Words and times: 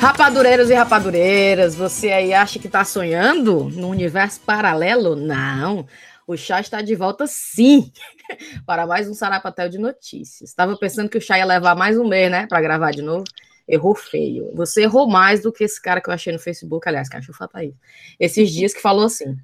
Rapadureiros 0.00 0.68
e 0.68 0.74
rapadureiras, 0.74 1.74
você 1.74 2.12
aí 2.12 2.34
acha 2.34 2.58
que 2.58 2.66
está 2.66 2.84
sonhando 2.84 3.64
no 3.70 3.88
universo 3.88 4.40
paralelo? 4.40 5.16
Não. 5.16 5.86
O 6.26 6.36
chá 6.36 6.60
está 6.60 6.82
de 6.82 6.94
volta, 6.94 7.26
sim, 7.26 7.90
para 8.66 8.86
mais 8.86 9.08
um 9.08 9.14
Sarapatel 9.14 9.68
de 9.68 9.78
notícias. 9.78 10.50
Estava 10.50 10.76
pensando 10.76 11.08
que 11.08 11.16
o 11.16 11.20
chá 11.20 11.38
ia 11.38 11.44
levar 11.46 11.74
mais 11.74 11.98
um 11.98 12.06
mês, 12.06 12.30
né, 12.30 12.46
para 12.46 12.60
gravar 12.60 12.90
de 12.90 13.00
novo. 13.00 13.24
Errou 13.66 13.94
feio. 13.94 14.52
Você 14.54 14.82
errou 14.82 15.08
mais 15.08 15.42
do 15.42 15.52
que 15.52 15.64
esse 15.64 15.80
cara 15.80 16.00
que 16.00 16.10
eu 16.10 16.14
achei 16.14 16.32
no 16.32 16.38
Facebook, 16.38 16.86
aliás, 16.86 17.08
que 17.08 17.16
achou 17.16 17.34
fato 17.34 17.56
aí. 17.56 17.74
Esses 18.20 18.50
dias 18.50 18.74
que 18.74 18.82
falou 18.82 19.06
assim, 19.06 19.36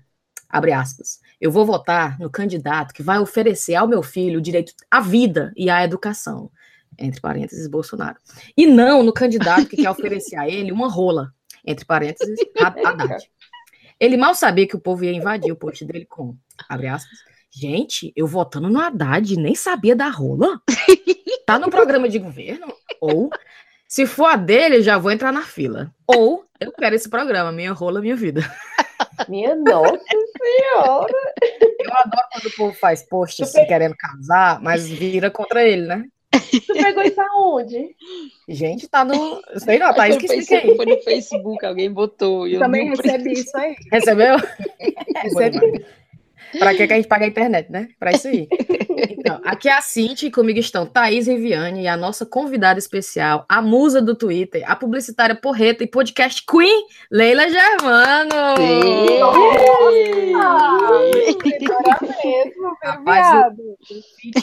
abre 0.49 0.73
aspas, 0.73 1.21
eu 1.41 1.51
vou 1.51 1.65
votar 1.65 2.19
no 2.21 2.29
candidato 2.31 2.93
que 2.93 3.03
vai 3.03 3.19
oferecer 3.19 3.75
ao 3.75 3.89
meu 3.89 4.03
filho 4.03 4.39
o 4.39 4.43
direito 4.43 4.75
à 4.91 5.01
vida 5.01 5.53
e 5.57 5.71
à 5.71 5.83
educação 5.83 6.51
entre 6.99 7.21
parênteses, 7.21 7.67
Bolsonaro. 7.67 8.19
E 8.57 8.67
não 8.67 9.03
no 9.03 9.13
candidato 9.13 9.67
que 9.67 9.77
quer 9.77 9.91
oferecer 9.91 10.37
a 10.37 10.49
ele 10.49 10.73
uma 10.73 10.89
rola, 10.89 11.33
entre 11.65 11.85
parênteses, 11.85 12.39
Haddad. 12.59 13.31
Ele 13.99 14.17
mal 14.17 14.35
sabia 14.35 14.67
que 14.67 14.77
o 14.77 14.81
povo 14.81 15.05
ia 15.05 15.13
invadir 15.13 15.53
o 15.53 15.57
post 15.57 15.85
dele 15.85 16.05
com, 16.05 16.37
abre 16.69 16.89
aspas, 16.89 17.19
gente, 17.51 18.13
eu 18.17 18.27
votando 18.27 18.69
no 18.69 18.81
Haddad, 18.81 19.37
nem 19.37 19.55
sabia 19.55 19.95
da 19.95 20.09
rola. 20.09 20.61
Tá 21.47 21.59
no 21.59 21.71
programa 21.71 22.09
de 22.09 22.19
governo? 22.19 22.73
Ou, 23.01 23.31
se 23.87 24.07
for 24.07 24.27
a 24.27 24.37
dele, 24.37 24.81
já 24.81 24.97
vou 24.97 25.11
entrar 25.11 25.33
na 25.33 25.43
fila. 25.43 25.93
Ou, 26.07 26.45
eu 26.59 26.73
quero 26.73 26.95
esse 26.95 27.09
programa, 27.09 27.53
minha 27.53 27.73
rola, 27.73 28.01
minha 28.01 28.17
vida. 28.17 28.41
Minha 29.29 29.55
nossa 29.55 30.01
senhora! 30.01 31.13
Eu 31.79 31.93
adoro 31.93 32.27
quando 32.33 32.47
o 32.47 32.57
povo 32.57 32.75
faz 32.75 33.03
post 33.03 33.43
assim, 33.43 33.65
querendo 33.67 33.95
casar, 33.97 34.61
mas 34.61 34.89
vira 34.89 35.31
contra 35.31 35.65
ele, 35.65 35.87
né? 35.87 36.05
Você 36.33 36.75
pegou 36.75 37.03
isso 37.03 37.21
aonde? 37.21 37.97
Gente, 38.49 38.89
tá 38.89 39.05
no. 39.05 39.43
Sei 39.59 39.79
não, 39.79 39.93
tá 39.95 40.09
que 40.09 40.27
explica 40.27 40.59
aí. 40.59 40.77
Foi 40.77 40.87
no 40.87 41.03
Facebook, 41.03 41.65
alguém 41.65 41.93
botou. 41.93 42.49
Eu 42.49 42.61
também 42.61 42.89
recebi 42.89 43.33
isso 43.33 43.57
aí. 43.57 43.77
Recebeu? 43.91 44.37
Recebi. 45.23 45.85
Para 46.59 46.75
que, 46.75 46.87
que 46.87 46.93
a 46.93 46.97
gente 46.97 47.09
paga 47.09 47.25
a 47.25 47.29
internet, 47.29 47.71
né? 47.71 47.89
Para 47.99 48.13
isso 48.13 48.29
aí. 48.29 48.49
Então, 49.23 49.41
aqui 49.45 49.69
é 49.69 49.73
a 49.73 49.81
Cinti, 49.81 50.31
comigo 50.31 50.59
estão 50.59 50.85
Thaís 50.85 51.27
Riviane 51.27 51.83
e 51.83 51.89
a 51.89 51.97
nossa 51.97 52.27
convidada 52.27 52.79
especial, 52.79 53.45
a 53.49 53.63
musa 53.63 54.03
do 54.03 54.15
Twitter, 54.15 54.63
a 54.67 54.77
publicitária 54.77 55.35
porreta 55.35 55.83
e 55.83 55.87
podcast 55.87 56.45
Queen, 56.45 56.87
Leila 57.11 57.49
Germano. 57.49 58.57
Sim! 58.57 59.23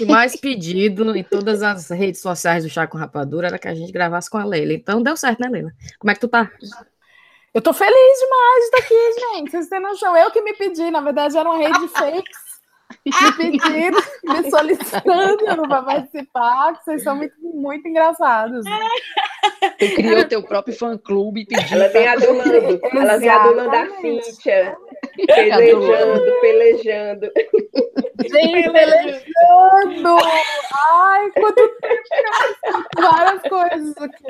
O 0.01 0.07
mais 0.07 0.35
pedido 0.35 1.15
em 1.15 1.23
todas 1.23 1.61
as 1.61 1.89
redes 1.89 2.21
sociais 2.21 2.63
do 2.63 2.69
Chá 2.69 2.87
com 2.87 2.97
Rapadura 2.97 3.47
era 3.47 3.59
que 3.59 3.67
a 3.67 3.75
gente 3.75 3.91
gravasse 3.91 4.29
com 4.29 4.37
a 4.37 4.45
Leila. 4.45 4.73
Então 4.73 5.01
deu 5.01 5.15
certo, 5.15 5.39
né, 5.39 5.49
Leila? 5.49 5.71
Como 5.97 6.11
é 6.11 6.13
que 6.13 6.21
tu 6.21 6.27
tá? 6.27 6.51
Eu 7.53 7.61
tô 7.61 7.73
feliz 7.73 8.19
demais 8.19 8.55
de 8.55 8.65
estar 8.65 8.77
aqui, 8.77 9.19
gente. 9.19 9.51
Vocês 9.51 9.67
têm 9.67 9.79
noção? 9.79 10.15
Eu 10.15 10.31
que 10.31 10.41
me 10.41 10.53
pedi, 10.53 10.91
na 10.91 11.01
verdade, 11.01 11.37
era 11.37 11.49
uma 11.49 11.57
rede 11.57 11.79
de 11.79 11.87
fakes 11.87 12.49
me 13.05 13.31
pedindo, 13.37 13.97
me 14.23 14.49
solicitando 14.49 15.67
para 15.67 15.81
participar, 15.81 16.75
vocês 16.75 17.03
são 17.03 17.15
muito, 17.15 17.33
muito 17.41 17.87
engraçados. 17.87 18.65
Tu 19.77 19.95
criou 19.95 20.27
teu 20.27 20.43
próprio 20.43 20.75
fã-clube 20.75 21.45
pedindo. 21.45 21.75
Ela 21.75 21.89
tem 21.89 22.07
a 22.07 22.15
dona, 22.15 22.43
ela 22.43 23.19
tem 23.19 23.29
a 23.29 23.39
dona 23.39 23.69
da 23.69 23.89
Cíntia, 23.97 24.77
pelejando, 25.25 26.39
pelejando. 26.41 27.31
Gente, 28.21 28.69
pelejando! 28.69 30.17
Ai, 30.91 31.31
quanto 31.31 31.67
tempo! 31.79 32.85
Várias 32.97 33.41
coisas 33.43 33.97
aqui. 33.97 34.25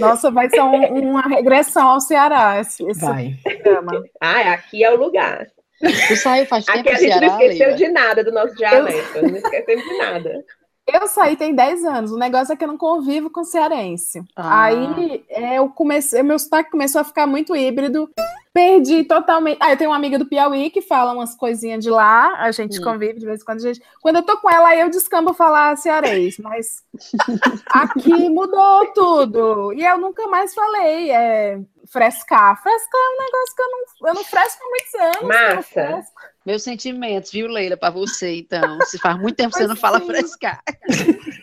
Nossa, 0.00 0.30
vai 0.30 0.48
ser 0.48 0.62
um, 0.62 1.10
uma 1.10 1.22
regressão 1.22 1.88
ao 1.88 2.00
Ceará. 2.00 2.60
Esse, 2.60 2.84
esse 2.84 3.00
vai. 3.00 3.34
Programa. 3.42 4.04
Ah, 4.20 4.52
aqui 4.52 4.84
é 4.84 4.92
o 4.92 4.96
lugar. 4.96 5.46
Tu 5.80 6.16
saiu 6.16 6.46
faz 6.46 6.64
tempo 6.64 6.78
Aqui 6.78 6.88
a 6.88 6.94
gente 6.94 7.12
Ceará, 7.12 7.26
não 7.26 7.40
esqueceu 7.40 7.66
Leila. 7.66 7.76
de 7.76 7.88
nada 7.88 8.24
do 8.24 8.32
nosso 8.32 8.54
dialeto. 8.54 9.18
Eu... 9.18 9.28
Não 9.28 9.36
esquecemos 9.36 9.84
de 9.84 9.98
nada. 9.98 10.44
Eu 10.86 11.06
saí 11.08 11.36
tem 11.36 11.54
10 11.54 11.84
anos. 11.84 12.12
O 12.12 12.18
negócio 12.18 12.52
é 12.52 12.56
que 12.56 12.62
eu 12.62 12.68
não 12.68 12.78
convivo 12.78 13.28
com 13.28 13.44
cearense. 13.44 14.22
Ah. 14.36 14.64
Aí 14.64 15.24
é, 15.28 15.58
eu 15.58 15.68
comecei, 15.68 16.22
meu 16.22 16.38
sotaque 16.38 16.70
começou 16.70 17.00
a 17.00 17.04
ficar 17.04 17.26
muito 17.26 17.56
híbrido. 17.56 18.08
Perdi 18.56 19.04
totalmente. 19.04 19.58
Ah, 19.60 19.70
eu 19.70 19.76
tenho 19.76 19.90
uma 19.90 19.96
amiga 19.96 20.18
do 20.18 20.24
Piauí 20.24 20.70
que 20.70 20.80
fala 20.80 21.12
umas 21.12 21.34
coisinhas 21.34 21.84
de 21.84 21.90
lá. 21.90 22.32
A 22.38 22.50
gente 22.50 22.80
hum. 22.80 22.82
convive 22.82 23.20
de 23.20 23.26
vez 23.26 23.42
em 23.42 23.44
quando. 23.44 23.60
Gente... 23.60 23.82
Quando 24.00 24.16
eu 24.16 24.22
tô 24.22 24.38
com 24.38 24.50
ela, 24.50 24.70
aí 24.70 24.80
eu 24.80 24.88
descambo 24.88 25.34
falar 25.34 25.76
cearês. 25.76 26.38
Mas 26.38 26.82
aqui 27.68 28.30
mudou 28.30 28.86
tudo. 28.94 29.74
E 29.74 29.84
eu 29.84 29.98
nunca 29.98 30.26
mais 30.28 30.54
falei. 30.54 31.10
É 31.10 31.60
frescar. 31.86 32.58
Frescar 32.62 32.98
é 32.98 33.10
um 33.10 33.24
negócio 33.24 33.56
que 33.56 33.62
eu 33.62 33.70
não, 33.70 34.08
eu 34.08 34.14
não 34.14 34.24
fresco 34.24 34.62
há 34.64 34.68
muitos 34.70 34.94
anos. 34.94 35.36
Massa. 35.36 36.04
Meus 36.46 36.62
sentimentos, 36.62 37.32
viu, 37.32 37.48
Leila, 37.48 37.76
para 37.76 37.90
você, 37.90 38.36
então. 38.36 38.80
Se 38.86 38.98
faz 38.98 39.18
muito 39.18 39.36
tempo 39.36 39.50
que 39.52 39.58
você 39.58 39.66
não 39.66 39.76
fala 39.76 40.00
frescar. 40.00 40.62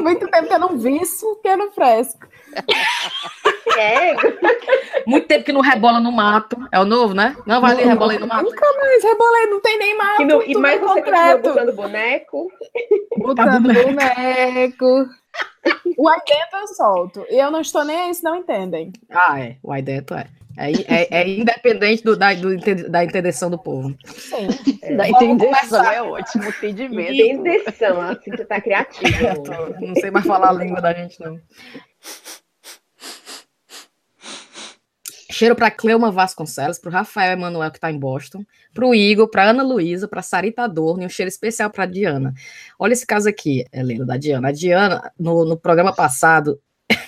Faz 0.00 0.02
muito 0.02 0.28
tempo 0.28 0.48
que 0.48 0.54
eu 0.54 0.58
não 0.58 0.78
visto 0.78 1.38
que 1.42 1.48
eu 1.48 1.56
não 1.56 1.70
fresco. 1.72 2.26
É. 3.76 4.14
Muito 5.06 5.28
tempo 5.28 5.44
que 5.44 5.52
não 5.52 5.60
rebola 5.60 6.00
no 6.00 6.10
mato. 6.10 6.56
É 6.72 6.80
o 6.80 6.84
novo, 6.84 7.14
né? 7.14 7.36
Não 7.46 7.60
vai 7.60 7.72
ali 7.72 7.84
rebolei 7.84 8.18
no 8.18 8.26
mato. 8.26 8.44
Nunca 8.44 8.66
mais 8.80 9.04
rebolei, 9.04 9.46
não 9.46 9.60
tem 9.60 9.78
nem 9.78 9.96
mato. 9.96 10.22
E, 10.22 10.24
no, 10.24 10.42
e 10.42 10.54
mais 10.56 10.80
você 10.80 11.02
concreto. 11.02 11.48
botando 11.48 11.72
boneco. 11.74 12.52
Botando 13.16 13.60
boneco. 13.62 15.08
O 15.96 16.08
dentro 16.08 16.60
eu 16.60 16.66
solto. 16.68 17.26
E 17.28 17.36
eu 17.36 17.50
não 17.50 17.60
estou 17.60 17.84
nem 17.84 17.96
aí 17.96 18.14
se 18.14 18.24
não 18.24 18.36
entendem. 18.36 18.92
Ah, 19.10 19.38
é. 19.38 19.56
O 19.62 19.72
aí 19.72 19.82
dentro 19.82 20.16
é. 20.16 20.26
É, 20.56 20.72
é, 20.72 21.08
é 21.10 21.28
independente 21.28 22.02
do, 22.02 22.16
da, 22.16 22.34
do, 22.34 22.56
da 22.90 23.04
interdição 23.04 23.50
do 23.50 23.58
povo. 23.58 23.94
Sim. 24.04 24.48
É, 24.82 24.94
da 24.94 25.08
interdição 25.08 25.84
é 25.84 26.02
ótimo, 26.02 26.44
entendimento. 26.48 27.12
Interdição, 27.12 28.00
assim, 28.00 28.30
você 28.30 28.44
tá 28.44 28.60
criativa. 28.60 29.34
não 29.80 29.94
sei 29.94 30.10
mais 30.10 30.26
falar 30.26 30.50
a 30.50 30.52
língua 30.52 30.80
da 30.80 30.92
gente, 30.92 31.20
não. 31.20 31.38
Cheiro 35.30 35.54
para 35.54 35.70
Cleuma 35.70 36.10
Vasconcelos, 36.10 36.78
para 36.78 36.90
o 36.90 36.92
Rafael 36.92 37.32
Emanuel, 37.32 37.70
que 37.70 37.78
está 37.78 37.90
em 37.90 37.98
Boston, 37.98 38.44
para 38.74 38.86
o 38.86 38.94
Igor, 38.94 39.28
para 39.28 39.50
Ana 39.50 39.62
Luísa, 39.62 40.08
para 40.08 40.22
Sarita 40.22 40.62
Adorno, 40.62 41.02
e 41.02 41.06
um 41.06 41.08
cheiro 41.08 41.28
especial 41.28 41.70
para 41.70 41.86
Diana. 41.86 42.34
Olha 42.78 42.92
esse 42.92 43.06
caso 43.06 43.28
aqui, 43.28 43.64
Helena, 43.72 44.04
da 44.04 44.16
Diana. 44.16 44.48
A 44.48 44.52
Diana, 44.52 45.12
no, 45.18 45.44
no 45.44 45.56
programa 45.56 45.94
passado, 45.94 46.60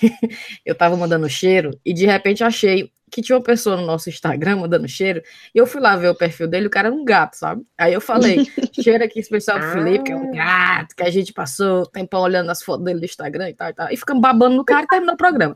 eu 0.65 0.73
estava 0.73 0.97
mandando 0.97 1.29
cheiro 1.29 1.79
e 1.85 1.93
de 1.93 2.07
repente 2.07 2.45
achei 2.45 2.91
que 3.13 3.21
tinha 3.21 3.37
uma 3.37 3.45
pessoa 3.45 3.77
no 3.77 3.85
nosso 3.85 4.09
Instagram 4.09 4.57
mandando 4.57 4.89
cheiro, 4.89 5.23
e 5.55 5.59
eu 5.59 5.67
fui 5.67 5.83
lá 5.83 5.95
ver 5.97 6.09
o 6.09 6.15
perfil 6.15 6.49
dele, 6.49 6.67
o 6.67 6.71
cara 6.71 6.89
era 6.89 6.97
um 6.97 7.05
gato, 7.05 7.37
sabe? 7.37 7.63
Aí 7.77 7.93
eu 7.93 8.01
falei, 8.01 8.47
cheiro 8.73 9.05
aqui 9.05 9.21
especial 9.21 9.61
pro 9.61 9.71
Felipe, 9.71 10.05
que 10.05 10.13
é 10.13 10.17
um 10.17 10.31
ah. 10.31 10.79
gato, 10.79 10.97
que 10.97 11.03
a 11.03 11.11
gente 11.11 11.31
passou 11.31 11.85
tempão 11.85 12.23
olhando 12.23 12.51
as 12.51 12.63
fotos 12.63 12.87
dele 12.87 13.01
do 13.01 13.05
Instagram 13.05 13.51
e 13.51 13.55
tal 13.55 13.69
e 13.69 13.75
tal, 13.75 13.89
e 13.93 13.97
ficamos 13.99 14.23
babando 14.23 14.57
no 14.57 14.65
cara 14.65 14.85
e 14.85 14.89
terminou 14.89 15.15
o 15.15 15.19
programa. 15.19 15.55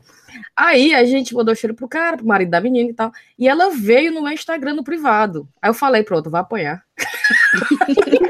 Aí 0.55 0.93
a 0.93 1.03
gente 1.03 1.33
mandou 1.33 1.55
cheiro 1.55 1.73
pro 1.73 1.87
cara, 1.87 2.17
pro 2.17 2.27
marido 2.27 2.51
da 2.51 2.61
menina 2.61 2.91
e 2.91 2.93
tal, 2.93 3.11
e 3.39 3.47
ela 3.47 3.71
veio 3.71 4.11
no 4.11 4.21
meu 4.21 4.31
Instagram 4.31 4.75
no 4.75 4.83
privado. 4.83 5.49
Aí 5.59 5.71
eu 5.71 5.73
falei, 5.73 6.03
pronto, 6.03 6.29
vai 6.29 6.41
apanhar. 6.41 6.83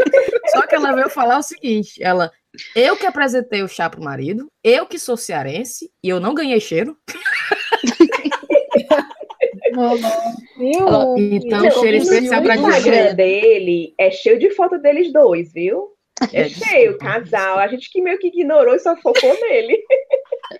Só 0.61 0.67
que 0.67 0.75
ela 0.75 0.91
veio 0.93 1.09
falar 1.09 1.37
o 1.37 1.43
seguinte, 1.43 2.01
ela, 2.01 2.31
eu 2.75 2.95
que 2.97 3.05
apresentei 3.05 3.61
o 3.63 3.67
chá 3.67 3.89
pro 3.89 4.03
marido, 4.03 4.47
eu 4.63 4.85
que 4.85 4.97
sou 4.99 5.17
cearense, 5.17 5.91
e 6.03 6.09
eu 6.09 6.19
não 6.19 6.33
ganhei 6.33 6.59
cheiro. 6.59 6.97
então, 11.17 11.71
cheiro 11.71 11.97
especial 11.97 12.41
pra 12.41 12.55
O 12.55 12.69
Instagram 12.69 13.13
dele 13.13 13.93
é 13.99 14.09
cheio 14.09 14.39
de 14.39 14.49
foto 14.51 14.79
deles 14.79 15.11
dois, 15.11 15.53
viu? 15.53 15.95
É, 16.33 16.41
é 16.41 16.49
cheio, 16.49 16.97
casal. 16.97 17.59
A 17.59 17.67
gente 17.67 17.91
que 17.91 18.01
meio 18.01 18.17
que 18.17 18.27
ignorou 18.27 18.73
e 18.75 18.79
só 18.79 18.95
focou 18.97 19.39
nele. 19.41 19.77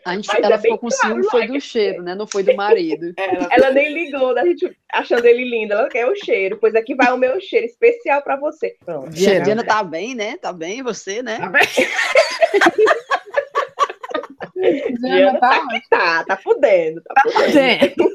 A 0.08 0.16
gente, 0.16 0.30
ela 0.42 0.56
é 0.56 0.58
ficou 0.58 0.78
com 0.78 0.88
claro, 0.88 1.16
ciúme, 1.16 1.30
foi 1.30 1.48
do 1.48 1.60
cheiro, 1.60 2.02
né? 2.02 2.16
Não 2.16 2.26
foi 2.26 2.42
do 2.42 2.56
marido. 2.56 3.14
Ela, 3.18 3.50
ela 3.52 3.72
nem 3.72 3.94
ligou, 3.94 4.34
né? 4.34 4.40
a 4.42 4.46
gente 4.46 4.74
achando 4.90 5.26
ele 5.26 5.44
lindo. 5.44 5.74
Ela 5.74 5.90
quer 5.90 6.08
o 6.08 6.16
cheiro. 6.16 6.58
Pois 6.62 6.74
aqui 6.76 6.96
vai 6.96 7.12
o 7.12 7.18
meu 7.18 7.42
cheiro 7.42 7.66
especial 7.66 8.22
para 8.22 8.38
você. 8.38 8.78
Pronto. 8.86 9.10
Diana, 9.10 9.44
Diana 9.44 9.66
tá 9.66 9.84
bem, 9.84 10.16
né? 10.16 10.38
Tá 10.38 10.54
bem, 10.54 10.82
você, 10.82 11.22
né? 11.22 11.40
Tá 11.40 11.50
bem. 11.50 11.68
Diana 15.02 15.38
tá, 15.40 15.60
tá, 15.60 15.82
tá, 15.90 16.24
tá 16.24 16.38
fudendo. 16.38 17.02
Tá, 17.02 17.14
tá 17.14 17.30
fudendo. 17.30 18.10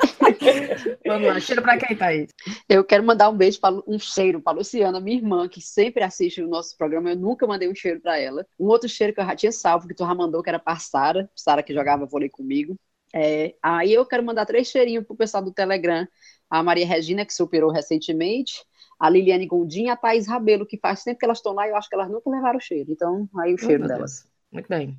Vamos 1.06 1.28
lá, 1.28 1.40
cheiro 1.40 1.62
para 1.62 1.78
quem, 1.78 1.96
Thaís? 1.96 2.30
Eu 2.68 2.84
quero 2.84 3.04
mandar 3.04 3.28
um 3.28 3.36
beijo, 3.36 3.60
para 3.60 3.74
um 3.86 3.98
cheiro 3.98 4.40
para 4.40 4.56
Luciana, 4.56 5.00
minha 5.00 5.16
irmã, 5.16 5.48
que 5.48 5.60
sempre 5.60 6.02
assiste 6.02 6.42
o 6.42 6.48
nosso 6.48 6.76
programa. 6.76 7.10
Eu 7.10 7.16
nunca 7.16 7.46
mandei 7.46 7.68
um 7.68 7.74
cheiro 7.74 8.00
para 8.00 8.18
ela. 8.18 8.46
Um 8.58 8.66
outro 8.66 8.88
cheiro 8.88 9.12
que 9.12 9.20
eu 9.20 9.24
já 9.24 9.36
tinha 9.36 9.52
salvo, 9.52 9.88
que 9.88 9.94
tu 9.94 10.04
já 10.04 10.14
mandou, 10.14 10.42
que 10.42 10.48
era 10.48 10.58
para 10.58 10.78
Sara, 10.78 11.30
Sara 11.34 11.62
que 11.62 11.74
jogava 11.74 12.06
vôlei 12.06 12.28
comigo. 12.28 12.76
É, 13.12 13.54
aí 13.62 13.92
eu 13.92 14.06
quero 14.06 14.22
mandar 14.22 14.46
três 14.46 14.68
cheirinhos 14.68 15.04
pro 15.04 15.16
pessoal 15.16 15.42
do 15.42 15.52
Telegram. 15.52 16.06
A 16.48 16.62
Maria 16.62 16.86
Regina, 16.86 17.24
que 17.24 17.34
superou 17.34 17.70
recentemente, 17.70 18.64
a 18.98 19.08
Liliane 19.08 19.46
Gondim 19.46 19.84
e 19.84 19.88
a 19.88 19.96
Thaís 19.96 20.26
Rabelo, 20.26 20.66
que 20.66 20.76
faz 20.76 21.02
tempo 21.04 21.18
que 21.18 21.24
elas 21.24 21.38
estão 21.38 21.52
lá 21.52 21.66
e 21.66 21.70
eu 21.70 21.76
acho 21.76 21.88
que 21.88 21.94
elas 21.94 22.10
nunca 22.10 22.28
levaram 22.28 22.58
o 22.58 22.62
cheiro. 22.62 22.90
Então, 22.90 23.28
aí 23.38 23.54
o 23.54 23.58
cheiro 23.58 23.86
delas. 23.86 24.26
Muito 24.50 24.68
bem. 24.68 24.98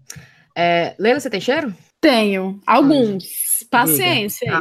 É, 0.56 0.96
Leila, 0.98 1.20
você 1.20 1.30
tem 1.30 1.42
cheiro? 1.42 1.74
Tenho. 2.02 2.60
Alguns. 2.66 3.24
Paciência. 3.70 4.52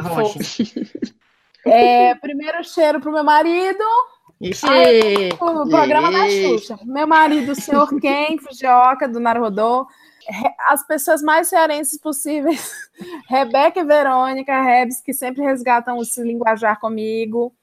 É, 1.65 2.15
primeiro 2.15 2.63
cheiro 2.63 3.01
pro 3.01 3.11
meu 3.11 3.23
marido. 3.23 3.83
Ixi, 4.39 4.65
o 5.39 5.69
programa 5.69 6.11
da 6.11 6.29
Xuxa. 6.29 6.79
Meu 6.83 7.07
marido, 7.07 7.51
o 7.51 7.55
senhor 7.55 7.87
Ken, 7.99 8.37
Fujioka, 8.37 9.07
do 9.07 9.19
Narodô. 9.19 9.87
As 10.67 10.85
pessoas 10.85 11.21
mais 11.21 11.47
cearenses 11.47 11.99
possíveis. 11.99 12.71
Rebeca 13.27 13.79
e 13.79 13.83
Verônica 13.83 14.61
Rebs, 14.61 15.01
que 15.01 15.13
sempre 15.13 15.43
resgatam 15.43 15.97
o 15.97 16.05
se 16.05 16.23
linguajar 16.23 16.79
comigo. 16.79 17.53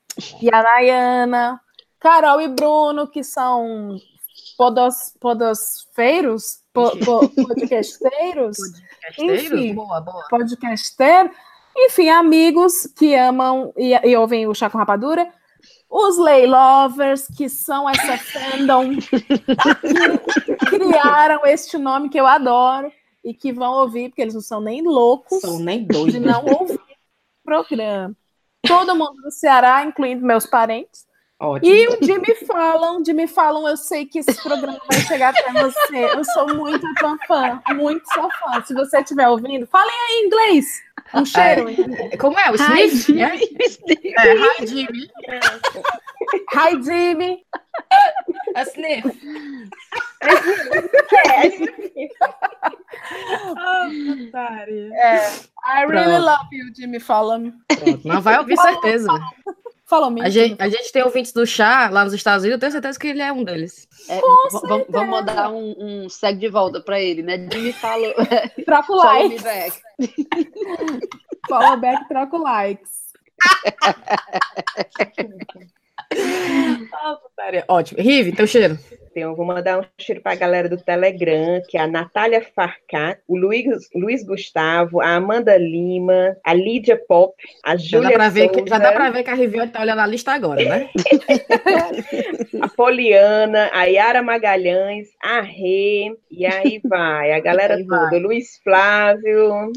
E 0.42 0.52
a 0.52 0.62
Nayana. 0.62 1.60
Carol 2.00 2.40
e 2.40 2.48
Bruno, 2.48 3.08
que 3.08 3.24
são 3.24 3.96
podos, 4.58 5.14
podosfeiros, 5.20 6.58
po, 6.72 6.90
po, 6.98 7.28
podcasteiros. 7.28 8.58
Enfim, 9.16 9.74
boa, 9.74 10.00
boa. 10.00 10.26
podcaster. 10.28 11.30
Enfim, 11.76 12.08
amigos 12.08 12.88
que 12.88 13.14
amam 13.14 13.72
e, 13.76 13.94
e 13.94 14.16
ouvem 14.16 14.48
o 14.48 14.54
Chá 14.54 14.68
com 14.68 14.76
Rapadura. 14.76 15.32
Os 15.88 16.18
Lay 16.18 16.46
Lovers, 16.46 17.28
que 17.28 17.48
são 17.48 17.88
essa 17.88 18.18
fandom 18.18 18.96
que 18.98 20.66
criaram 20.66 21.46
este 21.46 21.78
nome 21.78 22.10
que 22.10 22.20
eu 22.20 22.26
adoro 22.26 22.92
e 23.24 23.32
que 23.32 23.52
vão 23.52 23.72
ouvir, 23.74 24.10
porque 24.10 24.20
eles 24.20 24.34
não 24.34 24.40
são 24.40 24.60
nem 24.60 24.82
loucos 24.82 25.40
são 25.40 25.58
nem 25.58 25.84
doidos. 25.84 26.14
de 26.14 26.20
não 26.20 26.44
ouvir 26.44 26.74
o 26.74 27.44
programa. 27.44 28.14
Todo 28.66 28.94
mundo 28.94 29.22
do 29.22 29.30
Ceará, 29.30 29.84
incluindo 29.84 30.26
meus 30.26 30.46
parentes. 30.46 31.07
Ótimo. 31.40 31.72
E 31.72 31.86
o 31.86 32.20
Me 32.20 32.34
Falam, 32.46 33.00
de 33.00 33.12
Me 33.12 33.28
Falam, 33.28 33.68
eu 33.68 33.76
sei 33.76 34.04
que 34.04 34.18
esse 34.18 34.34
programa 34.42 34.80
vai 34.90 35.00
chegar 35.02 35.28
até 35.28 35.52
você. 35.52 36.04
Eu 36.16 36.24
sou 36.24 36.52
muito 36.52 36.84
fã, 36.98 37.16
fã, 37.28 37.62
muito 37.74 38.12
sua 38.12 38.28
fã. 38.30 38.60
Se 38.64 38.74
você 38.74 38.98
estiver 38.98 39.28
ouvindo, 39.28 39.64
falem 39.68 39.94
aí 39.94 40.14
em 40.14 40.26
inglês. 40.26 40.82
Um 41.14 41.24
cheiro. 41.24 41.68
É, 42.10 42.16
como 42.16 42.36
é? 42.38 42.50
O 42.50 42.56
Sniff? 42.56 42.72
Hi, 42.72 42.88
Jimmy. 42.96 43.22
É, 44.18 44.34
hi, 44.34 44.66
Jimmy. 44.66 45.10
Hi, 46.54 46.82
Jimmy. 46.82 47.46
A 48.56 48.62
Sniff. 48.62 49.06
oh, 53.56 53.86
é. 54.92 55.30
I 55.64 55.84
really 55.86 56.04
Pronto. 56.04 56.24
love 56.24 56.48
you, 56.50 56.74
Jimmy 56.74 56.98
Fallon. 56.98 57.52
Pronto, 57.68 58.08
não 58.08 58.20
vai 58.20 58.38
ouvir 58.38 58.56
certeza. 58.56 59.08
Falou 59.88 60.14
a 60.20 60.28
gente, 60.28 60.60
a 60.60 60.68
gente 60.68 60.92
tem 60.92 61.02
ouvintes 61.02 61.32
do 61.32 61.46
chá 61.46 61.88
lá 61.88 62.04
nos 62.04 62.12
Estados 62.12 62.44
Unidos, 62.44 62.56
eu 62.56 62.60
tenho 62.60 62.72
certeza 62.72 62.98
que 62.98 63.06
ele 63.06 63.22
é 63.22 63.32
um 63.32 63.42
deles. 63.42 63.88
É, 64.06 64.20
vamos 64.90 65.08
mandar 65.08 65.50
um, 65.50 65.74
um 65.78 66.08
segue 66.10 66.40
de 66.40 66.48
volta 66.48 66.78
para 66.78 67.00
ele, 67.00 67.22
né? 67.22 67.38
Jimmy 67.50 67.72
fala. 67.72 68.12
Troca 68.66 68.92
o 68.92 68.96
like. 68.96 69.42
back. 69.42 69.80
Follow 71.48 71.78
back, 71.78 72.06
troca 72.06 72.36
o 72.36 72.42
likes. 72.42 72.90
Ótimo. 77.66 78.02
Rive, 78.02 78.32
teu 78.32 78.46
cheiro. 78.46 78.78
Então, 79.18 79.34
vou 79.34 79.44
mandar 79.44 79.80
um 79.80 79.84
cheiro 79.98 80.22
para 80.22 80.32
a 80.32 80.36
galera 80.36 80.68
do 80.68 80.76
Telegram, 80.76 81.60
que 81.68 81.76
é 81.76 81.80
a 81.80 81.86
Natália 81.86 82.40
Farcat, 82.54 83.20
o 83.26 83.36
Luiz, 83.36 83.88
Luiz 83.94 84.24
Gustavo, 84.24 85.00
a 85.00 85.16
Amanda 85.16 85.56
Lima, 85.56 86.36
a 86.44 86.54
Lídia 86.54 86.96
Pop, 86.96 87.34
a 87.64 87.76
Júlia 87.76 88.10
já, 88.10 88.30
já 88.66 88.78
dá 88.78 88.92
para 88.92 89.10
ver 89.10 89.24
que 89.24 89.30
a 89.30 89.34
Riviane 89.34 89.68
está 89.68 89.80
olhando 89.82 90.00
a 90.00 90.06
lista 90.06 90.32
agora, 90.32 90.64
né? 90.64 90.88
a 92.62 92.68
Poliana, 92.68 93.70
a 93.72 93.84
Yara 93.84 94.22
Magalhães, 94.22 95.08
a 95.20 95.40
Rê, 95.40 96.16
e 96.30 96.46
aí 96.46 96.80
vai, 96.84 97.32
a 97.32 97.40
galera 97.40 97.74
aí 97.74 97.86
toda, 97.86 98.10
vai. 98.10 98.20
Luiz 98.20 98.60
Flávio, 98.62 99.72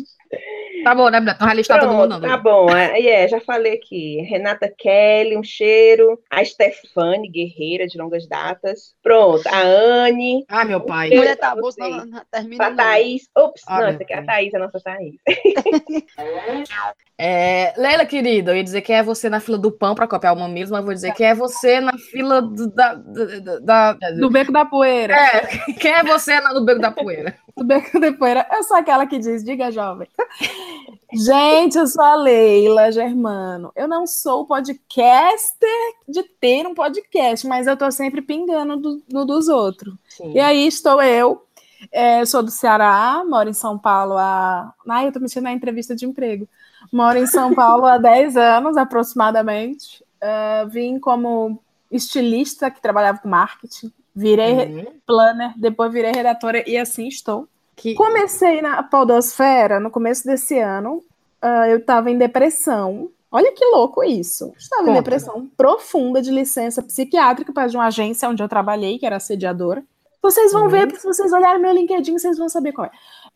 Tá 0.84 0.96
bom, 0.96 1.10
né, 1.10 1.20
Beto? 1.22 1.40
Não 1.40 1.48
vai 1.48 1.56
listar 1.56 1.80
todo 1.80 1.94
mundo, 1.94 2.20
não. 2.20 2.22
Tá 2.22 2.38
bom, 2.38 2.76
é, 2.76 3.00
é, 3.00 3.28
já 3.28 3.40
falei 3.40 3.74
aqui. 3.74 4.22
Renata 4.22 4.74
Kelly, 4.76 5.38
um 5.38 5.44
cheiro. 5.44 6.20
A 6.30 6.44
Stefane, 6.44 7.30
guerreira 7.30 7.88
de 7.88 7.98
longas 7.98 8.28
datas. 8.28 8.96
Pronto, 9.04 9.48
a 9.48 9.62
Anne. 9.62 10.44
Ah, 10.48 10.66
meu 10.66 10.82
pai. 10.82 11.10
Mulher 11.10 11.38
tá 11.38 11.56
boa, 11.56 11.72
não, 11.78 12.06
não 12.06 12.22
termina. 12.32 12.68
A 12.68 12.72
Thaís. 12.72 13.30
Ops, 13.36 13.62
ah, 13.68 13.82
não, 13.82 13.88
essa 13.88 14.04
aqui 14.04 14.14
é 14.14 14.18
a 14.18 14.26
Thaís, 14.26 14.54
a 14.54 14.60
nossa 14.60 14.80
Thaís. 14.80 15.16
É, 17.24 17.72
Leila, 17.78 18.04
querida, 18.04 18.52
eu 18.52 18.58
ia 18.58 18.64
dizer 18.64 18.82
que 18.82 18.92
é 18.92 19.04
você 19.04 19.30
na 19.30 19.40
fila 19.40 19.56
do 19.56 19.72
pão 19.72 19.94
para 19.94 20.08
copiar 20.08 20.34
o 20.34 20.40
mamilos, 20.40 20.72
mas 20.72 20.84
vou 20.84 20.92
dizer 20.92 21.14
que 21.14 21.24
é 21.24 21.36
você 21.36 21.80
na 21.80 21.96
fila 21.96 22.42
do, 22.42 22.68
da, 22.74 22.96
da, 22.96 23.94
da, 23.94 24.12
do 24.20 24.28
beco 24.28 24.52
da 24.52 24.66
poeira. 24.66 25.14
É, 25.14 25.42
quem 25.80 25.92
é 25.92 26.04
você 26.04 26.40
no 26.40 26.66
beco 26.66 26.82
da 26.82 26.90
poeira? 26.90 27.36
do 27.56 27.64
beco 27.64 28.00
da 28.00 28.12
poeira. 28.14 28.48
Eu 28.52 28.64
sou 28.64 28.78
aquela 28.78 29.06
que 29.06 29.20
diz, 29.20 29.44
diga 29.44 29.72
jovem. 29.72 30.08
Gente, 31.14 31.78
eu 31.78 31.88
sou 31.88 32.04
a 32.04 32.16
Leila 32.16 32.92
Germano. 32.92 33.72
Eu 33.76 33.88
não 33.88 34.08
sou 34.08 34.46
podcaster 34.46 35.70
de 36.08 36.24
ter 36.24 36.66
um 36.66 36.74
podcast, 36.74 37.46
mas 37.46 37.68
eu 37.68 37.76
tô 37.76 37.92
sempre 37.92 38.22
pingando 38.22 38.78
do, 38.78 39.04
do 39.08 39.26
dos 39.26 39.48
outros. 39.48 39.94
Sim. 40.08 40.34
E 40.34 40.40
aí 40.40 40.66
estou 40.66 41.02
eu. 41.02 41.46
É, 41.92 42.24
sou 42.26 42.44
do 42.44 42.52
Ceará, 42.52 43.24
moro 43.28 43.50
em 43.50 43.54
São 43.54 43.78
Paulo 43.78 44.16
há. 44.18 44.74
Ai, 44.88 45.08
eu 45.08 45.12
tô 45.12 45.20
mexendo 45.20 45.44
na 45.44 45.54
entrevista 45.54 45.96
de 45.96 46.06
emprego. 46.06 46.48
Moro 46.92 47.18
em 47.18 47.28
São 47.28 47.54
Paulo 47.54 47.86
há 47.86 47.98
10 48.00 48.38
anos, 48.38 48.78
aproximadamente. 48.78 50.04
Uh, 50.22 50.70
vim 50.70 51.00
como 51.00 51.60
estilista 51.92 52.72
que 52.72 52.82
trabalhava 52.82 53.20
com 53.20 53.28
marketing. 53.28 53.92
Virei 54.14 54.54
uhum. 54.54 54.86
planner, 55.06 55.54
depois 55.58 55.92
virei 55.92 56.12
redatora 56.12 56.64
e 56.70 56.78
assim 56.78 57.08
estou. 57.08 57.48
Que... 57.82 57.96
Comecei 57.96 58.62
na 58.62 58.84
Podosfera 58.84 59.80
no 59.80 59.90
começo 59.90 60.24
desse 60.24 60.60
ano. 60.60 60.98
Uh, 61.44 61.66
eu 61.68 61.78
estava 61.80 62.12
em 62.12 62.18
depressão. 62.18 63.10
Olha 63.32 63.52
que 63.54 63.66
louco 63.66 64.04
isso. 64.04 64.54
Estava 64.56 64.84
Conta. 64.84 64.92
em 64.92 65.02
depressão 65.02 65.50
profunda 65.58 66.22
de 66.22 66.30
licença 66.30 66.84
psiquiátrica 66.84 67.52
para 67.52 67.68
de 67.68 67.76
uma 67.76 67.88
agência 67.88 68.30
onde 68.30 68.44
eu 68.44 68.48
trabalhei, 68.48 69.00
que 69.00 69.06
era 69.06 69.16
assediadora. 69.16 69.84
Vocês 70.22 70.52
vão 70.52 70.66
uhum. 70.66 70.70
ver, 70.70 70.96
se 70.96 71.08
vocês 71.08 71.34
olharem 71.34 71.60
meu 71.60 71.74
LinkedIn, 71.74 72.20
vocês 72.20 72.38
vão 72.38 72.48
saber 72.48 72.72
qual 72.72 72.86
é. 72.86 72.92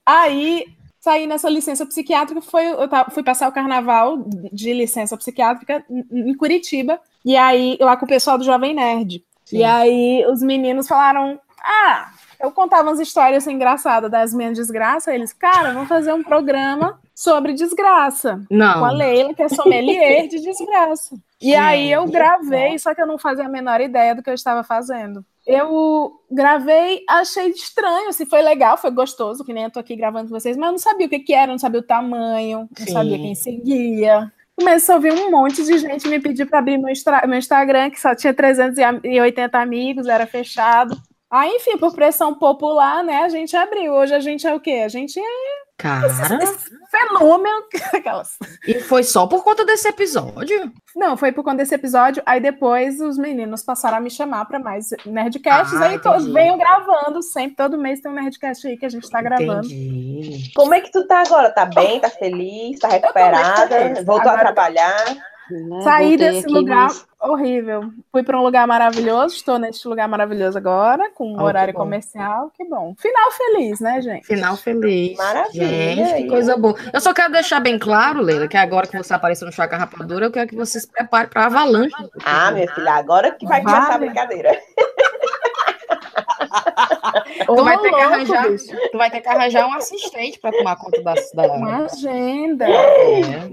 Aí 0.05 0.67
saí 0.99 1.25
nessa 1.25 1.49
licença 1.49 1.83
psiquiátrica, 1.83 2.39
foi, 2.41 2.67
eu 2.67 2.87
fui 3.11 3.23
passar 3.23 3.49
o 3.49 3.51
carnaval 3.51 4.23
de 4.53 4.73
licença 4.73 5.17
psiquiátrica 5.17 5.83
em 5.89 6.35
Curitiba, 6.35 6.99
e 7.23 7.35
aí 7.35 7.77
lá 7.79 7.97
com 7.97 8.05
o 8.05 8.09
pessoal 8.09 8.37
do 8.37 8.43
Jovem 8.43 8.75
Nerd. 8.75 9.25
Sim. 9.43 9.57
E 9.57 9.63
aí 9.63 10.23
os 10.27 10.43
meninos 10.43 10.87
falaram: 10.87 11.39
Ah, 11.63 12.11
eu 12.39 12.51
contava 12.51 12.89
umas 12.89 12.99
histórias 12.99 13.45
engraçadas 13.47 14.09
das 14.09 14.33
minhas 14.33 14.57
desgraças. 14.57 15.13
Eles, 15.13 15.33
cara, 15.33 15.73
vamos 15.73 15.89
fazer 15.89 16.13
um 16.13 16.23
programa 16.23 16.99
sobre 17.13 17.53
desgraça. 17.53 18.41
Não. 18.49 18.79
Com 18.79 18.85
a 18.85 18.91
Leila, 18.91 19.33
que 19.33 19.43
é 19.43 19.49
sommelier 19.49 20.27
de 20.27 20.41
desgraça. 20.41 21.15
E 21.41 21.51
Sim. 21.51 21.55
aí 21.55 21.91
eu 21.91 22.05
gravei, 22.05 22.77
só 22.79 22.93
que 22.93 23.01
eu 23.01 23.07
não 23.07 23.17
fazia 23.17 23.45
a 23.45 23.49
menor 23.49 23.81
ideia 23.81 24.15
do 24.15 24.23
que 24.23 24.29
eu 24.29 24.33
estava 24.33 24.63
fazendo 24.63 25.23
eu 25.45 26.11
gravei, 26.29 27.03
achei 27.07 27.49
estranho, 27.49 28.09
assim, 28.09 28.25
foi 28.25 28.41
legal, 28.41 28.77
foi 28.77 28.89
gostoso, 28.89 29.43
que 29.45 29.53
nem 29.53 29.65
eu 29.65 29.69
tô 29.69 29.79
aqui 29.79 29.95
gravando 29.95 30.27
com 30.27 30.39
vocês, 30.39 30.57
mas 30.57 30.65
eu 30.65 30.71
não 30.71 30.79
sabia 30.79 31.05
o 31.05 31.09
que, 31.09 31.19
que 31.19 31.33
era, 31.33 31.51
não 31.51 31.59
sabia 31.59 31.81
o 31.81 31.83
tamanho, 31.83 32.67
não 32.77 32.87
Sim. 32.87 32.91
sabia 32.91 33.17
quem 33.17 33.35
seguia. 33.35 34.31
Comecei 34.57 34.93
a 34.93 34.95
ouvir 34.95 35.13
um 35.13 35.29
monte 35.29 35.63
de 35.63 35.77
gente 35.77 36.07
me 36.07 36.19
pedir 36.19 36.45
para 36.45 36.59
abrir 36.59 36.77
meu, 36.77 36.91
meu 37.27 37.37
Instagram, 37.37 37.91
que 37.91 38.01
só 38.01 38.15
tinha 38.15 38.33
380 38.33 39.59
amigos, 39.59 40.07
era 40.07 40.25
fechado. 40.25 40.97
Aí, 41.35 41.51
enfim, 41.57 41.77
por 41.77 41.93
pressão 41.93 42.33
popular, 42.33 43.03
né, 43.03 43.23
a 43.23 43.29
gente 43.29 43.57
abriu. 43.57 43.93
Hoje 43.93 44.15
a 44.15 44.21
gente 44.21 44.47
é 44.47 44.55
o 44.55 44.59
quê? 44.59 44.83
A 44.85 44.87
gente 44.87 45.19
é 45.19 45.65
Cara. 45.77 46.07
Esse, 46.07 46.33
esse 46.35 46.69
fenômeno. 46.89 47.65
E 48.65 48.79
foi 48.79 49.03
só 49.03 49.27
por 49.27 49.43
conta 49.43 49.65
desse 49.65 49.87
episódio? 49.87 50.71
Não, 50.95 51.17
foi 51.17 51.33
por 51.33 51.43
conta 51.43 51.57
desse 51.57 51.75
episódio. 51.75 52.23
Aí 52.25 52.39
depois 52.39 53.01
os 53.01 53.17
meninos 53.17 53.61
passaram 53.61 53.97
a 53.97 53.99
me 53.99 54.09
chamar 54.09 54.45
para 54.45 54.57
mais 54.57 54.89
Nerdcasts. 55.05 55.79
Ah, 55.79 55.87
aí 55.87 55.99
todos 55.99 56.25
venho 56.27 56.57
gravando 56.57 57.21
sempre. 57.21 57.57
Todo 57.57 57.77
mês 57.77 57.99
tem 57.99 58.09
um 58.09 58.15
Nerdcast 58.15 58.65
aí 58.65 58.77
que 58.77 58.85
a 58.85 58.89
gente 58.89 59.09
tá 59.09 59.21
gravando. 59.21 59.67
Entendi. 59.67 60.51
Como 60.55 60.73
é 60.73 60.79
que 60.79 60.91
tu 60.91 61.05
tá 61.05 61.21
agora? 61.21 61.51
Tá 61.51 61.65
bem? 61.65 61.99
Tá 61.99 62.09
feliz? 62.09 62.79
Tá 62.79 62.87
recuperada? 62.87 64.03
Voltou 64.03 64.31
agora... 64.31 64.37
a 64.37 64.53
trabalhar? 64.53 65.34
Né? 65.49 65.81
Saí 65.81 66.17
desse 66.17 66.47
lugar 66.47 66.89
horrível. 67.21 67.91
Fui 68.11 68.23
para 68.23 68.39
um 68.39 68.43
lugar 68.43 68.67
maravilhoso, 68.67 69.35
estou 69.35 69.57
neste 69.57 69.87
lugar 69.87 70.07
maravilhoso 70.07 70.57
agora, 70.57 71.09
com 71.11 71.33
um 71.33 71.39
oh, 71.39 71.43
horário 71.43 71.73
que 71.73 71.79
comercial. 71.79 72.51
Que 72.55 72.65
bom. 72.65 72.95
Final 72.97 73.31
feliz, 73.31 73.79
né, 73.79 74.01
gente? 74.01 74.25
Final 74.25 74.57
feliz. 74.57 75.17
Maravilha. 75.17 75.67
Gente, 75.67 76.23
que 76.23 76.29
coisa 76.29 76.57
boa. 76.57 76.75
Eu 76.93 77.01
só 77.01 77.13
quero 77.13 77.31
deixar 77.31 77.59
bem 77.59 77.77
claro, 77.77 78.21
Leila, 78.21 78.47
que 78.47 78.57
agora 78.57 78.87
que 78.87 78.97
você 78.97 79.13
apareceu 79.13 79.45
no 79.45 79.53
Chaca 79.53 79.77
Rapadura, 79.77 80.25
eu 80.25 80.31
quero 80.31 80.47
que 80.47 80.55
você 80.55 80.79
se 80.79 80.87
prepare 80.87 81.27
para 81.27 81.43
a 81.43 81.45
avalanche. 81.45 81.95
Ah, 82.23 82.51
minha 82.51 82.71
filha, 82.73 82.93
agora 82.93 83.31
que 83.31 83.45
vai 83.45 83.61
vale. 83.61 83.75
começar 83.75 83.95
a 83.95 83.97
brincadeira. 83.97 84.59
tu, 87.45 87.63
vai 87.63 87.77
ter 87.77 87.89
que 87.89 88.01
arranjar, 88.01 88.45
tu 88.91 88.97
vai 88.97 89.11
ter 89.11 89.21
que 89.21 89.29
arranjar 89.29 89.67
um 89.67 89.73
assistente 89.73 90.39
para 90.39 90.51
tomar 90.51 90.75
conta 90.75 91.01
da, 91.01 91.13
da... 91.13 91.53
Uma 91.53 91.85
agenda. 91.85 92.67
É. 92.67 93.49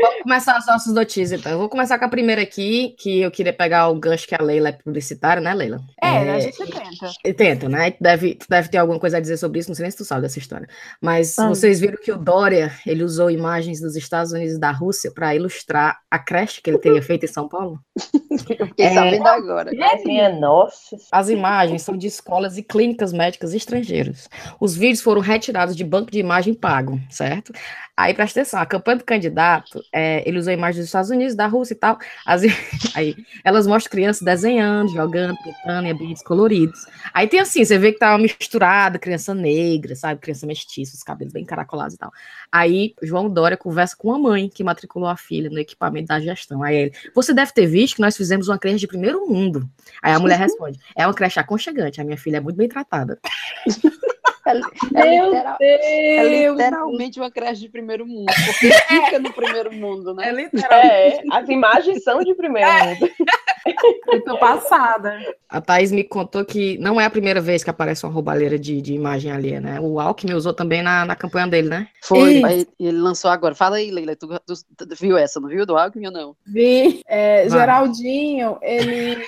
Vamos 0.00 0.22
começar 0.22 0.56
as 0.56 0.66
nossas 0.66 0.92
notícias, 0.92 1.40
então. 1.40 1.52
Eu 1.52 1.58
vou 1.58 1.68
começar 1.68 1.98
com 1.98 2.04
a 2.04 2.08
primeira 2.08 2.42
aqui, 2.42 2.94
que 2.98 3.20
eu 3.22 3.30
queria 3.30 3.52
pegar 3.52 3.88
o 3.88 3.94
gancho 3.98 4.26
que 4.26 4.34
a 4.34 4.42
Leila 4.42 4.68
é 4.68 4.72
publicitária, 4.72 5.40
né, 5.42 5.54
Leila? 5.54 5.80
É, 6.02 6.08
a 6.08 6.40
gente 6.40 6.58
tenta. 6.58 7.34
Tenta, 7.36 7.68
né? 7.68 7.90
Tu 7.92 8.02
deve, 8.02 8.34
tu 8.34 8.46
deve 8.48 8.68
ter 8.68 8.78
alguma 8.78 8.98
coisa 9.00 9.16
a 9.16 9.20
dizer 9.20 9.36
sobre 9.38 9.58
isso, 9.60 9.70
não 9.70 9.74
sei 9.74 9.84
nem 9.84 9.90
se 9.90 9.96
tu 9.96 10.04
sabe 10.04 10.22
dessa 10.22 10.38
história. 10.38 10.68
Mas 11.00 11.38
Ah. 11.38 11.48
vocês 11.48 11.80
viram 11.80 11.96
que 11.96 12.12
o 12.12 12.18
Dória, 12.18 12.72
ele 12.86 13.02
usou 13.04 13.30
imagens 13.30 13.80
dos 13.80 13.96
Estados 13.96 14.32
Unidos 14.32 14.56
e 14.56 14.60
da 14.60 14.70
Rússia 14.70 15.10
para 15.10 15.34
ilustrar 15.34 15.98
a 16.10 16.18
creche 16.18 16.60
que 16.60 16.68
ele 16.70 16.78
teria 16.78 17.02
feito 17.02 17.24
em 17.24 17.28
São 17.28 17.48
Paulo? 17.48 17.78
Eu 18.58 18.66
fiquei 18.66 18.86
É. 18.86 18.94
sabendo 18.94 19.26
agora. 19.26 19.70
Mas, 19.76 20.04
minha 20.04 20.28
nossa. 20.28 20.96
As 21.10 21.28
imagens 21.30 21.82
são 21.82 21.96
de 21.96 22.06
escolas 22.06 22.58
e 22.58 22.62
clínicas 22.62 23.12
médicas 23.12 23.54
estrangeiras. 23.54 24.28
Os 24.60 24.76
vídeos 24.76 25.00
foram 25.00 25.20
retirados 25.22 25.74
de 25.74 25.84
banco 25.84 26.10
de 26.10 26.18
imagem 26.18 26.52
pago, 26.52 27.00
certo? 27.10 27.52
Aí, 27.96 28.12
presta 28.12 28.40
atenção, 28.40 28.60
a 28.60 28.66
campanha 28.66 28.98
do 28.98 29.04
candidato, 29.04 29.80
é, 29.92 30.26
ele 30.28 30.38
usou 30.38 30.52
imagens 30.52 30.78
dos 30.78 30.86
Estados 30.86 31.10
Unidos, 31.10 31.34
da 31.34 31.46
Rússia 31.46 31.74
e 31.74 31.76
tal. 31.76 31.98
As, 32.24 32.42
aí, 32.94 33.16
elas 33.44 33.66
mostram 33.66 33.90
crianças 33.90 34.22
desenhando, 34.22 34.92
jogando, 34.92 35.36
pintando 35.42 35.86
em 35.86 35.90
ambientes 35.90 36.22
coloridos. 36.22 36.86
Aí 37.12 37.26
tem 37.26 37.40
assim, 37.40 37.64
você 37.64 37.78
vê 37.78 37.92
que 37.92 37.98
tá 37.98 38.12
uma 38.12 38.18
misturada, 38.18 38.98
criança 38.98 39.34
negra, 39.34 39.94
sabe? 39.94 40.20
Criança 40.20 40.46
mestiça, 40.46 40.94
os 40.94 41.02
cabelos 41.02 41.32
bem 41.32 41.44
caracolados 41.44 41.94
e 41.94 41.98
tal. 41.98 42.12
Aí, 42.50 42.94
João 43.02 43.28
Dória 43.28 43.56
conversa 43.56 43.96
com 43.96 44.12
a 44.12 44.18
mãe 44.18 44.48
que 44.48 44.64
matriculou 44.64 45.08
a 45.08 45.16
filha 45.16 45.50
no 45.50 45.58
equipamento 45.58 46.08
da 46.08 46.20
gestão. 46.20 46.62
Aí 46.62 46.76
ele, 46.76 46.92
você 47.14 47.32
deve 47.32 47.52
ter 47.52 47.66
visto 47.66 47.96
que 47.96 48.00
nós 48.02 48.16
fizemos 48.16 48.48
uma 48.48 48.58
creche 48.58 48.78
de 48.78 48.86
primeiro 48.86 49.26
mundo. 49.28 49.68
Aí 50.02 50.12
a 50.12 50.18
mulher 50.18 50.38
responde, 50.40 50.78
é 50.94 51.06
uma 51.06 51.14
creche 51.14 51.38
aconchegante, 51.38 52.00
a 52.00 52.04
minha 52.04 52.18
filha 52.18 52.38
é 52.38 52.40
muito 52.40 52.56
bem 52.56 52.68
tratada. 52.68 53.18
É, 54.46 55.00
é 55.00 55.10
Meu 55.10 55.30
literal- 55.32 55.56
é 55.60 56.50
literalmente 56.52 57.18
uma 57.20 57.30
creche 57.30 57.62
de 57.62 57.68
primeiro 57.68 58.06
mundo, 58.06 58.26
porque 58.46 58.70
fica 58.88 59.18
no 59.18 59.32
primeiro 59.32 59.72
mundo, 59.74 60.14
né? 60.14 60.30
literal. 60.32 60.78
É, 60.78 61.20
as 61.32 61.48
imagens 61.48 62.02
são 62.04 62.20
de 62.22 62.34
primeiro 62.34 62.68
mundo. 62.84 63.10
Eu 64.12 64.24
tô 64.24 64.38
passada. 64.38 65.18
A 65.48 65.60
Thaís 65.60 65.90
me 65.90 66.04
contou 66.04 66.44
que 66.44 66.78
não 66.78 67.00
é 67.00 67.04
a 67.04 67.10
primeira 67.10 67.40
vez 67.40 67.64
que 67.64 67.70
aparece 67.70 68.06
uma 68.06 68.12
roubalheira 68.12 68.56
de, 68.56 68.80
de 68.80 68.94
imagem 68.94 69.32
ali, 69.32 69.58
né? 69.58 69.80
O 69.80 69.98
Alckmin 69.98 70.34
usou 70.34 70.52
também 70.54 70.82
na, 70.82 71.04
na 71.04 71.16
campanha 71.16 71.48
dele, 71.48 71.68
né? 71.68 71.88
Foi, 72.00 72.44
aí 72.44 72.66
ele 72.78 72.98
lançou 72.98 73.28
agora. 73.28 73.56
Fala 73.56 73.76
aí, 73.78 73.90
Leila, 73.90 74.14
tu, 74.14 74.28
tu- 74.46 74.54
tu 74.86 74.94
viu 75.00 75.18
essa, 75.18 75.40
não 75.40 75.48
viu 75.48 75.66
do 75.66 75.76
Alckmin 75.76 76.06
ou 76.06 76.12
não? 76.12 76.36
Vi. 76.46 77.02
É. 77.08 77.48
Geraldinho, 77.48 78.56
ele. 78.62 79.18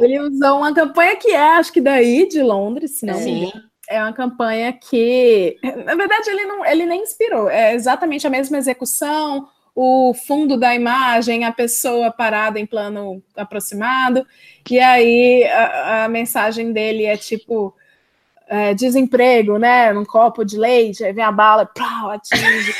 Ele 0.00 0.20
usou 0.20 0.58
uma 0.58 0.74
campanha 0.74 1.16
que 1.16 1.30
é, 1.30 1.56
acho 1.56 1.72
que 1.72 1.80
daí, 1.80 2.28
de 2.28 2.42
Londres, 2.42 2.98
se 2.98 3.06
não 3.06 3.18
me 3.20 3.30
engano. 3.30 3.67
É 3.88 4.02
uma 4.02 4.12
campanha 4.12 4.72
que, 4.72 5.58
na 5.62 5.94
verdade, 5.94 6.28
ele, 6.28 6.44
não, 6.44 6.64
ele 6.64 6.84
nem 6.84 7.02
inspirou. 7.02 7.48
É 7.48 7.74
exatamente 7.74 8.26
a 8.26 8.30
mesma 8.30 8.58
execução, 8.58 9.48
o 9.74 10.12
fundo 10.12 10.58
da 10.58 10.74
imagem, 10.74 11.44
a 11.44 11.52
pessoa 11.52 12.10
parada 12.10 12.58
em 12.58 12.66
plano 12.66 13.22
aproximado, 13.36 14.26
e 14.68 14.78
aí 14.80 15.44
a, 15.44 16.04
a 16.04 16.08
mensagem 16.08 16.72
dele 16.72 17.04
é 17.04 17.16
tipo 17.16 17.74
é, 18.48 18.74
desemprego, 18.74 19.56
né? 19.56 19.92
Num 19.92 20.04
copo 20.04 20.44
de 20.44 20.58
leite, 20.58 21.04
aí 21.04 21.12
vem 21.12 21.22
a 21.22 21.30
bala, 21.30 21.64
plau, 21.64 22.10
atinge. 22.10 22.74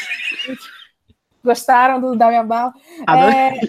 Gostaram 1.45 2.01
do 2.01 2.17
da 2.17 2.29
minha 2.29 2.43
bala? 2.43 2.75
É, 3.09 3.61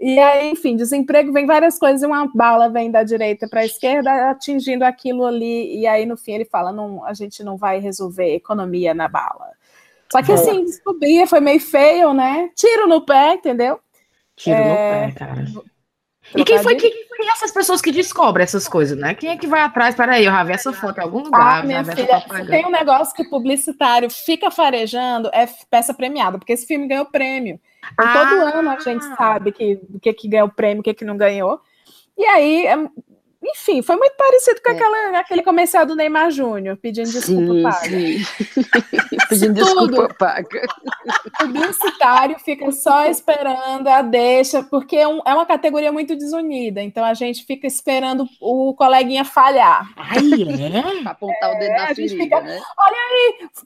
E 0.00 0.18
aí, 0.18 0.50
enfim, 0.50 0.76
desemprego 0.76 1.30
vem 1.30 1.44
várias 1.44 1.78
coisas, 1.78 2.02
e 2.02 2.06
uma 2.06 2.26
bala 2.34 2.70
vem 2.70 2.90
da 2.90 3.02
direita 3.02 3.46
para 3.46 3.60
a 3.60 3.66
esquerda, 3.66 4.30
atingindo 4.30 4.82
aquilo 4.82 5.26
ali, 5.26 5.78
e 5.78 5.86
aí 5.86 6.06
no 6.06 6.16
fim 6.16 6.32
ele 6.32 6.46
fala: 6.46 6.72
não, 6.72 7.04
a 7.04 7.12
gente 7.12 7.44
não 7.44 7.58
vai 7.58 7.80
resolver 7.80 8.34
economia 8.34 8.94
na 8.94 9.08
bala. 9.08 9.50
Só 10.10 10.22
que 10.22 10.32
assim, 10.32 10.64
descobria, 10.64 11.26
foi 11.26 11.40
meio 11.40 11.60
feio, 11.60 12.14
né? 12.14 12.48
Tiro 12.56 12.88
no 12.88 13.04
pé, 13.04 13.34
entendeu? 13.34 13.78
Tiro 14.34 14.56
É, 14.56 15.06
no 15.06 15.12
pé, 15.12 15.18
cara. 15.18 15.44
E 16.34 16.44
quem 16.44 16.62
foi, 16.62 16.76
quem 16.76 16.90
foi 17.08 17.26
essas 17.26 17.52
pessoas 17.52 17.80
que 17.80 17.92
descobrem 17.92 18.44
essas 18.44 18.66
coisas, 18.66 18.96
né? 18.96 19.14
Quem 19.14 19.30
é 19.30 19.36
que 19.36 19.46
vai 19.46 19.60
atrás? 19.60 19.94
Peraí, 19.94 20.24
eu 20.24 20.32
já 20.32 20.44
vi 20.44 20.52
essa 20.52 20.72
foto 20.72 20.98
em 20.98 21.02
algum 21.02 21.24
lugar. 21.24 21.60
Ah, 21.60 21.66
minha 21.66 21.84
filha, 21.84 22.24
tem 22.48 22.64
um 22.64 22.70
negócio 22.70 23.14
que 23.14 23.22
o 23.22 23.30
publicitário 23.30 24.08
fica 24.08 24.50
farejando, 24.50 25.28
é 25.32 25.46
peça 25.68 25.92
premiada, 25.92 26.38
porque 26.38 26.52
esse 26.52 26.66
filme 26.66 26.88
ganhou 26.88 27.04
prêmio. 27.06 27.60
Ah! 27.96 28.12
todo 28.12 28.58
ano 28.58 28.70
a 28.70 28.78
gente 28.78 29.04
sabe 29.16 29.52
que, 29.52 29.80
o 29.94 30.00
que, 30.00 30.12
que 30.12 30.28
ganhou 30.28 30.48
prêmio, 30.48 30.80
o 30.80 30.82
que, 30.84 30.94
que 30.94 31.04
não 31.04 31.16
ganhou. 31.16 31.60
E 32.16 32.24
aí, 32.24 32.66
é- 32.66 32.88
enfim, 33.42 33.80
foi 33.82 33.96
muito 33.96 34.14
parecido 34.16 34.60
com 34.62 34.70
É. 34.70 34.74
aquela, 34.74 35.18
aquele 35.18 35.42
comercial 35.42 35.86
do 35.86 35.96
Neymar 35.96 36.30
Júnior, 36.30 36.76
pedindo 36.76 37.10
desculpa, 37.10 37.52
Sim, 37.52 37.62
paga. 37.62 37.78
sim. 37.88 39.16
Pedindo 39.28 39.60
Tudo. 39.64 39.86
desculpa, 39.88 40.14
paga. 40.14 40.66
O 41.26 41.46
publicitário 41.46 42.38
fica 42.38 42.70
só 42.72 43.06
esperando 43.06 43.88
a 43.88 44.02
deixa, 44.02 44.62
porque 44.62 44.96
é, 44.96 45.08
um- 45.08 45.20
é 45.26 45.32
uma 45.34 45.46
categoria 45.46 45.90
muito 45.90 46.14
desunida. 46.16 46.82
Então 46.82 47.04
a 47.04 47.14
gente 47.14 47.44
fica 47.44 47.66
esperando 47.66 48.26
o 48.40 48.74
coleguinha 48.74 49.24
falhar. 49.24 49.90
Ai, 49.96 50.20
é? 50.42 51.02
Pra 51.02 51.12
apontar 51.12 51.50
o 51.54 51.58
dedo 51.58 51.72
É, 51.72 51.76
na 51.78 51.94
ferida, 51.94 52.22
fica- 52.22 52.40
né? 52.42 52.60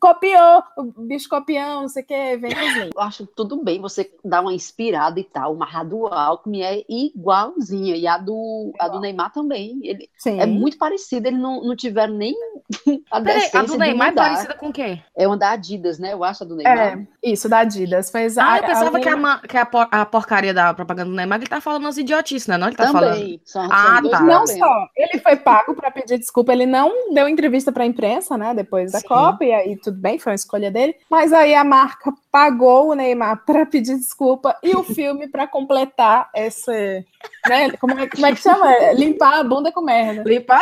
Copiou, 0.00 0.62
o 0.76 0.82
bicho 1.02 1.28
copião, 1.28 1.82
não 1.82 1.88
sei 1.88 2.02
o 2.02 2.06
que, 2.06 2.36
vem 2.36 2.50
links. 2.52 2.90
Eu 2.94 3.00
acho 3.02 3.26
tudo 3.26 3.62
bem 3.62 3.80
você 3.80 4.10
dar 4.24 4.40
uma 4.40 4.52
inspirada 4.52 5.18
e 5.18 5.24
tal, 5.24 5.54
mas 5.54 5.74
a 5.74 5.82
do 5.82 6.06
Alckmin 6.06 6.62
é 6.62 6.84
igualzinha. 6.88 7.96
E 7.96 8.06
a 8.06 8.18
do, 8.18 8.72
a 8.78 8.88
do 8.88 9.00
Neymar 9.00 9.32
também. 9.32 9.63
Ele, 9.82 10.08
Sim. 10.18 10.40
é 10.40 10.46
muito 10.46 10.76
parecida, 10.78 11.28
eles 11.28 11.40
não, 11.40 11.62
não 11.62 11.76
tiveram 11.76 12.14
nem 12.14 12.34
a 13.10 13.20
Peraí, 13.20 13.50
a 13.52 13.62
do 13.62 13.76
Neymar 13.78 14.08
é 14.08 14.10
de 14.10 14.16
mudar. 14.16 14.28
parecida 14.30 14.54
com 14.54 14.72
quê? 14.72 14.98
É 15.16 15.26
uma 15.26 15.36
da 15.36 15.50
Adidas, 15.50 15.98
né? 15.98 16.12
Eu 16.12 16.24
acho 16.24 16.44
a 16.44 16.46
do 16.46 16.56
Neymar. 16.56 16.98
É, 17.22 17.30
isso, 17.30 17.48
da 17.48 17.58
Adidas. 17.58 18.14
Exa- 18.14 18.42
Ah, 18.44 18.58
eu 18.58 18.64
pensava 18.64 18.96
a- 18.96 19.00
que, 19.00 19.08
a, 19.08 19.38
que 19.48 19.56
a, 19.58 19.66
por- 19.66 19.88
a 19.90 20.06
porcaria 20.06 20.52
da 20.54 20.72
propaganda 20.74 21.10
do 21.10 21.16
Neymar, 21.16 21.38
ele 21.38 21.46
tá 21.48 21.60
falando 21.60 21.86
as 21.88 21.96
idiotices, 21.98 22.46
né? 22.48 22.56
Não, 22.56 22.68
ele 22.68 22.76
tá 22.76 22.90
falando. 22.92 23.14
Também. 23.14 23.40
São, 23.44 23.68
Ah, 23.70 24.00
são 24.02 24.10
tá. 24.10 24.20
Não 24.22 24.46
só, 24.46 24.88
ele 24.96 25.18
foi 25.20 25.36
pago 25.36 25.74
para 25.74 25.90
pedir 25.90 26.18
desculpa, 26.18 26.52
ele 26.52 26.66
não 26.66 27.12
deu 27.12 27.28
entrevista 27.28 27.70
para 27.72 27.84
a 27.84 27.86
imprensa, 27.86 28.36
né, 28.36 28.54
depois 28.54 28.92
da 28.92 29.00
Sim. 29.00 29.08
Copa, 29.08 29.44
e 29.44 29.52
aí 29.52 29.76
tudo 29.76 29.98
bem, 29.98 30.18
foi 30.18 30.32
uma 30.32 30.36
escolha 30.36 30.70
dele, 30.70 30.94
mas 31.10 31.32
aí 31.32 31.54
a 31.54 31.64
marca 31.64 32.12
pagou 32.30 32.90
o 32.90 32.94
Neymar 32.94 33.44
para 33.44 33.64
pedir 33.66 33.96
desculpa 33.96 34.56
e 34.62 34.74
o 34.74 34.82
filme 34.82 35.28
para 35.28 35.46
completar 35.46 36.28
esse, 36.34 37.04
né, 37.48 37.70
como 37.80 37.98
é, 37.98 38.08
como 38.08 38.26
é 38.26 38.32
que 38.34 38.40
chama? 38.42 38.72
É, 38.72 38.94
Limpar 38.94 39.40
a 39.40 39.44
bunda 39.54 39.72
com 39.72 39.80
merda. 39.82 40.22
Limpar. 40.28 40.60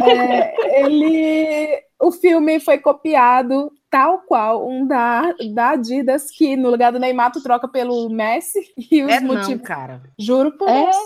É, 0.00 0.80
ele, 0.84 1.82
o 2.00 2.10
filme 2.12 2.60
foi 2.60 2.78
copiado 2.78 3.70
tal 3.90 4.18
qual 4.20 4.66
um 4.68 4.86
da, 4.86 5.34
da 5.54 5.70
Adidas, 5.70 6.30
que 6.30 6.56
no 6.56 6.70
lugar 6.70 6.92
do 6.92 6.98
Neymar 6.98 7.30
tu 7.32 7.42
troca 7.42 7.68
pelo 7.68 8.08
Messi, 8.08 8.60
e 8.90 9.02
os 9.02 9.10
É 9.12 9.20
não, 9.20 9.34
motivos, 9.34 9.66
cara. 9.66 10.02
juro 10.18 10.52
por 10.56 10.68
É. 10.68 10.84
Deus. 10.84 10.96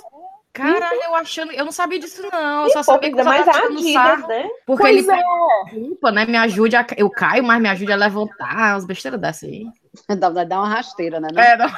Cara, 0.53 0.89
eu 1.05 1.15
achando. 1.15 1.53
Eu 1.53 1.67
não 1.67 1.71
sabia 1.73 1.99
disso, 1.99 2.23
não. 2.33 2.65
Eu 2.65 2.71
só 2.71 2.83
sabia 2.83 3.13
que 3.13 3.23
mais 3.23 3.47
Adidas, 3.47 3.93
sarro. 3.93 4.27
né? 4.27 4.49
Porque 4.65 4.85
Pois 4.85 5.07
ele 5.07 5.11
é. 5.21 5.23
culpa, 5.71 6.11
né? 6.11 6.25
Me 6.25 6.39
ajude 6.39 6.75
a. 6.75 6.87
Eu 6.97 7.11
caio, 7.11 7.45
mas 7.45 7.61
me 7.61 7.69
ajude 7.69 7.93
a 7.93 7.97
levantar. 7.97 8.75
As 8.75 8.87
besteiras 8.87 9.21
dessas 9.21 9.51
aí. 9.51 9.67
Dá, 10.19 10.31
dá- 10.31 10.45
dá 10.45 10.57
uma 10.61 10.69
rasteira, 10.71 11.21
né? 11.21 11.29
É, 11.37 11.59
não. 11.59 11.67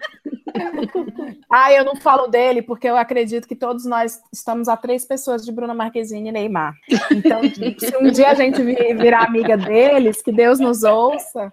Ah, 1.52 1.72
eu 1.72 1.84
não 1.84 1.96
falo 1.96 2.28
dele 2.28 2.62
porque 2.62 2.88
eu 2.88 2.96
acredito 2.96 3.48
que 3.48 3.56
todos 3.56 3.84
nós 3.84 4.20
estamos 4.32 4.68
a 4.68 4.76
três 4.76 5.04
pessoas 5.04 5.44
de 5.44 5.50
Bruna 5.50 5.74
Marquezine 5.74 6.28
e 6.28 6.32
Neymar. 6.32 6.74
Então, 7.10 7.40
se 7.42 7.96
um 8.00 8.10
dia 8.10 8.30
a 8.30 8.34
gente 8.34 8.62
vi- 8.62 8.94
virar 8.94 9.24
amiga 9.24 9.56
deles, 9.56 10.22
que 10.22 10.30
Deus 10.30 10.60
nos 10.60 10.84
ouça, 10.84 11.52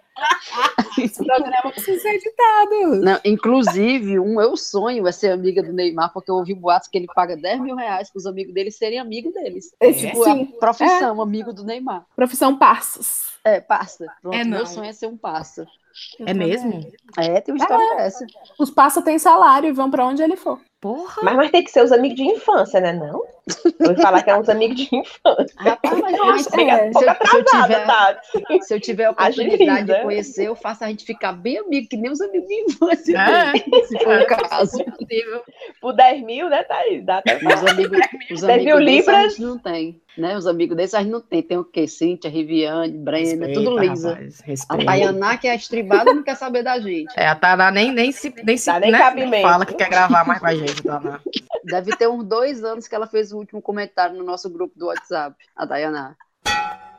esse 1.00 1.24
programa 1.26 1.72
precisa 1.72 2.00
ser 2.00 2.10
editado. 2.16 3.02
Não, 3.02 3.20
inclusive, 3.26 4.20
um 4.20 4.40
eu 4.40 4.56
sonho 4.56 5.08
é 5.08 5.12
ser 5.12 5.32
amiga 5.32 5.64
do 5.64 5.74
Neymar, 5.74 6.14
porque 6.14 6.30
eu 6.30 6.36
ouvi 6.36 6.54
boatos 6.54 6.88
que 6.88 6.98
ele 7.00 7.08
paga 7.16 7.36
10 7.36 7.60
mil 7.62 7.76
reais 7.76 8.12
para 8.12 8.20
os 8.20 8.26
amigos 8.28 8.54
dele 8.54 8.70
serem 8.70 9.00
amigos 9.00 9.34
deles. 9.34 9.74
Esse, 9.82 10.08
Tipo, 10.08 10.24
sim, 10.24 10.54
a 10.56 10.60
profissão, 10.60 11.22
amigo 11.22 11.52
do 11.52 11.64
Neymar. 11.64 12.06
profissão 12.16 12.56
Passos. 12.58 13.28
É, 13.44 13.60
parça. 13.62 14.06
Pronto, 14.22 14.36
É, 14.36 14.44
meu 14.44 14.66
sonho 14.66 14.90
é 14.90 14.94
ser 14.94 15.08
um 15.08 15.18
É 16.26 16.34
mesmo? 16.34 16.92
É, 17.18 17.42
tem 17.42 17.54
uma 17.54 17.62
história 17.62 17.96
dessa. 17.98 18.26
Os 18.60 18.70
Passos 18.70 19.04
têm 19.04 19.18
salário 19.18 19.70
e 19.70 19.74
vão 19.74 19.90
para 19.90 20.06
onde 20.06 20.22
ele 20.22 20.36
for. 20.36 20.60
Porra. 20.80 21.22
Mas, 21.24 21.36
mas 21.36 21.52
tem 21.52 21.64
que 21.64 21.72
ser 21.72 21.84
os 21.84 21.92
amigos 21.92 22.18
de 22.18 22.24
infância, 22.24 22.80
né? 22.80 22.94
Não? 22.94 23.24
Eu 23.80 23.88
vou 23.94 23.96
falar 23.98 24.24
que 24.24 24.30
é 24.30 24.38
uns 24.38 24.50
amigos 24.50 24.78
de 24.78 24.90
infância. 24.96 25.54
Rapaz, 25.58 26.00
mas, 26.00 26.18
Eu 26.18 26.26
mas 26.26 26.48
acho- 26.48 26.50
se, 26.56 26.62
é. 26.62 26.90
eu- 26.90 26.94
se 26.94 27.06
eu 27.38 27.46
tiver, 27.46 27.86
Tati. 27.86 28.64
se 28.66 28.74
eu 28.74 28.80
tiver 28.82 29.06
a 29.06 29.14
Agiliza. 29.18 29.56
oportunidade 29.56 29.88
de 29.94 30.02
conhecer, 30.04 30.48
eu 30.48 30.56
faço 30.56 30.84
a 30.84 30.88
gente 30.88 31.06
ficar 31.06 31.32
bem 31.34 31.58
amigo, 31.60 31.88
que 31.90 31.98
nem 31.98 32.12
os 32.12 32.22
amigos 32.22 32.48
de 32.48 32.56
infância. 32.64 33.18
É. 33.18 33.54
se 33.86 34.00
for 34.04 34.20
o 34.22 34.26
caso. 34.28 34.84
Possível. 34.84 35.42
Por 35.82 35.94
10 35.94 36.24
mil, 36.24 36.50
né, 36.50 36.64
Thaís? 36.64 37.06
Dá 37.06 37.18
até 37.20 37.38
Os 37.38 37.66
amigos, 37.72 38.00
os 38.32 38.42
10 38.42 38.64
mil 38.64 38.76
amigos 38.78 38.86
desses 38.96 39.08
a 39.08 39.12
libras. 39.14 39.32
gente 39.34 39.42
não 39.46 39.58
tem. 39.58 40.02
Né? 40.18 40.36
Os 40.36 40.48
amigos 40.48 40.76
desses 40.76 40.96
a 40.96 41.00
gente 41.02 41.12
não 41.12 41.22
tem. 41.22 41.44
Tem 41.44 41.58
o 41.60 41.64
quê? 41.64 41.88
Cíntia, 41.88 42.28
Riviane, 42.30 42.92
Brena, 42.98 43.54
tudo 43.54 43.78
lisa. 43.78 44.14
rapaz, 44.16 44.66
A. 44.68 44.78
Tayaná, 44.78 45.38
que 45.38 45.48
é 45.48 45.52
a 45.52 45.56
estribada, 45.56 46.12
não 46.12 46.24
quer 46.24 46.36
saber 46.36 46.64
da 46.64 46.80
gente. 46.80 47.14
É, 47.16 47.28
a 47.28 47.36
Tainá 47.36 47.70
nem, 47.70 47.92
nem 47.92 48.12
se, 48.12 48.34
nem 48.44 48.58
se 48.58 48.66
Dá 48.66 48.80
nem 48.80 48.92
né, 48.92 48.98
cabimento. 48.98 49.48
fala 49.48 49.64
que 49.66 49.76
quer 49.76 49.90
gravar 49.90 50.26
mais 50.26 50.40
com 50.40 50.48
a 50.48 50.56
gente, 50.56 50.82
Tainá. 50.82 51.20
Deve 51.66 51.96
ter 51.98 52.08
uns 52.08 52.24
dois 52.24 52.64
anos 52.64 52.88
que 52.88 52.96
ela 52.96 53.06
fez 53.06 53.32
o 53.38 53.42
último 53.42 53.62
comentário 53.62 54.18
no 54.18 54.24
nosso 54.24 54.50
grupo 54.50 54.78
do 54.78 54.88
WhatsApp, 54.88 55.36
a 55.56 55.66
Tayaná. 55.66 56.16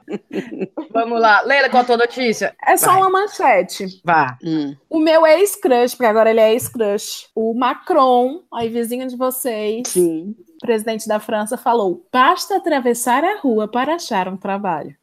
Vamos 0.90 1.20
lá. 1.20 1.42
Leila, 1.42 1.68
qual 1.68 1.82
a 1.82 1.86
tua 1.86 1.96
notícia? 1.96 2.56
É 2.66 2.76
só 2.76 2.92
Vai. 2.92 2.96
uma 2.96 3.10
manchete. 3.10 4.00
Vá. 4.04 4.38
Hum. 4.42 4.74
O 4.88 4.98
meu 4.98 5.26
ex-crush, 5.26 5.94
porque 5.94 6.06
agora 6.06 6.30
ele 6.30 6.40
é 6.40 6.52
ex-crush, 6.52 7.28
o 7.34 7.54
Macron, 7.54 8.42
aí 8.52 8.68
vizinho 8.68 9.06
de 9.06 9.16
vocês, 9.16 9.88
Sim. 9.88 10.34
presidente 10.60 11.06
da 11.06 11.20
França, 11.20 11.56
falou: 11.56 12.06
basta 12.12 12.56
atravessar 12.56 13.22
a 13.24 13.38
rua 13.38 13.68
para 13.68 13.96
achar 13.96 14.28
um 14.28 14.36
trabalho. 14.36 14.96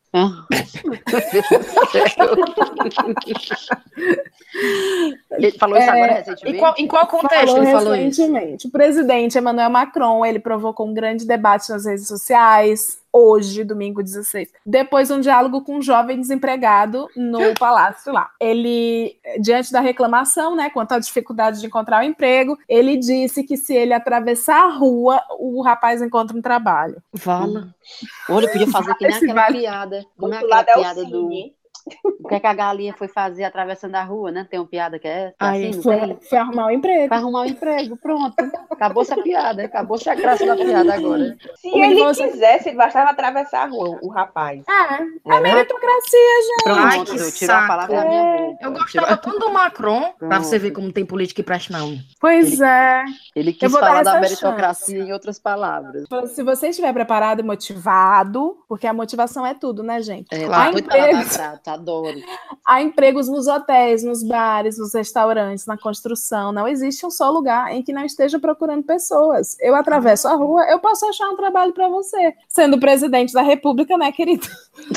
Ele 5.31 5.51
falou 5.57 5.77
isso 5.77 5.89
É, 5.89 5.91
agora 5.91 6.11
Em 6.11 6.15
recentemente? 6.15 6.59
qual, 6.59 6.73
em 6.77 6.87
qual 6.87 7.07
contexto 7.07 7.45
Falou 7.47 7.57
ele 7.63 7.71
falou 7.71 7.95
isso? 7.95 8.21
recentemente. 8.21 8.67
O 8.67 8.71
presidente 8.71 9.37
Emmanuel 9.37 9.69
Macron, 9.69 10.25
ele 10.25 10.39
provocou 10.39 10.87
um 10.87 10.93
grande 10.93 11.25
debate 11.25 11.69
nas 11.69 11.85
redes 11.85 12.07
sociais, 12.07 12.97
hoje, 13.15 13.63
domingo 13.63 14.03
16, 14.03 14.51
depois 14.65 15.07
de 15.07 15.13
um 15.13 15.21
diálogo 15.21 15.61
com 15.61 15.77
um 15.77 15.81
jovem 15.81 16.19
desempregado 16.19 17.07
no 17.15 17.39
palácio 17.57 18.11
lá. 18.11 18.29
Ele, 18.41 19.17
diante 19.39 19.71
da 19.71 19.79
reclamação, 19.79 20.53
né, 20.53 20.69
quanto 20.69 20.91
à 20.91 20.99
dificuldade 20.99 21.61
de 21.61 21.65
encontrar 21.65 22.01
um 22.01 22.07
emprego, 22.07 22.57
ele 22.67 22.97
disse 22.97 23.43
que 23.43 23.55
se 23.55 23.73
ele 23.73 23.93
atravessar 23.93 24.65
a 24.65 24.75
rua, 24.75 25.21
o 25.39 25.61
rapaz 25.61 26.01
encontra 26.01 26.37
um 26.37 26.41
trabalho. 26.41 27.01
Fala. 27.15 27.73
Olha, 28.29 28.51
podia 28.51 28.67
fazer 28.67 28.93
que 28.95 29.07
nem 29.07 29.15
aquela 29.15 29.33
vale. 29.33 29.59
piada. 29.59 30.05
Como 30.17 30.33
é 30.33 30.39
Do 30.39 30.53
aquela 30.53 30.61
é 30.61 30.75
o 30.75 30.79
piada 30.81 31.05
do. 31.05 31.29
Cine. 31.29 31.55
O 32.25 32.27
que, 32.27 32.33
é 32.35 32.39
que 32.39 32.47
a 32.47 32.53
galinha 32.55 32.91
foi 32.97 33.07
fazer 33.07 33.43
atravessando 33.43 33.93
a 33.93 34.03
rua, 34.03 34.31
né? 34.31 34.47
Tem 34.49 34.59
uma 34.59 34.65
piada 34.65 34.97
que 34.97 35.07
é 35.07 35.31
Ai, 35.39 35.67
assim, 35.67 35.75
não 35.75 35.83
Foi, 35.83 36.17
foi 36.27 36.37
arrumar 36.39 36.65
um 36.65 36.71
emprego. 36.71 37.07
Pra 37.07 37.17
arrumar 37.17 37.41
um 37.41 37.45
emprego, 37.45 37.95
pronto. 37.97 38.33
Acabou-se 38.71 39.13
a 39.13 39.21
piada, 39.21 39.63
acabou-se 39.65 40.09
a 40.09 40.15
graça 40.15 40.43
da 40.43 40.55
piada 40.55 40.95
agora. 40.95 41.37
Se 41.57 41.69
Como 41.69 41.83
ele 41.85 42.03
você- 42.03 42.27
quisesse, 42.27 42.69
ele 42.69 42.77
bastava 42.77 43.11
atravessar 43.11 43.65
a 43.65 43.67
rua, 43.67 43.99
o 44.01 44.09
rapaz. 44.09 44.63
É, 44.67 44.73
Não 44.73 45.35
é 45.35 45.35
é 45.35 45.35
não? 45.35 45.41
meritocracia, 45.41 46.19
gente. 46.47 46.63
Pronto, 46.63 46.79
Ai, 46.81 46.99
que 47.05 47.31
tirou 47.33 47.55
a 47.55 47.59
saco. 47.59 47.67
palavra 47.67 47.95
da 47.95 48.05
minha 48.09 48.23
boca. 48.23 48.41
Eu 48.41 48.55
Tirou- 48.57 48.73
gostava 48.73 49.17
tanto 49.17 49.39
do 49.39 49.53
Macron, 49.53 50.13
pra 50.17 50.39
você 50.39 50.49
Pronto. 50.57 50.61
ver 50.63 50.71
como 50.71 50.91
tem 50.91 51.05
política 51.05 51.43
que 51.43 51.45
presta 51.45 51.77
não. 51.77 51.95
Pois 52.19 52.59
é. 52.59 53.03
Ele 53.35 53.51
Eu 53.51 53.53
quis 53.55 53.71
falar 53.71 54.01
da 54.03 54.11
essa 54.11 54.19
meritocracia 54.19 54.99
em 55.03 55.13
outras 55.13 55.37
palavras. 55.37 56.05
Se 56.33 56.41
você 56.41 56.69
estiver 56.69 56.91
preparado 56.93 57.41
e 57.41 57.43
motivado, 57.43 58.57
porque 58.67 58.87
a 58.87 58.93
motivação 58.93 59.45
é 59.45 59.53
tudo, 59.53 59.83
né, 59.83 60.01
gente? 60.01 60.27
É, 60.33 60.45
Claro. 60.45 60.75
tá 60.81 60.87
para 60.87 60.99
empregos. 61.09 61.37
prato, 61.37 61.69
adoro. 61.75 62.19
Há 62.65 62.81
empregos 62.81 63.27
nos 63.27 63.47
hotéis, 63.47 64.03
nos 64.03 64.23
bares, 64.23 64.77
nos 64.77 64.93
restaurantes, 64.93 65.65
na 65.65 65.77
construção. 65.77 66.51
Não 66.51 66.67
existe 66.67 67.05
um 67.05 67.11
só 67.11 67.29
lugar 67.29 67.71
em 67.71 67.83
que 67.83 67.93
não 67.93 68.03
esteja 68.03 68.39
procurando 68.39 68.83
pessoas. 68.83 69.55
Eu 69.59 69.75
atravesso 69.75 70.27
a 70.27 70.33
rua, 70.33 70.65
eu 70.69 70.79
posso 70.79 71.05
achar 71.05 71.29
um 71.29 71.35
trabalho 71.35 71.73
para 71.73 71.87
você. 71.87 72.33
Sendo 72.49 72.79
presidente 72.79 73.33
da 73.33 73.41
República, 73.41 73.97
né, 73.97 74.11
querido? 74.11 74.47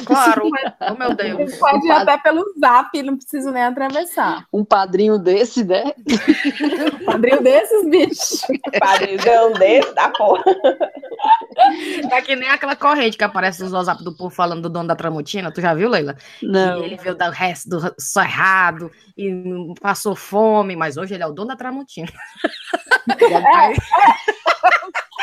Claro. 0.04 0.49
oh, 0.90 0.94
meu 0.94 1.14
Deus. 1.14 1.56
Pode 1.56 1.87
ir 1.87 1.90
até 1.90 2.16
pelo 2.18 2.44
zap, 2.58 3.02
não 3.02 3.16
preciso 3.16 3.50
nem 3.50 3.62
atravessar. 3.62 4.47
Um 4.52 4.64
padrinho 4.64 5.18
desse, 5.18 5.64
né? 5.64 5.92
Padrinho 7.04 7.42
desses 7.42 7.88
bichos. 7.88 8.42
Padrizão 8.78 9.52
desse 9.52 9.92
da 9.94 10.08
porra. 10.11 10.44
É 12.11 12.23
que 12.23 12.37
nem 12.37 12.49
aquela 12.49 12.76
corrente 12.76 13.16
que 13.16 13.25
aparece 13.25 13.62
nos 13.62 13.73
WhatsApp 13.73 14.02
do 14.04 14.14
povo 14.14 14.30
falando 14.30 14.62
do 14.62 14.68
dono 14.68 14.88
da 14.88 14.97
Tramontina. 14.97 15.50
Tu 15.50 15.61
já 15.61 15.75
viu, 15.75 15.88
Leila? 15.88 16.16
Não. 16.42 16.67
Ele 16.84 16.96
veio 16.96 17.14
do 17.14 17.30
resto 17.30 17.68
do 17.68 17.94
cerrado 17.98 18.90
e 19.16 19.32
passou 19.80 20.14
fome, 20.14 20.76
mas 20.76 20.96
hoje 20.96 21.14
ele 21.14 21.22
é 21.22 21.26
o 21.26 21.32
dono 21.32 21.48
da 21.48 21.56
Tramontina. 21.56 22.08
Aí- 23.54 23.76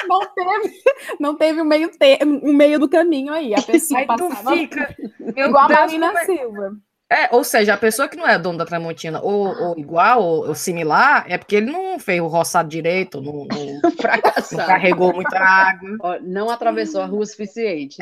Não 0.08 0.20
teve, 0.36 0.74
não 1.20 1.36
teve 1.36 1.62
um 1.62 1.66
meio, 1.66 1.90
te, 1.90 2.20
um 2.24 2.54
meio 2.54 2.78
do 2.78 2.88
caminho 2.88 3.34
aí. 3.34 3.56
A 3.56 3.62
pessoa 3.62 4.02
Aí 4.02 4.06
passava 4.06 4.52
fica. 4.52 4.96
Meu 5.20 5.48
igual 5.48 5.64
a 5.64 5.68
Deus, 5.68 5.80
Marina 5.80 6.08
como 6.10 6.20
é- 6.20 6.26
Silva. 6.26 6.72
É, 7.12 7.30
ou 7.32 7.44
seja, 7.44 7.74
a 7.76 7.78
pessoa 7.78 8.08
que 8.08 8.18
não 8.18 8.28
é 8.28 8.38
dono 8.38 8.58
da 8.58 8.66
Tramontina, 8.66 9.20
ou, 9.22 9.48
ou 9.48 9.78
igual, 9.80 10.22
ou, 10.24 10.48
ou 10.48 10.56
similar, 10.56 11.24
é 11.28 11.38
porque 11.38 11.56
ele 11.56 11.72
não 11.72 11.98
fez 12.00 12.20
o 12.22 12.26
roçado 12.28 12.68
direito, 12.70 13.22
não, 13.22 13.46
não- 13.46 13.82
não 14.58 14.66
carregou 14.66 15.14
muita 15.14 15.40
água. 15.40 16.20
Não 16.22 16.50
atravessou 16.50 17.02
a 17.02 17.06
rua 17.06 17.22
o 17.22 17.26
suficiente. 17.26 17.98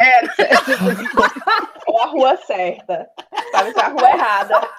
Ou 1.83 1.83
a 2.00 2.06
rua 2.08 2.38
certa. 2.38 3.08
Sabe, 3.52 3.72
se 3.74 3.80
a 3.80 3.88
rua 3.90 4.10
errada. 4.10 4.70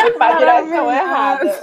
Foi 0.00 0.10
pra 0.16 0.32
direção 0.34 0.90
errada. 0.90 1.62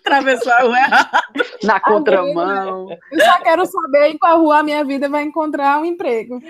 Atravessou 0.00 0.52
a 0.52 0.58
rua 0.60 0.78
errada. 0.78 1.20
Na 1.62 1.80
contramão. 1.80 2.88
Eu 3.10 3.20
só 3.20 3.40
quero 3.40 3.66
saber 3.66 4.08
em 4.08 4.18
qual 4.18 4.40
rua 4.40 4.58
a 4.58 4.62
minha 4.62 4.84
vida 4.84 5.08
vai 5.08 5.22
encontrar 5.22 5.80
um 5.80 5.84
emprego. 5.84 6.40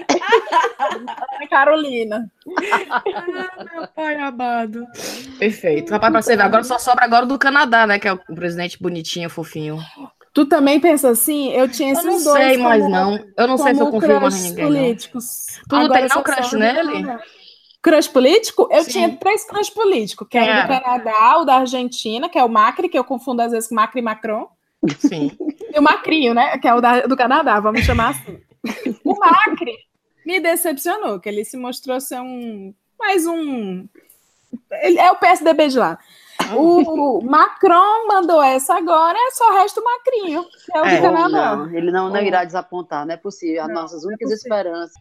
Carolina. 1.50 2.30
Meu 3.72 3.88
pai 3.94 4.16
amado. 4.16 4.86
Perfeito. 5.38 5.90
Rapaz, 5.92 6.12
pra 6.12 6.22
você 6.22 6.36
ver, 6.36 6.42
agora 6.42 6.64
só 6.64 6.78
sobra 6.78 7.04
agora 7.04 7.26
do 7.26 7.38
Canadá, 7.38 7.86
né? 7.86 7.98
Que 7.98 8.08
é 8.08 8.12
o 8.12 8.18
presidente 8.18 8.82
bonitinho, 8.82 9.28
fofinho. 9.28 9.78
Tu 10.34 10.46
também 10.46 10.80
pensa 10.80 11.10
assim? 11.10 11.52
Eu 11.52 11.68
tinha 11.68 11.90
Eu 11.90 11.92
esses 11.92 12.04
não 12.04 12.24
dois. 12.24 12.44
sei 12.44 12.56
mais, 12.58 12.88
não. 12.88 13.18
Eu 13.36 13.46
não 13.48 13.58
sei 13.58 13.74
se 13.74 13.80
eu 13.82 13.90
confio 13.90 14.20
mais 14.20 14.34
em 14.44 14.48
ninguém. 14.50 14.64
Não. 14.64 14.72
políticos. 14.72 15.24
Tu 15.68 15.76
não 15.76 15.84
Agora 15.84 16.00
tem 16.00 16.08
não 16.08 16.22
crush 16.22 16.52
nele? 16.54 17.18
Crush 17.82 18.08
político? 18.08 18.68
Eu 18.70 18.82
Sim. 18.84 18.90
tinha 18.90 19.16
três 19.16 19.44
crush 19.44 19.70
políticos, 19.70 20.26
que 20.30 20.38
era 20.38 20.62
do 20.62 20.68
Quem 20.68 20.80
Canadá, 20.80 21.38
o 21.38 21.44
da 21.44 21.56
Argentina, 21.56 22.28
que 22.28 22.38
é 22.38 22.44
o 22.44 22.48
Macri, 22.48 22.88
que 22.88 22.98
eu 22.98 23.04
confundo 23.04 23.42
às 23.42 23.52
vezes 23.52 23.68
com 23.68 23.74
Macri 23.74 23.98
e 24.00 24.02
Macron. 24.02 24.48
Sim. 24.98 25.30
E 25.74 25.78
o 25.78 25.82
Macrinho, 25.82 26.32
né? 26.32 26.56
Que 26.58 26.66
é 26.68 26.74
o 26.74 26.80
da- 26.80 27.02
do 27.02 27.16
Canadá, 27.16 27.60
vamos 27.60 27.82
chamar 27.82 28.10
assim. 28.10 28.40
O 29.04 29.18
Macri 29.18 29.76
me 30.24 30.38
decepcionou, 30.38 31.18
que 31.18 31.28
ele 31.28 31.44
se 31.44 31.56
mostrou 31.56 32.00
ser 32.00 32.20
um. 32.20 32.72
Mais 32.98 33.26
um. 33.26 33.86
Ele 34.82 34.98
é 34.98 35.10
o 35.10 35.16
PSDB 35.16 35.68
de 35.68 35.78
lá. 35.78 35.98
O 36.54 37.20
Macron 37.22 38.06
mandou 38.08 38.42
essa 38.42 38.74
agora, 38.76 39.16
é 39.18 39.30
só 39.32 39.50
o 39.50 39.54
resto 39.54 39.80
do 39.80 39.84
Macrinho, 39.84 40.44
que 40.44 40.76
é 40.76 40.80
o 40.80 40.84
É. 40.84 41.00
Canadá. 41.00 41.56
Não, 41.56 41.70
ele 41.74 41.90
não, 41.90 42.10
não 42.10 42.20
irá 42.20 42.44
desapontar, 42.44 43.06
não 43.06 43.14
é 43.14 43.16
possível. 43.16 43.62
As 43.62 43.68
Não, 43.68 43.74
nossas 43.74 44.02
não 44.02 44.10
é 44.10 44.14
únicas 44.14 44.30
possível. 44.30 44.56
esperanças. 44.56 44.94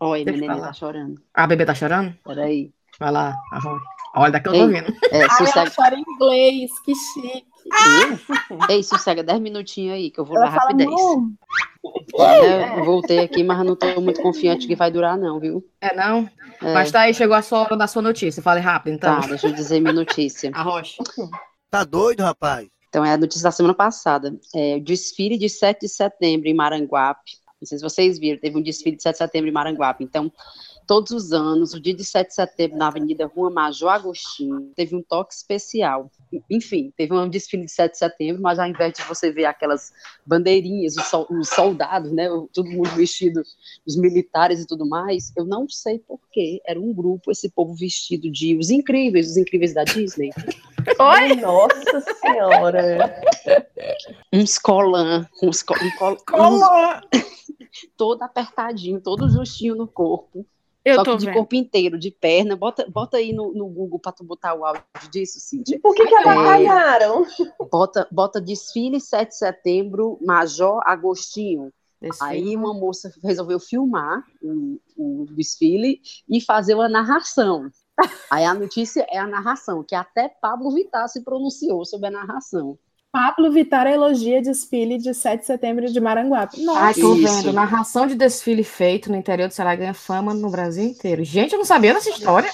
Olha, 0.00 0.20
eu 0.22 0.32
menina 0.32 0.60
tá 0.60 0.72
chorando. 0.72 1.20
A 1.34 1.46
bebê 1.46 1.64
tá 1.64 1.74
chorando? 1.74 2.14
Peraí. 2.24 2.72
Vai 2.98 3.10
lá. 3.10 3.34
arruma. 3.52 3.80
Olha, 4.14 4.32
daqui 4.32 4.48
eu 4.48 4.52
tô 4.52 4.58
Ei. 4.58 4.62
ouvindo. 4.64 4.92
É, 5.10 5.22
Ai, 5.30 5.46
ela 5.56 5.70
chora 5.70 5.94
em 5.94 6.04
inglês, 6.06 6.70
que 6.84 6.94
chique. 6.94 7.46
Ei, 7.64 8.76
Ei, 8.76 8.82
sossega 8.82 9.22
10 9.22 9.40
minutinhos 9.40 9.94
aí, 9.94 10.10
que 10.10 10.18
eu 10.20 10.24
vou 10.24 10.36
Ela 10.36 10.46
na 10.46 10.52
fala, 10.52 10.70
rapidez. 10.70 10.90
"Não, 10.90 11.32
É, 12.14 12.80
voltei 12.84 13.18
aqui, 13.20 13.42
mas 13.42 13.64
não 13.64 13.74
tô 13.74 14.00
muito 14.00 14.20
confiante 14.20 14.66
que 14.66 14.76
vai 14.76 14.90
durar, 14.90 15.16
não, 15.18 15.40
viu? 15.40 15.64
É, 15.80 15.94
não? 15.94 16.28
É, 16.60 16.74
Mas 16.74 16.90
tá 16.92 17.00
aí, 17.00 17.14
chegou 17.14 17.34
a 17.34 17.42
sua 17.42 17.60
hora 17.60 17.76
da 17.76 17.86
sua 17.86 18.02
notícia. 18.02 18.42
Fale 18.42 18.60
rápido, 18.60 18.94
então. 18.94 19.20
Tá, 19.20 19.26
deixa 19.26 19.48
eu 19.48 19.52
dizer 19.52 19.80
minha 19.80 19.92
notícia. 19.92 20.50
Arrocha. 20.54 21.02
Tá 21.70 21.82
doido, 21.84 22.20
rapaz? 22.22 22.68
Então, 22.88 23.04
é 23.04 23.12
a 23.14 23.16
notícia 23.16 23.44
da 23.44 23.50
semana 23.50 23.74
passada. 23.74 24.38
É, 24.54 24.76
o 24.76 24.80
desfile 24.84 25.38
de 25.38 25.48
7 25.48 25.80
de 25.80 25.88
setembro 25.88 26.46
em 26.48 26.54
Maranguape. 26.54 27.32
Não 27.60 27.66
sei 27.66 27.78
se 27.78 27.84
vocês 27.84 28.18
viram, 28.18 28.38
teve 28.38 28.56
um 28.58 28.62
desfile 28.62 28.96
de 28.96 29.02
7 29.02 29.14
de 29.14 29.18
setembro 29.18 29.48
em 29.48 29.52
Maranguape. 29.52 30.04
Então, 30.04 30.30
todos 30.86 31.10
os 31.12 31.32
anos, 31.32 31.72
o 31.74 31.80
dia 31.80 31.94
de 31.94 32.04
7 32.04 32.28
de 32.28 32.34
setembro, 32.34 32.76
na 32.78 32.88
Avenida 32.88 33.26
Rua 33.26 33.50
Major 33.50 33.88
Agostinho, 33.90 34.72
teve 34.74 34.94
um 34.96 35.02
toque 35.02 35.32
especial. 35.34 36.10
Enfim, 36.50 36.92
teve 36.96 37.12
um 37.14 37.28
desfile 37.28 37.64
de 37.64 37.72
7 37.72 37.92
de 37.92 37.98
setembro, 37.98 38.42
mas 38.42 38.58
ao 38.58 38.66
invés 38.66 38.92
de 38.94 39.02
você 39.02 39.30
ver 39.30 39.44
aquelas 39.44 39.92
bandeirinhas, 40.26 40.96
os, 40.96 41.04
sol- 41.06 41.26
os 41.30 41.48
soldados, 41.48 42.10
né, 42.12 42.28
todo 42.52 42.68
mundo 42.70 42.88
vestido, 42.90 43.42
os 43.86 43.96
militares 43.96 44.60
e 44.60 44.66
tudo 44.66 44.86
mais, 44.86 45.32
eu 45.36 45.44
não 45.44 45.68
sei 45.68 45.98
porquê, 45.98 46.60
era 46.66 46.80
um 46.80 46.92
grupo, 46.92 47.30
esse 47.30 47.50
povo 47.50 47.74
vestido 47.74 48.30
de 48.30 48.56
Os 48.56 48.70
Incríveis, 48.70 49.30
Os 49.30 49.36
Incríveis 49.36 49.74
da 49.74 49.84
Disney. 49.84 50.30
Ai, 50.98 51.36
nossa 51.36 52.00
senhora. 52.20 53.22
uns 54.32 54.58
colã, 54.58 55.26
uns, 55.42 55.62
co- 55.62 55.74
um 55.74 55.90
col- 55.96 56.16
uns- 56.34 56.62
todo 57.96 58.22
apertadinho, 58.22 59.00
todo 59.00 59.28
justinho 59.28 59.74
no 59.74 59.86
corpo. 59.86 60.46
Eu 60.84 60.96
só 60.96 61.04
tô 61.04 61.12
que 61.12 61.18
de 61.18 61.26
vendo. 61.26 61.34
corpo 61.34 61.54
inteiro, 61.54 61.98
de 61.98 62.10
perna. 62.10 62.56
Bota, 62.56 62.86
bota 62.88 63.16
aí 63.16 63.32
no, 63.32 63.52
no 63.52 63.66
Google 63.68 63.98
para 63.98 64.12
tu 64.12 64.24
botar 64.24 64.54
o 64.54 64.64
áudio 64.64 64.82
disso, 65.10 65.38
Cíntia. 65.38 65.78
Por 65.80 65.94
que, 65.94 66.06
que 66.06 66.14
atrapalharam? 66.14 67.24
Bota, 67.70 68.08
bota 68.10 68.40
desfile 68.40 69.00
7 69.00 69.28
de 69.28 69.36
setembro, 69.36 70.18
Major 70.20 70.80
Agostinho. 70.84 71.72
Desfile. 72.00 72.30
Aí 72.30 72.56
uma 72.56 72.74
moça 72.74 73.12
resolveu 73.22 73.60
filmar 73.60 74.24
o, 74.42 74.80
o 74.96 75.26
desfile 75.30 76.00
e 76.28 76.40
fazer 76.40 76.74
uma 76.74 76.88
narração. 76.88 77.70
Aí 78.28 78.44
a 78.44 78.54
notícia 78.54 79.06
é 79.08 79.18
a 79.18 79.26
narração, 79.26 79.84
que 79.84 79.94
até 79.94 80.28
Pablo 80.28 80.72
Vittar 80.72 81.08
se 81.08 81.22
pronunciou 81.22 81.84
sobre 81.84 82.08
a 82.08 82.10
narração. 82.10 82.76
Pablo 83.12 83.52
Vittar 83.52 83.86
elogia 83.86 84.40
desfile 84.40 84.96
de 84.96 85.12
7 85.12 85.40
de 85.40 85.46
setembro 85.46 85.86
de 85.86 86.00
Maranguape. 86.00 86.62
Nossa, 86.64 86.80
Ai, 86.80 86.94
tô 86.94 87.14
Isso. 87.14 87.42
vendo. 87.42 87.52
Narração 87.52 88.06
de 88.06 88.14
desfile 88.14 88.64
feito 88.64 89.10
no 89.10 89.16
interior 89.18 89.48
do 89.48 89.54
Ceará 89.54 89.74
ganha 89.76 89.92
fama 89.92 90.32
no 90.32 90.50
Brasil 90.50 90.84
inteiro. 90.84 91.22
Gente, 91.22 91.52
eu 91.52 91.58
não 91.58 91.66
sabia 91.66 91.92
dessa 91.92 92.08
história. 92.08 92.50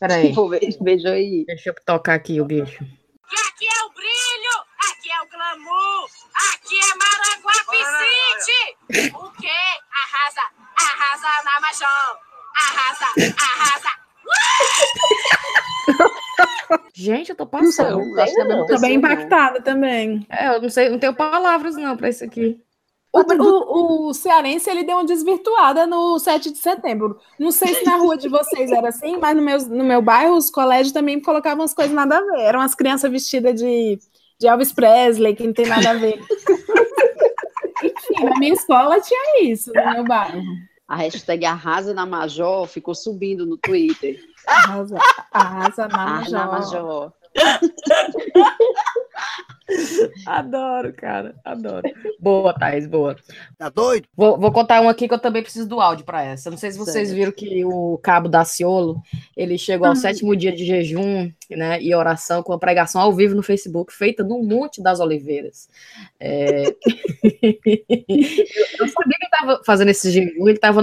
Peraí. 0.00 0.34
Veja 0.80 1.10
aí. 1.10 1.44
Deixa 1.46 1.70
eu 1.70 1.74
tocar 1.86 2.14
aqui 2.14 2.40
o 2.40 2.44
bicho. 2.44 2.82
Aqui 2.82 3.66
é 3.66 3.84
o 3.84 3.90
brilho, 3.90 4.56
aqui 4.90 5.08
é 5.08 5.22
o 5.22 5.28
glamour, 5.30 6.08
aqui 6.52 6.74
é 6.80 6.92
Maranguape 6.98 7.80
City. 8.42 9.14
O 9.14 9.30
quê? 9.40 9.60
Arrasa, 10.02 10.44
arrasa, 10.80 11.28
arrasa, 12.56 13.06
arrasa. 13.38 13.90
Gente, 16.94 17.30
eu 17.30 17.36
tô 17.36 17.44
Não 17.44 17.50
passando. 17.50 18.00
eu 18.00 18.20
acho 18.22 18.34
que 18.34 18.40
é 18.40 18.44
Não. 18.44 18.66
Tô 18.66 18.78
bem 18.80 18.98
não. 18.98 18.98
impactada 18.98 19.60
também. 19.60 20.26
É, 20.30 20.48
eu 20.54 20.62
não 20.62 20.68
sei, 20.68 20.88
não 20.88 20.98
tenho 20.98 21.14
palavras 21.14 21.76
não 21.76 21.96
pra 21.96 22.08
isso 22.08 22.24
aqui. 22.24 22.60
O, 23.12 23.20
o, 23.22 24.08
o 24.08 24.14
cearense 24.14 24.68
ele 24.68 24.84
deu 24.84 24.96
uma 24.96 25.04
desvirtuada 25.04 25.86
no 25.86 26.18
7 26.18 26.50
de 26.50 26.58
setembro. 26.58 27.18
Não 27.38 27.50
sei 27.50 27.74
se 27.74 27.84
na 27.84 27.96
rua 27.96 28.16
de 28.16 28.28
vocês 28.28 28.70
era 28.70 28.88
assim, 28.88 29.16
mas 29.16 29.34
no 29.34 29.42
meu, 29.42 29.58
no 29.68 29.84
meu 29.84 30.02
bairro 30.02 30.36
os 30.36 30.50
colégios 30.50 30.92
também 30.92 31.18
colocavam 31.20 31.64
as 31.64 31.72
coisas 31.72 31.94
nada 31.94 32.18
a 32.18 32.20
ver. 32.20 32.40
Eram 32.40 32.60
as 32.60 32.74
crianças 32.74 33.10
vestidas 33.10 33.58
de, 33.58 33.98
de 34.38 34.46
Elvis 34.46 34.72
Presley, 34.72 35.34
que 35.34 35.46
não 35.46 35.54
tem 35.54 35.66
nada 35.66 35.90
a 35.90 35.94
ver. 35.94 36.20
Enfim, 37.82 38.24
na 38.24 38.38
minha 38.38 38.52
escola 38.52 39.00
tinha 39.00 39.44
isso, 39.44 39.72
no 39.74 39.92
meu 39.92 40.04
bairro. 40.04 40.42
A 40.88 40.96
hashtag 40.96 41.44
Arrasa 41.44 41.92
na 41.92 42.06
Major 42.06 42.66
ficou 42.68 42.94
subindo 42.94 43.44
no 43.44 43.56
Twitter. 43.56 44.16
Arrasa, 44.46 44.98
arrasa 45.32 45.88
na 45.88 45.98
Arrasa 45.98 46.30
na 46.30 46.46
Major. 46.46 47.12
Adoro, 50.26 50.92
cara, 50.92 51.34
adoro. 51.44 51.82
Boa, 52.18 52.54
Thaís, 52.54 52.86
boa. 52.86 53.16
Tá 53.58 53.68
doido? 53.68 54.08
Vou, 54.16 54.38
vou 54.38 54.52
contar 54.52 54.80
um 54.80 54.88
aqui 54.88 55.06
que 55.06 55.14
eu 55.14 55.18
também 55.18 55.42
preciso 55.42 55.68
do 55.68 55.80
áudio 55.80 56.04
para 56.04 56.22
essa. 56.22 56.50
Não 56.50 56.56
sei 56.56 56.70
se 56.70 56.78
vocês 56.78 57.12
viram 57.12 57.32
que 57.32 57.64
o 57.64 57.98
Cabo 57.98 58.28
Daciolo, 58.28 59.00
ele 59.36 59.58
chegou 59.58 59.86
ao 59.86 59.92
Ah. 59.92 59.96
sétimo 59.96 60.34
dia 60.36 60.52
de 60.52 60.64
jejum 60.64 61.30
né, 61.50 61.80
e 61.80 61.94
oração 61.94 62.42
com 62.42 62.52
a 62.52 62.58
pregação 62.58 63.00
ao 63.00 63.12
vivo 63.12 63.34
no 63.34 63.42
Facebook, 63.42 63.92
feita 63.92 64.24
no 64.24 64.42
Monte 64.42 64.82
das 64.82 65.00
Oliveiras. 65.00 65.68
É... 66.18 66.64
eu 67.26 68.88
sabia 68.88 69.16
que 69.16 69.24
ele 69.24 69.30
estava 69.32 69.62
fazendo 69.64 69.90
esse 69.90 70.10
jejum, 70.10 70.48
ele 70.48 70.56
estava 70.56 70.82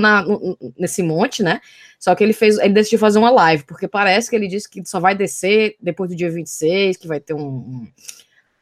nesse 0.77 1.03
monte, 1.03 1.43
né? 1.43 1.59
Só 1.99 2.13
que 2.15 2.23
ele 2.23 2.33
fez, 2.33 2.57
ele 2.57 2.73
decidiu 2.73 2.99
fazer 2.99 3.19
uma 3.19 3.29
live, 3.29 3.63
porque 3.63 3.87
parece 3.87 4.29
que 4.29 4.35
ele 4.35 4.47
disse 4.47 4.69
que 4.69 4.83
só 4.85 4.99
vai 4.99 5.15
descer 5.15 5.77
depois 5.81 6.09
do 6.09 6.15
dia 6.15 6.29
26, 6.29 6.97
que 6.97 7.07
vai 7.07 7.19
ter 7.19 7.33
um, 7.33 7.87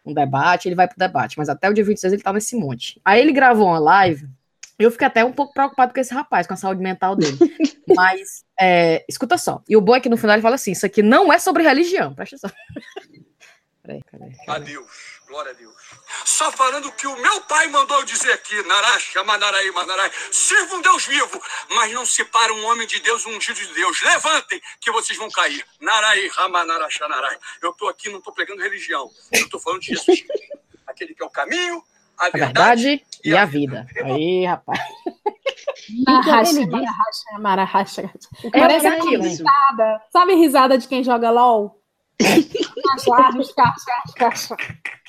um, 0.05 0.13
debate, 0.13 0.67
ele 0.67 0.75
vai 0.75 0.87
pro 0.87 0.97
debate, 0.97 1.37
mas 1.37 1.49
até 1.49 1.69
o 1.69 1.73
dia 1.73 1.83
26 1.83 2.13
ele 2.13 2.21
tá 2.21 2.33
nesse 2.33 2.55
monte. 2.55 2.99
Aí 3.03 3.21
ele 3.21 3.31
gravou 3.31 3.67
uma 3.67 3.79
live, 3.79 4.27
eu 4.77 4.91
fiquei 4.91 5.07
até 5.07 5.23
um 5.23 5.31
pouco 5.31 5.53
preocupado 5.53 5.93
com 5.93 5.99
esse 5.99 6.13
rapaz, 6.13 6.47
com 6.47 6.53
a 6.53 6.57
saúde 6.57 6.81
mental 6.81 7.15
dele. 7.15 7.37
mas, 7.95 8.43
é, 8.59 9.05
escuta 9.07 9.37
só, 9.37 9.61
e 9.67 9.77
o 9.77 9.81
bom 9.81 9.95
é 9.95 9.99
que 9.99 10.09
no 10.09 10.17
final 10.17 10.35
ele 10.35 10.41
fala 10.41 10.55
assim, 10.55 10.71
isso 10.71 10.85
aqui 10.85 11.01
não 11.01 11.31
é 11.31 11.39
sobre 11.39 11.63
religião, 11.63 12.13
presta 12.13 12.35
atenção. 12.35 12.51
Peraí, 13.83 13.99
peraí. 14.11 14.31
A 14.47 14.59
Deus, 14.59 15.20
glória 15.31 15.51
a 15.51 15.55
Deus. 15.55 15.73
Só 16.25 16.51
falando 16.51 16.89
o 16.89 16.91
que 16.91 17.07
o 17.07 17.15
meu 17.15 17.41
pai 17.41 17.67
mandou 17.67 17.97
eu 17.99 18.05
dizer 18.05 18.33
aqui, 18.33 18.61
Narasha, 18.67 19.23
Manaraí, 19.23 19.71
Manarai, 19.71 20.11
sirva 20.31 20.75
um 20.75 20.81
Deus 20.81 21.05
vivo, 21.05 21.41
mas 21.69 21.91
não 21.93 22.05
separa 22.05 22.53
um 22.53 22.65
homem 22.65 22.85
de 22.85 22.99
Deus, 22.99 23.25
um 23.25 23.35
ungido 23.37 23.59
de 23.59 23.73
Deus. 23.73 24.01
Levantem, 24.01 24.61
que 24.81 24.91
vocês 24.91 25.17
vão 25.17 25.29
cair. 25.31 25.65
Narai, 25.79 26.27
Ramanarasha, 26.27 27.07
Narai. 27.07 27.37
Eu 27.61 27.71
tô 27.73 27.87
aqui, 27.87 28.09
não 28.09 28.19
tô 28.21 28.31
pregando 28.33 28.61
religião, 28.61 29.09
eu 29.31 29.49
tô 29.49 29.57
falando 29.59 29.79
de 29.81 29.87
Jesus. 29.95 30.23
Aquele 30.85 31.15
que 31.15 31.23
é 31.23 31.25
o 31.25 31.29
caminho, 31.29 31.81
a 32.17 32.25
A 32.25 32.29
verdade. 32.29 32.83
verdade 32.83 33.05
e 33.23 33.35
a 33.35 33.45
vida. 33.45 33.87
Aí, 34.03 34.45
rapaz. 34.45 34.79
Marracha, 36.05 36.51
ele 36.51 36.65
disse? 36.65 36.69
marracha, 36.69 37.39
marracha. 37.39 38.13
É, 38.53 38.59
Parece 38.59 38.85
é 38.85 38.89
aquilo, 38.89 39.25
isso. 39.25 39.43
risada. 39.43 40.01
Sabe 40.11 40.35
risada 40.35 40.77
de 40.77 40.87
quem 40.87 41.03
joga 41.03 41.31
LOL? 41.31 41.81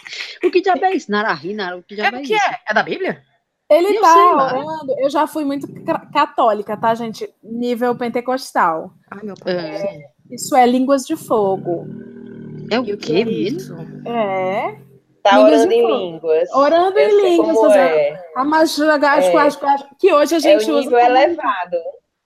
O 0.45 0.51
que 0.51 0.61
diabo 0.61 0.85
é 0.85 0.93
isso? 0.95 1.11
Narahi, 1.11 1.55
Nara, 1.55 1.77
o 1.77 1.83
que 1.83 1.95
É 1.95 1.97
diabo 1.97 2.17
é, 2.17 2.21
o 2.21 2.23
que 2.23 2.35
isso? 2.35 2.45
é? 2.45 2.59
É 2.69 2.75
da 2.75 2.83
Bíblia? 2.83 3.23
Ele 3.71 3.97
Eu 3.97 4.01
tá 4.03 4.35
orando. 4.35 4.95
Eu 4.99 5.09
já 5.09 5.27
fui 5.27 5.45
muito 5.45 5.67
ca- 5.85 6.07
católica, 6.13 6.77
tá, 6.77 6.95
gente? 6.95 7.29
Nível 7.43 7.95
pentecostal. 7.97 8.93
Ai, 9.11 9.21
meu 9.23 9.35
pai. 9.35 9.55
É. 9.55 10.05
Isso 10.31 10.55
é 10.57 10.67
línguas 10.67 11.07
de 11.07 11.17
fogo. 11.17 11.87
É 12.71 12.79
o 12.79 12.83
o 12.83 12.97
quê, 12.99 13.13
é 13.27 13.31
isso? 13.31 13.75
É. 14.07 14.77
Tá 15.23 15.37
Línguas 15.39 15.53
orando 15.53 15.69
de 15.69 15.75
em 15.75 15.83
fogo. 15.83 15.97
línguas. 15.97 16.53
Orando 16.53 16.99
Eu 16.99 17.09
em 17.11 17.23
línguas, 17.37 17.77
é. 17.77 18.25
a 18.35 18.45
majuragás, 18.45 19.25
É. 19.27 19.33
que 19.99 20.13
hoje 20.13 20.35
a 20.35 20.39
É 20.39 20.41
gente 20.41 20.71
o 20.71 20.75
usa. 20.75 20.81
nível 20.81 20.99
elevado. 20.99 21.77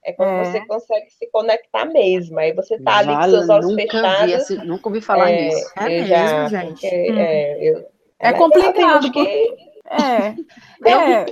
É 0.07 0.13
quando 0.13 0.29
É. 0.31 0.45
você 0.45 0.65
consegue 0.67 1.11
se 1.11 1.29
conectar 1.33 1.85
mesmo. 1.87 2.39
Aí 2.39 2.53
você 2.53 2.79
tá 2.81 2.99
ali 2.99 3.13
com 3.15 3.23
seus 3.25 3.49
olhos 3.49 3.67
nunca 3.67 3.83
vi, 3.83 3.89
fechados. 3.91 4.33
esse- 4.35 4.65
nunca 4.65 4.89
ouvi 4.89 5.01
falar 5.01 5.31
é, 5.33 5.43
nisso. 5.43 5.73
É 5.77 5.85
mesmo, 5.89 6.07
já, 6.07 6.49
gente? 6.49 6.81
porque, 6.81 7.11
Hum. 7.13 7.19
é, 7.19 7.59
eu- 7.61 7.89
É 8.21 8.33
complicado, 8.33 9.11
que- 9.13 9.57
É. 9.89 10.35
Eu- 10.85 11.01
é. 11.01 11.27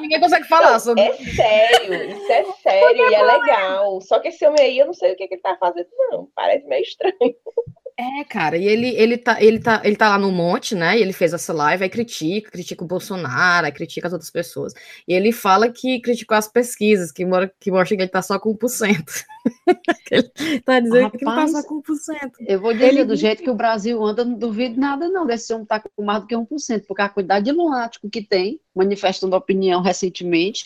Ninguém 0.00 0.18
consegue 0.20 0.46
falar 0.48 0.78
sobre. 0.80 1.02
É 1.02 1.12
sério, 1.12 2.10
isso 2.10 2.32
é 2.32 2.44
sério 2.62 3.10
e 3.10 3.14
é 3.14 3.22
legal. 3.22 4.00
Só 4.00 4.18
que 4.18 4.28
esse 4.28 4.44
homem 4.46 4.60
aí, 4.64 4.78
eu 4.78 4.86
não 4.86 4.92
sei 4.94 5.12
o 5.12 5.16
que, 5.16 5.26
que 5.28 5.34
ele 5.34 5.42
tá 5.42 5.56
fazendo, 5.58 5.88
não. 6.10 6.28
Parece 6.34 6.66
meio 6.66 6.82
estranho. 6.82 7.14
É, 7.96 8.24
cara, 8.24 8.56
e 8.56 8.66
ele, 8.66 8.88
ele, 8.88 9.16
tá, 9.16 9.40
ele, 9.40 9.60
tá, 9.60 9.80
ele 9.84 9.94
tá 9.94 10.08
lá 10.08 10.18
no 10.18 10.32
monte, 10.32 10.74
né? 10.74 10.98
E 10.98 11.02
ele 11.02 11.12
fez 11.12 11.32
essa 11.32 11.52
live, 11.52 11.84
aí 11.84 11.88
critica, 11.88 12.50
critica 12.50 12.82
o 12.82 12.86
Bolsonaro, 12.88 13.66
aí 13.66 13.72
critica 13.72 14.08
as 14.08 14.12
outras 14.12 14.32
pessoas. 14.32 14.72
E 15.06 15.14
ele 15.14 15.30
fala 15.30 15.70
que 15.70 16.00
criticou 16.00 16.36
as 16.36 16.48
pesquisas, 16.48 17.12
que, 17.12 17.24
mora, 17.24 17.52
que 17.60 17.70
mostra 17.70 17.96
que 17.96 18.02
ele 18.02 18.10
tá 18.10 18.20
só 18.20 18.36
com 18.36 18.52
1%. 18.52 19.24
ele 20.10 20.60
tá 20.62 20.80
dizendo 20.80 21.10
que 21.10 21.18
ele 21.18 21.24
tá 21.24 21.30
Rapaz, 21.30 21.52
só 21.52 21.62
com 21.62 21.80
1%. 21.80 22.32
Eu 22.40 22.60
vou 22.60 22.72
dizer, 22.72 22.86
Ele 22.86 23.04
do 23.04 23.14
jeito 23.14 23.44
que 23.44 23.50
o 23.50 23.54
Brasil 23.54 24.02
anda, 24.04 24.24
não 24.24 24.34
duvido 24.34 24.80
nada, 24.80 25.08
não, 25.08 25.24
desse 25.24 25.52
homem 25.52 25.62
estar 25.62 25.80
com 25.80 26.04
mais 26.04 26.20
do 26.20 26.26
que 26.26 26.34
1%, 26.34 26.84
porque 26.88 27.02
a 27.02 27.08
quantidade 27.08 27.44
de 27.44 27.52
lunático 27.52 28.10
que 28.10 28.22
tem, 28.22 28.60
manifestando 28.74 29.36
opinião 29.36 29.80
recentemente, 29.80 30.64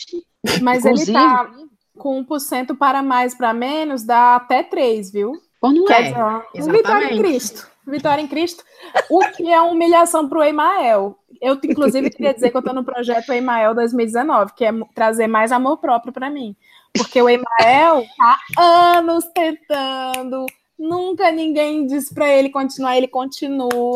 Mas 0.61 0.83
ele 0.83 0.93
Inclusive- 0.93 1.13
tá 1.13 1.53
com 1.95 2.23
1% 2.23 2.75
para 2.75 3.03
mais, 3.03 3.35
para 3.35 3.53
menos, 3.53 4.03
dá 4.03 4.37
até 4.37 4.63
3, 4.63 5.11
viu? 5.11 5.33
Quando 5.59 5.77
não 5.77 5.85
Quer 5.85 6.01
é. 6.01 6.03
dizer, 6.03 6.15
exatamente. 6.55 6.71
vitória 6.71 7.13
em 7.13 7.17
Cristo. 7.17 7.67
Vitória 7.85 8.21
em 8.21 8.27
Cristo. 8.27 8.63
O 9.09 9.19
que 9.31 9.49
é 9.49 9.59
uma 9.59 9.71
humilhação 9.71 10.27
para 10.29 10.39
o 10.39 10.43
Emael. 10.43 11.17
Eu, 11.41 11.57
inclusive, 11.63 12.09
queria 12.09 12.33
dizer 12.33 12.51
que 12.51 12.57
eu 12.57 12.59
estou 12.59 12.73
no 12.73 12.83
projeto 12.83 13.31
Emael 13.31 13.73
2019, 13.73 14.53
que 14.53 14.65
é 14.65 14.71
trazer 14.93 15.27
mais 15.27 15.51
amor 15.51 15.77
próprio 15.77 16.13
para 16.13 16.29
mim. 16.29 16.55
Porque 16.93 17.21
o 17.21 17.29
Emael 17.29 18.05
há 18.19 18.97
anos 18.97 19.25
tentando, 19.33 20.45
nunca 20.77 21.31
ninguém 21.31 21.85
disse 21.85 22.13
para 22.13 22.27
ele 22.29 22.49
continuar, 22.49 22.97
ele 22.97 23.07
continua. 23.07 23.95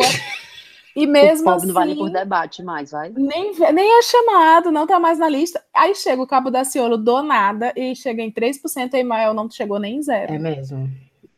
E 0.95 1.07
mesmo 1.07 1.49
o 1.49 1.53
assim, 1.53 1.67
não 1.67 1.73
vai 1.73 1.87
nem 1.87 1.95
por 1.95 2.11
debate 2.11 2.61
mais, 2.61 2.91
vai. 2.91 3.09
nem, 3.09 3.51
nem 3.73 3.97
é 3.97 4.01
chamado, 4.03 4.71
não 4.71 4.85
tá 4.85 4.99
mais 4.99 5.17
na 5.17 5.27
lista. 5.27 5.63
Aí 5.73 5.95
chega 5.95 6.21
o 6.21 6.27
Cabo 6.27 6.51
da 6.51 6.63
Ciolo 6.63 6.97
do 6.97 7.23
nada 7.23 7.73
e 7.75 7.95
chega 7.95 8.21
em 8.21 8.31
3%, 8.31 8.93
e 8.93 8.97
Emael 8.97 9.33
não 9.33 9.49
chegou 9.49 9.79
nem 9.79 9.95
em 9.95 10.01
zero. 10.03 10.31
É 10.31 10.37
mesmo. 10.37 10.87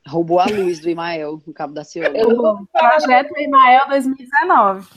Roubou 0.08 0.40
a 0.40 0.46
luz 0.46 0.80
do 0.80 0.90
Imael, 0.90 1.42
no 1.46 1.54
Cabo 1.54 1.74
da 1.74 1.84
Ciolo. 1.84 2.16
Eu 2.16 2.68
Projeto 2.72 3.36
Emael 3.38 3.88
2019. 3.90 4.88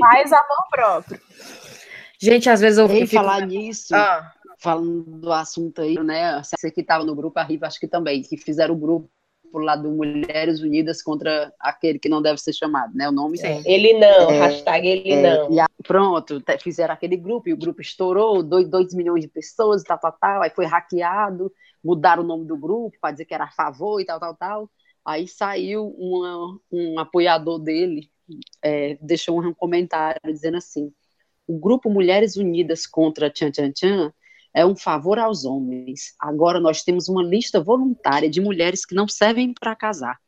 Mais 0.00 0.32
amor 0.32 0.66
próprio. 0.70 1.20
Gente, 2.18 2.48
às 2.48 2.60
vezes 2.60 2.78
eu, 2.78 2.88
fico. 2.88 3.06
falar 3.14 3.46
nisso, 3.46 3.94
Ah, 3.94 4.32
falando 4.58 5.02
do 5.02 5.32
assunto 5.32 5.82
aí, 5.82 5.98
né? 6.02 6.40
Você 6.42 6.70
que 6.70 6.80
estava 6.80 7.04
no 7.04 7.14
grupo, 7.14 7.38
a 7.38 7.42
Riva 7.42 7.66
acho 7.66 7.78
que 7.80 7.88
também, 7.88 8.22
que 8.22 8.36
fizeram 8.38 8.74
o 8.74 8.78
grupo 8.78 9.10
lá 9.54 9.76
do 9.76 9.90
Mulheres 9.90 10.60
Unidas 10.62 11.02
contra 11.02 11.52
aquele 11.60 11.98
que 11.98 12.08
não 12.08 12.22
deve 12.22 12.38
ser 12.40 12.54
chamado, 12.54 12.94
né? 12.94 13.08
O 13.08 13.12
nome 13.12 13.36
sim. 13.36 13.62
Ele 13.66 13.92
não, 13.98 14.30
É, 14.30 14.38
hashtag 14.38 14.88
ele 14.88 15.12
É, 15.12 15.36
não. 15.36 15.52
e 15.52 15.60
a- 15.60 15.68
pronto, 15.86 16.42
fizeram 16.62 16.94
aquele 16.94 17.16
grupo, 17.16 17.50
e 17.50 17.52
o 17.52 17.56
grupo 17.58 17.82
estourou, 17.82 18.42
2 18.42 18.94
milhões 18.94 19.20
de 19.20 19.28
pessoas, 19.28 19.82
tal, 19.82 19.98
tal, 19.98 20.12
tal, 20.12 20.42
aí 20.42 20.48
foi 20.50 20.64
hackeado, 20.64 21.52
mudaram 21.84 22.22
o 22.22 22.26
nome 22.26 22.46
do 22.46 22.56
grupo 22.56 22.96
para 23.00 23.12
dizer 23.12 23.24
que 23.24 23.34
era 23.34 23.44
a 23.44 23.50
favor 23.50 24.00
e 24.00 24.04
tal, 24.04 24.18
tal, 24.20 24.34
tal. 24.36 24.70
Aí 25.04 25.26
saiu 25.26 25.88
uma- 25.98 26.58
um 26.70 26.98
apoiador 26.98 27.58
dele, 27.58 28.10
é, 28.62 28.96
deixou 29.00 29.40
um 29.42 29.52
comentário 29.54 30.20
dizendo 30.26 30.56
assim: 30.58 30.92
o 31.46 31.58
grupo 31.58 31.90
Mulheres 31.90 32.36
Unidas 32.36 32.86
contra 32.86 33.28
Tchan 33.30 33.50
Tchan 33.50 33.72
Tchan 33.72 34.12
é 34.54 34.64
um 34.64 34.76
favor 34.76 35.18
aos 35.18 35.44
homens. 35.44 36.14
Agora 36.20 36.60
nós 36.60 36.82
temos 36.82 37.08
uma 37.08 37.22
lista 37.22 37.60
voluntária 37.60 38.28
de 38.30 38.40
mulheres 38.40 38.84
que 38.86 38.94
não 38.94 39.08
servem 39.08 39.52
para 39.52 39.74
casar. 39.74 40.18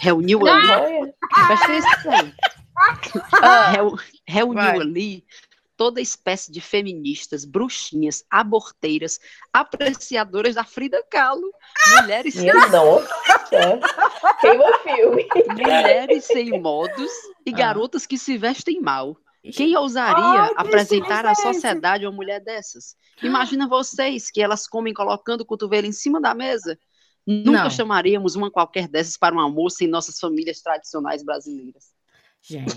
Reuniu 0.00 0.40
ali 0.46 1.12
Presta 1.46 1.64
atenção. 1.66 2.32
Reu- 3.72 3.96
reuniu 4.26 4.60
ali 4.80 5.24
toda 5.76 6.00
espécie 6.00 6.50
de 6.52 6.60
feministas, 6.60 7.44
bruxinhas, 7.44 8.22
aborteiras, 8.30 9.18
apreciadoras 9.52 10.54
da 10.54 10.64
Frida 10.64 11.02
Kahlo, 11.10 11.50
mulheres, 12.00 12.36
minha 12.36 12.54
nossa. 12.68 13.08
Queima 14.40 14.64
o 14.64 14.78
filme. 14.80 15.26
mulheres 15.52 16.24
sem 16.24 16.60
modos 16.60 17.10
e 17.46 17.50
Ah. 17.52 17.56
garotas 17.56 18.06
que 18.06 18.16
se 18.18 18.36
vestem 18.38 18.80
mal. 18.80 19.16
Quem 19.54 19.76
ousaria 19.76 20.52
apresentar 20.56 21.26
à 21.26 21.34
sociedade 21.34 22.06
uma 22.06 22.12
mulher 22.12 22.40
dessas? 22.40 22.96
Imagina 23.22 23.68
vocês 23.68 24.30
que 24.30 24.40
elas 24.40 24.66
comem 24.66 24.94
colocando 24.94 25.42
o 25.42 25.44
cotovelo 25.44 25.86
em 25.86 25.92
cima 25.92 26.18
da 26.20 26.34
mesa. 26.34 26.78
Nunca 27.26 27.64
Não. 27.64 27.70
chamaríamos 27.70 28.36
uma 28.36 28.50
qualquer 28.50 28.88
dessas 28.88 29.16
para 29.18 29.34
um 29.34 29.40
almoço 29.40 29.84
em 29.84 29.86
nossas 29.86 30.18
famílias 30.18 30.60
tradicionais 30.62 31.22
brasileiras. 31.22 31.92
Gente. 32.40 32.74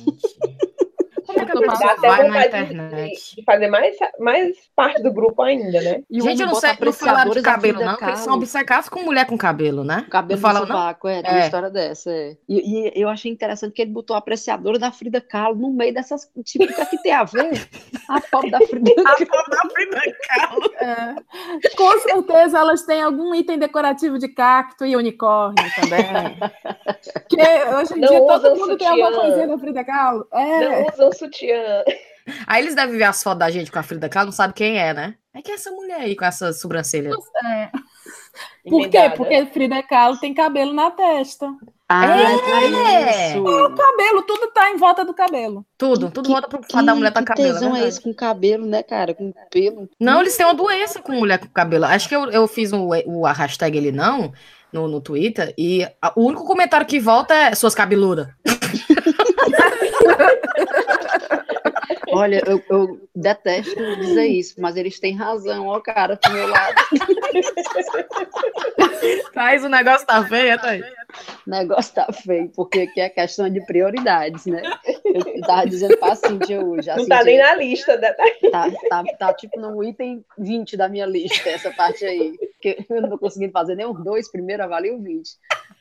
A 1.51 1.59
pessoa 1.59 1.77
Dá 1.77 1.91
até 1.93 2.07
vai 2.07 2.17
na 2.17 2.23
vontade 2.27 2.67
de- 2.67 2.73
internet? 2.73 3.35
de 3.35 3.43
fazer 3.43 3.67
mais, 3.67 3.95
mais 4.19 4.55
parte 4.75 5.01
do 5.03 5.11
grupo 5.13 5.41
ainda, 5.41 5.81
né? 5.81 6.01
E 6.09 6.21
Gente, 6.21 6.41
eu 6.41 6.47
não 6.47 6.55
sei, 6.55 6.71
não 6.79 6.93
falaram 6.93 7.31
de 7.31 7.41
da 7.41 7.51
cabelo, 7.51 7.75
Frida 7.75 7.85
não, 7.91 7.97
porque 7.97 8.05
eles 8.09 8.19
são 8.19 8.27
Kahlo. 8.27 8.41
obcecados 8.41 8.89
com 8.89 9.01
mulher 9.03 9.25
com 9.25 9.37
cabelo, 9.37 9.83
né? 9.83 10.03
O 10.07 10.09
cabelo 10.09 10.41
não? 10.41 10.57
sovaco, 10.67 11.07
é, 11.07 11.21
tem 11.21 11.31
uma 11.31 11.41
É. 11.41 11.45
história 11.45 11.69
dessa, 11.69 12.11
é. 12.11 12.37
E, 12.47 12.89
e 12.97 13.01
eu 13.01 13.09
achei 13.09 13.31
interessante 13.31 13.73
que 13.73 13.81
ele 13.81 13.91
botou 13.91 14.15
a 14.15 14.19
apreciadora 14.19 14.77
da 14.79 14.91
Frida 14.91 15.21
Kahlo 15.21 15.55
no 15.55 15.71
meio 15.71 15.93
dessas, 15.93 16.29
tipo, 16.43 16.65
o 16.65 16.67
que 16.67 16.81
é 16.81 16.85
tem 17.03 17.11
a 17.13 17.23
ver? 17.23 17.67
A 18.09 18.21
pobre 18.21 18.51
da 18.51 18.59
Frida 18.59 18.91
Kahlo. 18.95 20.67
É. 20.79 21.15
Com 21.75 21.99
certeza 21.99 22.59
elas 22.59 22.83
têm 22.83 23.01
algum 23.01 23.33
item 23.33 23.57
decorativo 23.57 24.17
de 24.19 24.27
cacto 24.27 24.85
e 24.85 24.95
unicórnio 24.95 25.55
também. 25.75 26.05
Porque 27.27 27.41
hoje 27.75 27.93
em 27.95 27.99
Não 28.01 28.07
dia 28.09 28.19
todo 28.21 28.55
mundo 28.55 28.77
tem 28.77 28.87
alguma 28.87 29.07
sutiã. 29.11 29.21
coisinha 29.25 29.47
da 29.47 29.57
Frida 29.57 29.83
Kahlo. 29.83 30.27
É. 30.31 30.59
Não 30.69 30.87
usam 30.93 31.11
sutiã. 31.11 31.27
Aí 32.45 32.61
eles 32.61 32.75
devem 32.75 32.97
ver 32.97 33.05
as 33.05 33.23
fotos 33.23 33.39
da 33.39 33.49
gente 33.49 33.71
com 33.71 33.79
a 33.79 33.83
Frida 33.83 34.09
Kahlo, 34.09 34.25
não 34.27 34.33
sabe 34.33 34.53
quem 34.53 34.77
é, 34.77 34.93
né? 34.93 35.15
É 35.33 35.41
que 35.41 35.51
é 35.51 35.55
essa 35.55 35.71
mulher 35.71 36.01
aí 36.01 36.15
com 36.15 36.25
essa 36.25 36.51
sobrancelha. 36.51 37.11
é. 37.45 37.69
Por 38.69 38.89
quê? 38.89 39.09
Porque 39.15 39.45
Frida 39.47 39.81
Kahlo 39.83 40.19
tem 40.19 40.33
cabelo 40.33 40.73
na 40.73 40.91
testa. 40.91 41.49
Ah, 41.89 42.19
É. 42.19 43.31
isso. 43.31 43.41
Cabelo, 43.43 44.21
tudo 44.23 44.47
tá 44.51 44.69
em 44.71 44.75
volta 44.75 45.05
do 45.05 45.13
cabelo. 45.13 45.65
Tudo, 45.77 46.11
tudo 46.11 46.25
Que- 46.25 46.31
volta 46.33 46.49
pro 46.49 46.61
fato 46.69 46.85
da 46.85 46.93
mulher 46.93 47.11
tá 47.13 47.21
que 47.21 47.27
cabelo. 47.27 47.47
é 47.47 47.53
tesão 47.53 47.75
é 47.77 47.87
esse 47.87 48.01
com 48.01 48.13
cabelo, 48.13 48.65
né, 48.65 48.83
cara? 48.83 49.13
Com 49.13 49.33
pelo. 49.49 49.89
Não, 49.97 50.19
eles 50.19 50.35
têm 50.35 50.45
uma 50.45 50.53
doença 50.53 51.01
com 51.01 51.13
mulher 51.13 51.37
com 51.39 51.47
cabelo. 51.47 51.85
Acho 51.85 52.09
que 52.09 52.15
eu, 52.15 52.29
eu 52.29 52.45
fiz 52.45 52.73
o, 52.73 52.89
o 53.05 53.25
a 53.25 53.31
hashtag 53.31 53.77
ele 53.77 53.93
não 53.93 54.33
no, 54.73 54.85
no 54.89 54.99
Twitter 54.99 55.53
e 55.57 55.85
a- 56.01 56.11
o 56.13 56.25
único 56.25 56.43
comentário 56.43 56.85
que 56.85 56.99
volta 56.99 57.33
é 57.33 57.55
suas 57.55 57.73
cabeludas. 57.73 58.27
Olha, 62.11 62.41
eu, 62.45 62.61
eu 62.69 63.09
detesto 63.15 63.75
dizer 63.97 64.25
isso, 64.25 64.55
mas 64.59 64.75
eles 64.75 64.99
têm 64.99 65.15
razão, 65.15 65.67
ó, 65.67 65.79
cara, 65.79 66.17
pro 66.17 66.31
meu 66.31 66.47
lado. 66.47 66.75
Traz 69.33 69.63
o 69.63 69.69
negócio 69.69 70.05
tá 70.07 70.25
feio, 70.25 70.59
tá 70.59 70.69
aí. 70.69 70.81
O 70.81 71.49
negócio 71.49 71.93
tá 71.93 72.07
feio, 72.11 72.49
porque 72.55 72.81
aqui 72.81 72.99
é 72.99 73.09
questão 73.09 73.49
de 73.49 73.65
prioridades, 73.65 74.45
né? 74.45 74.61
Eu 75.05 75.41
tava 75.41 75.65
dizendo 75.67 75.97
pra 75.97 76.15
Cíntia 76.15 76.63
hoje. 76.63 76.89
A 76.89 76.97
Não 76.97 77.07
tá 77.07 77.19
Cíntia 77.19 77.31
nem 77.31 77.37
na 77.37 77.55
lista. 77.55 77.97
Da... 77.97 78.13
tá, 78.13 78.71
tá, 78.89 79.03
tá, 79.17 79.33
tipo 79.33 79.59
no 79.59 79.83
item 79.83 80.23
20 80.37 80.75
da 80.75 80.89
minha 80.89 81.05
lista, 81.05 81.49
essa 81.49 81.71
parte 81.71 82.05
aí. 82.05 82.37
Que 82.61 82.85
eu 82.89 83.01
não 83.01 83.09
tô 83.09 83.17
conseguindo 83.17 83.51
fazer 83.51 83.75
nem 83.75 83.85
os 83.85 84.03
dois, 84.03 84.31
primeiro 84.31 84.63
avalia 84.63 84.93
o 84.93 85.01
20. 85.01 85.29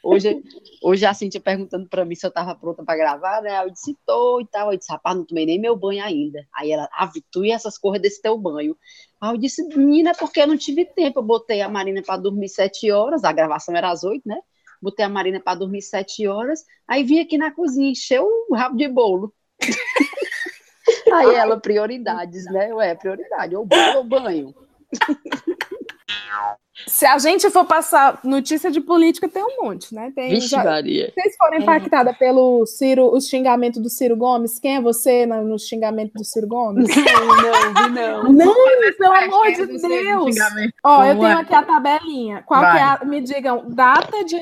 Hoje, 0.02 0.42
hoje 0.82 1.04
a 1.04 1.12
Cíntia 1.12 1.40
perguntando 1.40 1.88
pra 1.88 2.04
mim 2.04 2.14
se 2.14 2.26
eu 2.26 2.30
tava 2.30 2.54
pronta 2.54 2.84
pra 2.84 2.96
gravar, 2.96 3.42
né? 3.42 3.64
Eu 3.64 3.70
disse, 3.70 3.96
tô 4.06 4.40
e 4.40 4.46
tal. 4.46 4.72
Eu 4.72 4.78
disse, 4.78 4.92
rapaz, 4.92 5.16
não 5.16 5.24
tomei 5.24 5.44
nem 5.44 5.60
meu 5.60 5.76
banho 5.76 6.04
ainda. 6.04 6.46
Aí 6.54 6.70
ela, 6.70 6.88
ah, 6.92 7.10
tu 7.30 7.44
e 7.44 7.50
essas 7.50 7.76
cores 7.76 8.00
desse 8.00 8.22
teu 8.22 8.38
banho. 8.38 8.76
Aí 9.20 9.34
eu 9.34 9.36
disse, 9.36 9.66
menina, 9.68 10.10
é 10.10 10.14
porque 10.14 10.40
eu 10.40 10.46
não 10.46 10.56
tive 10.56 10.84
tempo. 10.84 11.18
Eu 11.18 11.24
botei 11.24 11.60
a 11.60 11.68
Marina 11.68 12.02
pra 12.02 12.16
dormir 12.16 12.48
sete 12.48 12.90
horas, 12.90 13.24
a 13.24 13.32
gravação 13.32 13.74
era 13.76 13.90
às 13.90 14.04
oito, 14.04 14.28
né? 14.28 14.38
Botei 14.80 15.04
a 15.04 15.08
Marina 15.08 15.40
pra 15.40 15.54
dormir 15.54 15.82
sete 15.82 16.26
horas. 16.26 16.64
Aí 16.86 17.02
vim 17.02 17.20
aqui 17.20 17.36
na 17.36 17.50
cozinha, 17.50 17.90
encheu 17.90 18.28
o 18.48 18.54
rabo 18.54 18.76
de 18.76 18.88
bolo. 18.88 19.34
Aí 21.12 21.34
ela, 21.34 21.58
prioridades, 21.58 22.44
né? 22.44 22.72
Ué, 22.72 22.94
prioridade, 22.94 23.56
ou 23.56 23.66
bolo 23.66 23.96
ou 23.96 24.04
banho. 24.04 24.54
Se 26.86 27.06
a 27.06 27.16
gente 27.18 27.48
for 27.50 27.64
passar 27.64 28.18
notícia 28.22 28.70
de 28.70 28.80
política, 28.80 29.28
tem 29.28 29.42
um 29.42 29.64
monte, 29.64 29.94
né? 29.94 30.12
Tem, 30.14 30.30
Vixe, 30.30 30.48
já- 30.48 30.62
Maria. 30.62 31.12
Vocês 31.14 31.36
foram 31.36 31.58
impactadas 31.58 32.16
pelo 32.18 32.66
Ciro, 32.66 33.10
os 33.14 33.26
xingamentos 33.28 33.80
do 33.80 33.88
Ciro 33.88 34.16
Gomes? 34.16 34.58
Quem 34.58 34.76
é 34.76 34.80
você 34.80 35.24
no, 35.24 35.42
no 35.42 35.58
xingamento 35.58 36.12
do 36.14 36.24
Ciro 36.24 36.46
Gomes? 36.46 36.86
Não, 36.94 37.88
não, 37.88 37.88
não. 37.88 38.32
Não, 38.32 38.54
pelo 38.98 39.12
amor 39.14 39.52
de 39.52 39.66
Deus! 39.66 40.36
Ó, 40.84 41.04
eu 41.04 41.14
tenho 41.14 41.26
é? 41.28 41.32
aqui 41.32 41.54
a 41.54 41.62
tabelinha. 41.62 42.42
Qual 42.46 42.60
que 42.60 42.78
é 42.78 42.82
a, 42.82 43.00
me 43.04 43.20
digam, 43.20 43.64
data 43.68 44.24
de 44.24 44.36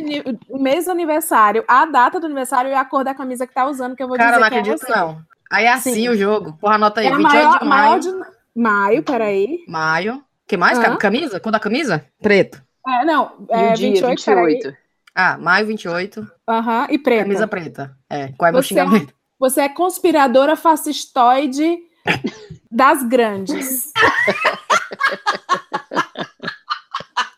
mês 0.50 0.86
do 0.86 0.90
aniversário, 0.90 1.64
a 1.68 1.86
data 1.86 2.18
do 2.18 2.26
aniversário 2.26 2.70
e 2.70 2.74
a 2.74 2.84
cor 2.84 3.04
da 3.04 3.14
camisa 3.14 3.46
que 3.46 3.54
tá 3.54 3.66
usando, 3.66 3.94
que 3.94 4.02
eu 4.02 4.08
vou 4.08 4.16
Cara, 4.16 4.30
dizer 4.30 4.40
não 4.40 4.44
é 4.44 4.48
acredito, 4.60 4.78
você. 4.86 4.92
não. 4.92 5.18
Aí 5.50 5.66
é 5.66 5.72
assim 5.72 5.94
Sim. 5.94 6.08
o 6.08 6.16
jogo. 6.16 6.56
Porra, 6.60 6.74
anota 6.74 7.00
aí. 7.00 7.06
É 7.06 7.12
a 7.12 7.16
28 7.16 7.34
maior, 7.34 7.58
de 7.58 7.64
maio. 7.64 7.82
maior 7.82 7.98
de 8.00 8.10
maio, 8.56 9.02
peraí. 9.02 9.58
Maio. 9.68 10.22
Que 10.46 10.56
mais? 10.56 10.78
Hã? 10.78 10.96
Camisa? 10.96 11.40
Cor 11.40 11.52
da 11.52 11.60
camisa? 11.60 12.04
Preto. 12.20 12.62
É, 12.86 13.04
não, 13.04 13.46
E 13.50 13.54
é 13.54 13.72
dia, 13.72 13.92
28, 13.92 14.24
peraí. 14.24 14.54
28. 14.54 14.76
Ah, 15.14 15.38
maio 15.38 15.66
28. 15.66 16.26
Aham, 16.48 16.86
e 16.90 16.98
preta. 16.98 17.22
Camisa 17.22 17.46
preta. 17.48 17.96
É. 18.10 18.28
Qual 18.36 18.48
é 18.48 18.52
meu 18.52 18.62
Você- 18.62 18.68
xingamento? 18.68 19.14
Você 19.38 19.60
é 19.62 19.68
conspiradora 19.68 20.56
fascistoide 20.56 21.78
das 22.70 23.02
grandes. 23.02 23.90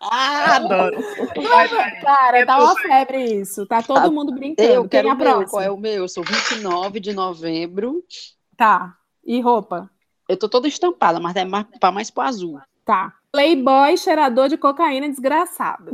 Ah, 0.01 0.57
adoro. 0.57 0.97
Cara, 2.03 2.47
tá 2.47 2.59
uma 2.59 2.77
febre 2.77 3.23
isso. 3.41 3.67
Tá 3.67 3.83
todo 3.83 3.99
Ah, 4.07 4.11
mundo 4.11 4.33
brincando. 4.33 4.69
Eu 4.69 4.83
Quem 4.83 4.89
quero 4.91 5.09
é 5.09 5.11
a 5.11 5.15
meu. 5.15 5.45
Qual 5.47 5.63
é 5.63 5.71
o 5.71 5.77
meu? 5.77 5.93
Eu 5.95 6.09
sou 6.09 6.23
29 6.25 7.01
de 7.01 7.13
novembro. 7.13 8.03
Tá. 8.57 8.95
E 9.25 9.41
roupa? 9.41 9.91
Eu 10.29 10.37
tô 10.37 10.49
toda 10.49 10.69
estampada, 10.69 11.19
mas 11.21 11.35
é 11.37 11.45
mais, 11.45 11.67
pra 11.81 11.91
mais 11.93 12.11
pro 12.11 12.23
azul. 12.23 12.61
Tá. 12.87 13.13
Playboy 13.33 13.97
cheirador 13.99 14.49
de 14.49 14.57
cocaína 14.57 15.09
desgraçado. 15.09 15.91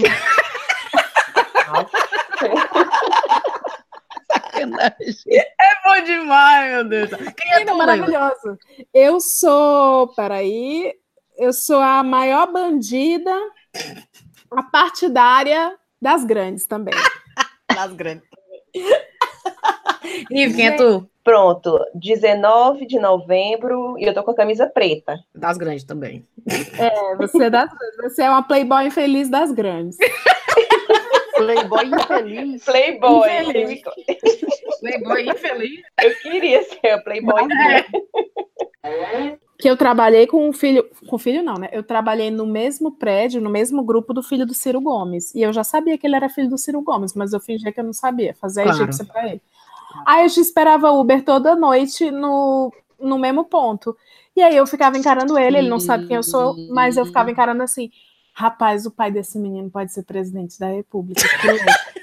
É 5.26 5.82
bom 5.84 6.04
demais, 6.04 6.70
meu 6.70 6.84
Deus. 6.84 7.10
Quem 7.10 7.52
é 7.54 7.64
tu, 7.64 7.74
maravilhoso. 7.74 8.58
Eu 8.92 9.18
sou, 9.20 10.08
peraí, 10.08 10.92
eu 11.38 11.52
sou 11.54 11.80
a 11.80 12.02
maior 12.02 12.52
bandida, 12.52 13.34
a 14.50 14.62
partidária 14.64 15.74
das 16.00 16.24
grandes 16.24 16.66
também. 16.66 16.94
Das 17.74 17.90
grandes. 17.94 18.28
Ive, 20.30 20.54
quem 20.54 20.66
é 20.66 20.76
tu? 20.76 21.10
Pronto, 21.24 21.78
19 21.94 22.84
de 22.86 22.98
novembro 22.98 23.96
e 23.98 24.04
eu 24.04 24.12
tô 24.12 24.22
com 24.24 24.32
a 24.32 24.34
camisa 24.34 24.66
preta. 24.66 25.20
Das 25.34 25.56
grandes 25.56 25.84
também. 25.84 26.26
É, 26.78 27.16
você, 27.16 27.44
é 27.44 27.50
das, 27.50 27.70
você 28.02 28.22
é 28.22 28.28
uma 28.30 28.42
playboy 28.42 28.86
infeliz 28.86 29.28
das 29.28 29.52
grandes. 29.52 29.96
Playboy 31.36 31.86
infeliz. 31.86 32.64
Playboy. 32.64 33.28
Infeliz. 33.40 33.82
Playboy 34.80 35.28
infeliz. 35.28 35.80
Eu 36.02 36.14
queria 36.20 36.62
ser 36.62 36.88
a 36.90 37.00
Playboy. 37.02 37.42
Que 39.58 39.68
eu 39.70 39.76
trabalhei 39.76 40.26
com 40.26 40.48
o 40.48 40.52
filho, 40.52 40.88
com 41.08 41.16
o 41.16 41.18
filho 41.18 41.42
não, 41.42 41.54
né? 41.54 41.68
Eu 41.72 41.82
trabalhei 41.82 42.30
no 42.30 42.46
mesmo 42.46 42.92
prédio, 42.96 43.40
no 43.40 43.48
mesmo 43.50 43.82
grupo 43.84 44.12
do 44.12 44.22
filho 44.22 44.44
do 44.46 44.54
Ciro 44.54 44.80
Gomes. 44.80 45.34
E 45.34 45.42
eu 45.42 45.52
já 45.52 45.62
sabia 45.64 45.96
que 45.96 46.06
ele 46.06 46.16
era 46.16 46.28
filho 46.28 46.48
do 46.50 46.58
Ciro 46.58 46.82
Gomes, 46.82 47.14
mas 47.14 47.32
eu 47.32 47.40
fingia 47.40 47.72
que 47.72 47.78
eu 47.80 47.84
não 47.84 47.92
sabia, 47.92 48.34
fazia 48.34 48.64
Claro. 48.64 48.78
egípcia 48.78 49.04
pra 49.04 49.28
ele. 49.28 49.40
Aí 50.06 50.22
eu 50.22 50.26
esperava 50.26 50.90
Uber 50.92 51.24
toda 51.24 51.56
noite 51.56 52.10
no, 52.10 52.72
no 52.98 53.18
mesmo 53.18 53.44
ponto. 53.44 53.96
E 54.34 54.42
aí 54.42 54.56
eu 54.56 54.66
ficava 54.66 54.96
encarando 54.96 55.38
ele, 55.38 55.58
ele 55.58 55.68
não 55.68 55.78
sabe 55.78 56.06
quem 56.06 56.16
eu 56.16 56.22
sou, 56.22 56.56
mas 56.70 56.96
eu 56.96 57.04
ficava 57.04 57.30
encarando 57.30 57.62
assim: 57.62 57.90
rapaz, 58.32 58.86
o 58.86 58.90
pai 58.90 59.10
desse 59.10 59.38
menino 59.38 59.70
pode 59.70 59.92
ser 59.92 60.04
presidente 60.04 60.58
da 60.58 60.68
República. 60.68 61.22
que 61.40 61.46
louco." 61.46 62.01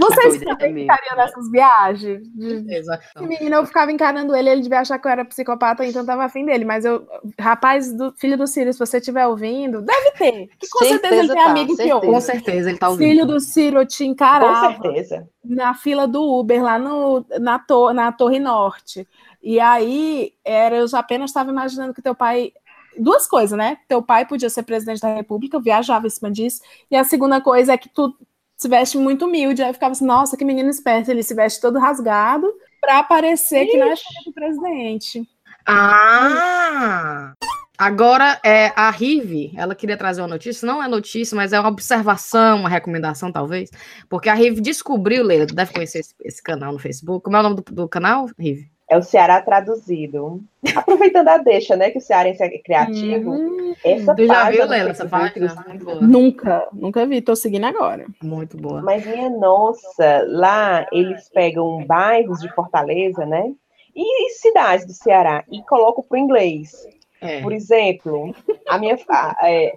Vocês 0.00 0.40
também 0.40 0.74
ficariam 0.74 1.16
nessas 1.16 1.50
viagens? 1.50 2.22
De- 2.34 2.74
Exato. 2.74 3.04
esse 3.14 3.26
menino, 3.26 3.56
eu 3.56 3.66
ficava 3.66 3.92
encarando 3.92 4.34
ele, 4.34 4.48
ele 4.48 4.62
devia 4.62 4.80
achar 4.80 4.98
que 4.98 5.06
eu 5.06 5.12
era 5.12 5.24
psicopata, 5.24 5.84
então 5.84 6.04
tava 6.04 6.24
afim 6.24 6.44
dele. 6.46 6.64
Mas 6.64 6.84
eu, 6.84 7.06
rapaz, 7.38 7.92
do, 7.92 8.12
filho 8.12 8.38
do 8.38 8.46
Ciro, 8.46 8.72
se 8.72 8.78
você 8.78 8.98
estiver 8.98 9.26
ouvindo, 9.26 9.82
deve 9.82 10.10
ter. 10.12 10.48
Que 10.58 10.68
com 10.68 10.78
certeza, 10.78 11.14
ele 11.14 11.26
Certeza 11.28 11.34
tem 11.34 11.44
tá, 11.44 11.50
amigo 11.50 11.70
que 11.70 11.76
certeza. 11.76 12.00
Com 12.00 12.20
certeza, 12.20 12.68
ele 12.70 12.78
tá 12.78 12.88
ouvindo. 12.88 13.08
Filho 13.08 13.26
do 13.26 13.40
Ciro, 13.40 13.80
eu 13.80 13.86
te 13.86 14.04
Com 14.04 14.10
encarava 14.10 14.82
certeza. 14.82 15.28
na 15.44 15.74
fila 15.74 16.08
do 16.08 16.22
Uber, 16.22 16.62
lá 16.62 16.78
no, 16.78 17.24
na, 17.40 17.58
to, 17.58 17.92
na 17.92 18.10
Torre 18.12 18.38
Norte. 18.38 19.06
E 19.42 19.60
aí, 19.60 20.32
era, 20.44 20.76
eu 20.76 20.86
apenas 20.94 21.30
estava 21.30 21.50
imaginando 21.50 21.92
que 21.92 22.00
teu 22.02 22.14
pai. 22.14 22.52
Duas 22.98 23.26
coisas, 23.26 23.56
né? 23.56 23.78
Teu 23.88 24.02
pai 24.02 24.26
podia 24.26 24.50
ser 24.50 24.62
presidente 24.62 25.00
da 25.00 25.14
República, 25.14 25.56
eu 25.56 25.60
viajava 25.62 26.06
em 26.06 26.10
cima 26.10 26.30
disso. 26.30 26.60
E 26.90 26.96
a 26.96 27.04
segunda 27.04 27.40
coisa 27.40 27.72
é 27.72 27.78
que 27.78 27.88
tu 27.88 28.14
se 28.62 28.68
veste 28.68 28.96
muito 28.96 29.26
humilde. 29.26 29.62
Aí 29.62 29.68
eu 29.68 29.74
ficava 29.74 29.92
assim, 29.92 30.06
nossa, 30.06 30.36
que 30.36 30.44
menino 30.44 30.70
esperto. 30.70 31.10
Ele 31.10 31.22
se 31.22 31.34
veste 31.34 31.60
todo 31.60 31.78
rasgado 31.78 32.50
para 32.80 33.02
parecer 33.02 33.66
que 33.66 33.76
não 33.76 33.92
é 33.92 33.96
filho 33.96 34.24
do 34.26 34.32
presidente. 34.32 35.28
Ah! 35.66 37.34
Agora, 37.78 38.40
é, 38.44 38.72
a 38.76 38.90
Rive, 38.90 39.52
ela 39.56 39.74
queria 39.74 39.96
trazer 39.96 40.20
uma 40.20 40.28
notícia, 40.28 40.64
não 40.66 40.82
é 40.82 40.86
notícia, 40.86 41.34
mas 41.34 41.52
é 41.52 41.58
uma 41.58 41.68
observação, 41.68 42.60
uma 42.60 42.68
recomendação, 42.68 43.32
talvez, 43.32 43.70
porque 44.08 44.28
a 44.28 44.34
Rive 44.34 44.60
descobriu, 44.60 45.24
Leila, 45.24 45.46
deve 45.46 45.72
conhecer 45.72 45.98
esse, 45.98 46.14
esse 46.22 46.42
canal 46.42 46.72
no 46.72 46.78
Facebook. 46.78 47.24
Como 47.24 47.36
é 47.36 47.40
o 47.40 47.42
nome 47.42 47.56
do, 47.56 47.62
do 47.62 47.88
canal, 47.88 48.28
Rive? 48.38 48.70
É 48.92 48.96
o 48.98 49.02
Ceará 49.02 49.40
traduzido. 49.40 50.42
Aproveitando 50.76 51.28
a 51.28 51.38
deixa, 51.38 51.74
né? 51.74 51.90
Que 51.90 51.96
o 51.96 52.00
cearense 52.00 52.42
é 52.42 52.58
criativo. 52.58 53.30
Hum, 53.30 53.74
Essa 53.82 54.14
Tu 54.14 54.26
já 54.26 54.34
página 54.34 54.50
viu, 54.50 54.70
Leila, 54.70 54.90
essa 54.90 55.08
página? 55.08 55.64
Muito 55.66 55.84
boa. 55.86 56.00
nunca, 56.02 56.68
nunca 56.74 57.06
vi, 57.06 57.22
tô 57.22 57.34
seguindo 57.34 57.64
agora. 57.64 58.04
Muito 58.22 58.58
boa. 58.58 58.82
Mas 58.82 59.06
minha 59.06 59.30
nossa, 59.30 60.26
lá 60.28 60.86
eles 60.92 61.26
pegam 61.30 61.82
bairros 61.86 62.40
de 62.40 62.52
Fortaleza, 62.52 63.24
né? 63.24 63.50
E 63.96 64.30
cidades 64.34 64.86
do 64.86 64.92
Ceará, 64.92 65.42
e 65.50 65.62
coloco 65.62 66.02
para 66.02 66.16
o 66.16 66.18
inglês. 66.18 66.86
É. 67.22 67.40
Por 67.40 67.54
exemplo, 67.54 68.34
a 68.68 68.76
minha 68.76 68.98
é, 69.42 69.72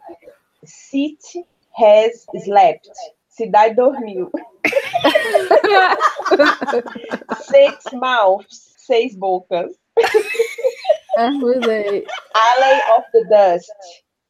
city 0.62 1.46
has 1.80 2.26
slept. 2.34 2.90
Cidade 3.30 3.76
dormiu. 3.76 4.30
Six 7.42 7.94
mouths, 7.94 8.75
seis 8.86 9.16
bocas. 9.16 9.76
É, 11.18 11.30
pois 11.40 11.68
é. 11.68 12.04
Alley 12.34 12.82
of 12.98 13.12
the 13.12 13.24
dust, 13.24 13.72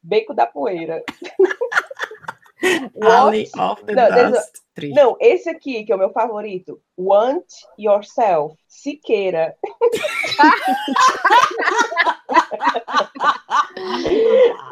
beco 0.02 0.34
da 0.34 0.46
poeira. 0.46 1.02
Alley 3.02 3.48
of 3.58 3.84
the 3.84 3.94
Não, 3.94 4.30
Dust. 4.30 4.52
Não, 4.94 5.16
esse 5.20 5.48
aqui, 5.48 5.84
que 5.84 5.92
é 5.92 5.94
o 5.94 5.98
meu 5.98 6.10
favorito. 6.10 6.80
Want 6.98 7.44
yourself. 7.78 8.56
Siqueira. 8.66 9.56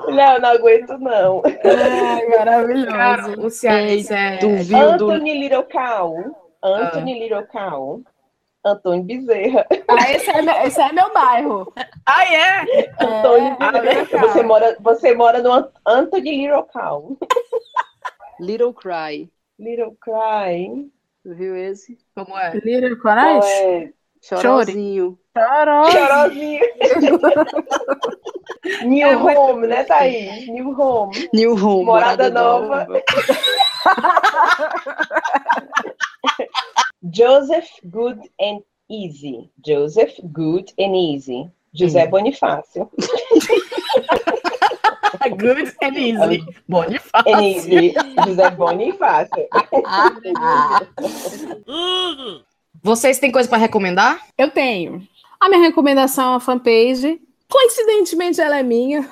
Não, 0.09 0.39
não 0.39 0.49
aguento, 0.51 0.99
não. 0.99 1.43
Ai, 1.45 2.27
maravilhoso. 2.29 2.87
Cara, 2.87 3.41
o 3.41 3.51
cearense 3.51 4.13
é... 4.13 4.37
Tu 4.39 4.49
viu 4.57 4.97
do. 4.97 5.11
Anthony 5.11 5.41
Little 5.41 5.65
Cow. 5.65 6.15
Anthony 6.63 7.21
Little 7.21 7.47
Cow. 7.47 8.03
Antônio 8.65 9.05
Bezerra. 9.05 9.67
Ah, 9.89 10.11
esse, 10.11 10.31
é 10.31 10.41
meu, 10.43 10.55
esse 10.63 10.81
é 10.81 10.93
meu 10.93 11.13
bairro. 11.13 11.73
Ah, 12.07 12.25
é? 12.25 12.61
Antônio 13.01 13.57
É, 13.61 13.81
Bezerra. 13.81 14.29
Você 14.29 14.43
mora, 14.43 14.77
você 14.81 15.15
mora 15.15 15.43
no 15.43 15.53
An- 15.53 15.71
Anthony 15.87 16.47
Little 16.47 16.65
Cow. 16.73 17.17
Little 18.41 18.73
Cry. 18.75 19.31
Little 19.59 19.97
Cry. 20.01 20.91
Tu 21.23 21.35
viu 21.35 21.57
esse? 21.57 21.99
Como 22.15 22.37
é? 22.39 22.53
Little 22.65 22.97
Coragem? 23.01 23.51
é? 23.51 23.93
Chorozinho. 24.23 25.19
Chorozinho. 25.37 26.61
New 28.85 29.19
Home, 29.27 29.67
né, 29.67 29.85
Thaís? 29.85 30.49
New 30.49 30.71
Home. 30.81 31.29
New 31.35 31.53
Home. 31.55 31.85
Morada 31.85 32.31
Nova. 32.31 32.87
Joseph 37.15 37.69
Good 37.85 38.19
and 38.41 38.63
Easy. 38.91 39.49
Joseph 39.65 40.19
Good 40.33 40.73
and 40.79 40.97
Easy. 40.97 41.49
José 41.73 42.09
Bonifácio. 42.09 42.91
Good 45.39 45.73
and 45.81 45.97
easy. 45.97 46.19
And 46.19 46.45
Bonifácio. 46.69 47.41
Easy. 47.41 47.95
José 48.27 48.51
Bonifácio. 48.51 49.47
Vocês 52.83 53.21
têm 53.21 53.31
coisa 53.31 53.49
para 53.49 53.59
recomendar? 53.59 54.21
Eu 54.37 54.51
tenho. 54.51 55.07
A 55.41 55.49
minha 55.49 55.63
recomendação 55.63 56.25
é 56.25 56.31
uma 56.31 56.41
fanpage. 56.41 57.21
Coincidentemente, 57.49 58.41
ela 58.41 58.59
é 58.59 58.65
minha. 58.65 59.03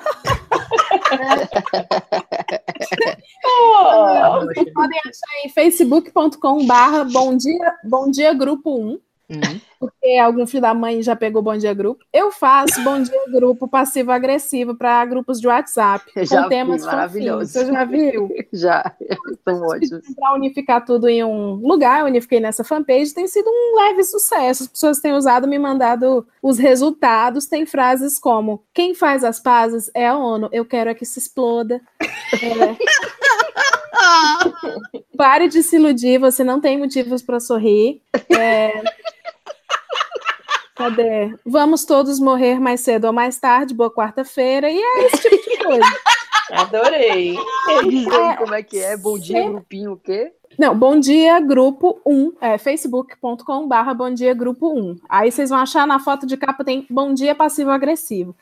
Oh, 3.45 4.45
Vocês 4.45 4.73
podem 4.73 4.99
achar 4.99 5.45
em 5.45 5.49
facebook.com 5.49 6.65
barra 6.65 7.03
bom 7.03 7.35
dia, 7.35 7.75
bom 7.83 8.09
dia 8.09 8.33
grupo 8.33 8.79
1. 8.79 8.99
Hum. 9.33 9.59
Porque 9.79 10.17
algum 10.17 10.45
filho 10.45 10.61
da 10.61 10.73
mãe 10.73 11.01
já 11.01 11.15
pegou 11.15 11.41
Bom 11.41 11.57
Dia 11.57 11.73
Grupo. 11.73 12.05
Eu 12.13 12.31
faço 12.31 12.81
Bom 12.83 13.01
Dia 13.01 13.25
Grupo 13.29 13.67
passivo-agressivo 13.67 14.75
para 14.75 15.03
grupos 15.05 15.41
de 15.41 15.47
WhatsApp. 15.47 16.05
Já 16.25 16.43
com 16.43 16.49
temas 16.49 16.85
maravilhoso. 16.85 17.51
Você 17.51 17.65
já 17.65 17.83
viu? 17.83 18.29
Já. 18.53 18.93
São 19.43 19.61
ótimos. 19.61 20.05
Para 20.15 20.35
unificar 20.35 20.85
tudo 20.85 21.09
em 21.09 21.23
um 21.23 21.55
lugar, 21.55 22.01
eu 22.01 22.05
unifiquei 22.05 22.39
nessa 22.39 22.63
fanpage, 22.63 23.13
tem 23.13 23.27
sido 23.27 23.49
um 23.49 23.75
leve 23.77 24.03
sucesso. 24.03 24.63
As 24.63 24.69
pessoas 24.69 24.99
têm 24.99 25.13
usado, 25.13 25.47
me 25.47 25.59
mandado 25.59 26.25
os 26.41 26.57
resultados. 26.57 27.45
Tem 27.47 27.65
frases 27.65 28.17
como: 28.19 28.63
quem 28.73 28.93
faz 28.93 29.23
as 29.23 29.39
pazes 29.39 29.91
é 29.93 30.07
a 30.07 30.15
ONU, 30.15 30.47
eu 30.51 30.65
quero 30.65 30.89
é 30.89 30.93
que 30.93 31.05
se 31.05 31.19
exploda. 31.19 31.81
É. 31.99 32.75
Pare 35.17 35.47
de 35.47 35.61
se 35.61 35.75
iludir, 35.75 36.19
você 36.19 36.43
não 36.43 36.59
tem 36.59 36.77
motivos 36.77 37.21
para 37.21 37.39
sorrir. 37.39 38.01
É. 38.29 38.81
Cadê? 40.75 41.35
Vamos 41.45 41.85
todos 41.85 42.19
morrer 42.19 42.59
mais 42.59 42.81
cedo 42.81 43.05
ou 43.05 43.13
mais 43.13 43.37
tarde, 43.39 43.73
boa 43.73 43.93
quarta-feira, 43.93 44.69
e 44.69 44.77
é 44.77 45.05
esse 45.05 45.29
tipo 45.29 45.49
de 45.49 45.57
coisa. 45.63 45.99
adorei. 46.51 47.37
Aí 47.69 48.05
como 48.37 48.53
é 48.53 48.63
que 48.63 48.79
é. 48.79 48.97
Bom 48.97 49.17
dia, 49.17 49.37
Sempre- 49.37 49.51
grupinho, 49.53 49.91
o 49.93 49.97
quê? 49.97 50.33
Não, 50.57 50.77
Bom 50.77 50.99
Dia 50.99 51.39
Grupo 51.39 51.99
1, 52.05 52.33
é 52.39 52.57
facebook.com 52.59 53.67
barra 53.67 53.91
Bom 53.91 54.13
Dia 54.13 54.35
Grupo 54.35 54.71
1. 54.71 54.99
Aí 55.09 55.31
vocês 55.31 55.49
vão 55.49 55.57
achar 55.57 55.87
na 55.87 55.99
foto 55.99 56.27
de 56.27 56.37
capa 56.37 56.63
tem 56.63 56.85
Bom 56.89 57.11
Dia 57.13 57.33
Passivo 57.33 57.71
Agressivo. 57.71 58.35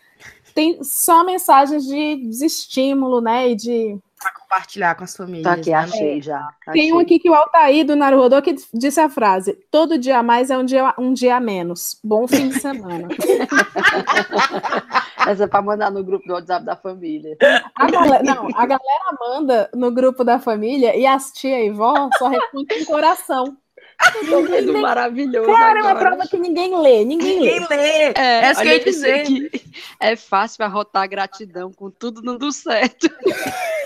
Tem 0.53 0.83
só 0.83 1.23
mensagens 1.23 1.85
de 1.85 2.17
desestímulo, 2.17 3.21
né, 3.21 3.51
e 3.51 3.55
de... 3.55 3.97
Compartilhar 4.29 4.95
com 4.95 5.03
as 5.05 5.15
famílias. 5.15 5.43
Tá 5.43 5.53
aqui, 5.53 5.69
né? 5.69 5.77
achei 5.77 6.21
já. 6.21 6.53
Tem 6.73 6.91
um 6.91 6.97
achei. 6.97 7.05
aqui 7.05 7.19
que 7.19 7.29
o 7.29 7.33
Altair 7.33 7.85
do 7.85 7.95
Naruhodô 7.95 8.41
que 8.41 8.55
disse 8.73 8.99
a 8.99 9.09
frase, 9.09 9.53
todo 9.71 9.97
dia 9.97 10.17
a 10.17 10.23
mais 10.23 10.49
é 10.49 10.57
um 10.57 10.65
dia, 10.65 10.93
um 10.97 11.13
dia 11.13 11.37
a 11.37 11.39
menos. 11.39 11.97
Bom 12.03 12.27
fim 12.27 12.49
de 12.49 12.59
semana. 12.59 13.07
Essa 15.25 15.45
é 15.45 15.47
pra 15.47 15.61
mandar 15.61 15.89
no 15.91 16.03
grupo 16.03 16.27
do 16.27 16.33
WhatsApp 16.33 16.65
da 16.65 16.75
família. 16.75 17.37
A 17.75 17.89
galera, 17.89 18.23
não, 18.23 18.47
a 18.55 18.65
galera 18.65 19.17
manda 19.19 19.69
no 19.73 19.91
grupo 19.91 20.23
da 20.23 20.39
família 20.39 20.95
e 20.97 21.05
as 21.05 21.31
tia 21.31 21.63
e 21.63 21.69
vó 21.69 22.09
só 22.17 22.27
respondem 22.27 22.79
com 22.79 22.91
coração. 22.91 23.57
Tô 24.27 24.41
vendo 24.43 24.73
maravilhoso 24.79 25.51
Cara, 25.51 25.79
é 25.79 25.83
uma 25.83 25.95
prova 25.95 26.27
que 26.27 26.37
ninguém 26.37 26.75
lê, 26.75 27.05
ninguém 27.05 27.39
lê. 27.39 27.59
Ninguém 27.59 27.77
lê. 27.77 28.13
É, 28.15 28.45
Essa 28.45 28.61
que 28.61 28.67
eu 28.67 28.73
ia 28.73 28.83
dizer. 28.83 29.21
aqui. 29.21 29.51
É 29.99 30.15
fácil 30.15 30.65
arrotar 30.65 31.07
gratidão 31.07 31.71
com 31.71 31.89
tudo 31.91 32.21
dando 32.21 32.51
certo. 32.51 33.07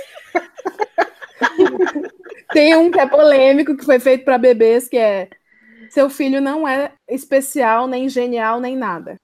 Tem 2.53 2.75
um 2.75 2.91
que 2.91 2.99
é 2.99 3.07
polêmico, 3.07 3.75
que 3.75 3.83
foi 3.85 3.99
feito 3.99 4.23
para 4.23 4.37
bebês, 4.37 4.87
que 4.87 4.97
é 4.97 5.29
seu 5.89 6.09
filho 6.09 6.41
não 6.41 6.67
é 6.67 6.91
especial, 7.09 7.87
nem 7.87 8.07
genial, 8.09 8.59
nem 8.59 8.75
nada. 8.75 9.15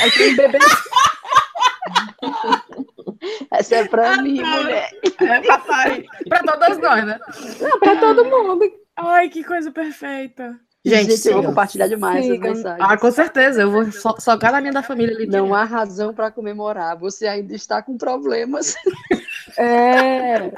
Aí 0.00 0.10
tem 0.12 0.36
bebê 0.36 0.58
Essa 3.52 3.76
é 3.76 3.88
pra 3.88 4.20
mim, 4.22 4.40
mulher. 4.42 4.90
É 5.20 5.40
pra, 5.40 5.58
pra 5.58 6.42
todas 6.42 6.78
nós, 6.78 7.06
né? 7.06 7.18
não, 7.60 7.80
para 7.80 7.96
todo 7.96 8.24
mundo. 8.24 8.64
Ai, 8.96 9.28
que 9.28 9.42
coisa 9.42 9.70
perfeita. 9.70 10.58
Gente, 10.84 11.16
Gente, 11.16 11.28
eu 11.28 11.34
vou 11.34 11.44
compartilhar 11.44 11.88
demais 11.88 12.18
essas 12.24 12.30
Sigam. 12.30 12.54
mensagens. 12.54 12.88
Ah, 12.88 12.96
com 12.96 13.10
certeza. 13.10 13.62
Eu 13.62 13.70
vou 13.70 13.90
so- 13.90 14.16
socar 14.20 14.52
na 14.52 14.60
minha 14.60 14.72
da 14.72 14.82
família 14.82 15.14
ali. 15.14 15.26
Não 15.26 15.54
há 15.54 15.64
razão 15.64 16.14
para 16.14 16.30
comemorar. 16.30 16.96
Você 16.98 17.26
ainda 17.26 17.54
está 17.54 17.82
com 17.82 17.96
problemas. 17.98 18.74
É. 19.58 20.50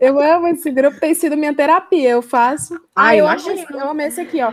Eu 0.00 0.20
amo 0.20 0.46
esse 0.48 0.70
grupo, 0.70 1.00
tem 1.00 1.14
sido 1.14 1.36
minha 1.36 1.54
terapia. 1.54 2.10
Eu 2.10 2.22
faço. 2.22 2.74
Ah, 2.94 3.08
Ah, 3.08 3.16
eu, 3.16 3.26
amo 3.26 3.50
esse, 3.50 3.72
eu 3.72 3.90
amo 3.90 4.00
esse 4.02 4.20
aqui, 4.20 4.42
ó. 4.42 4.52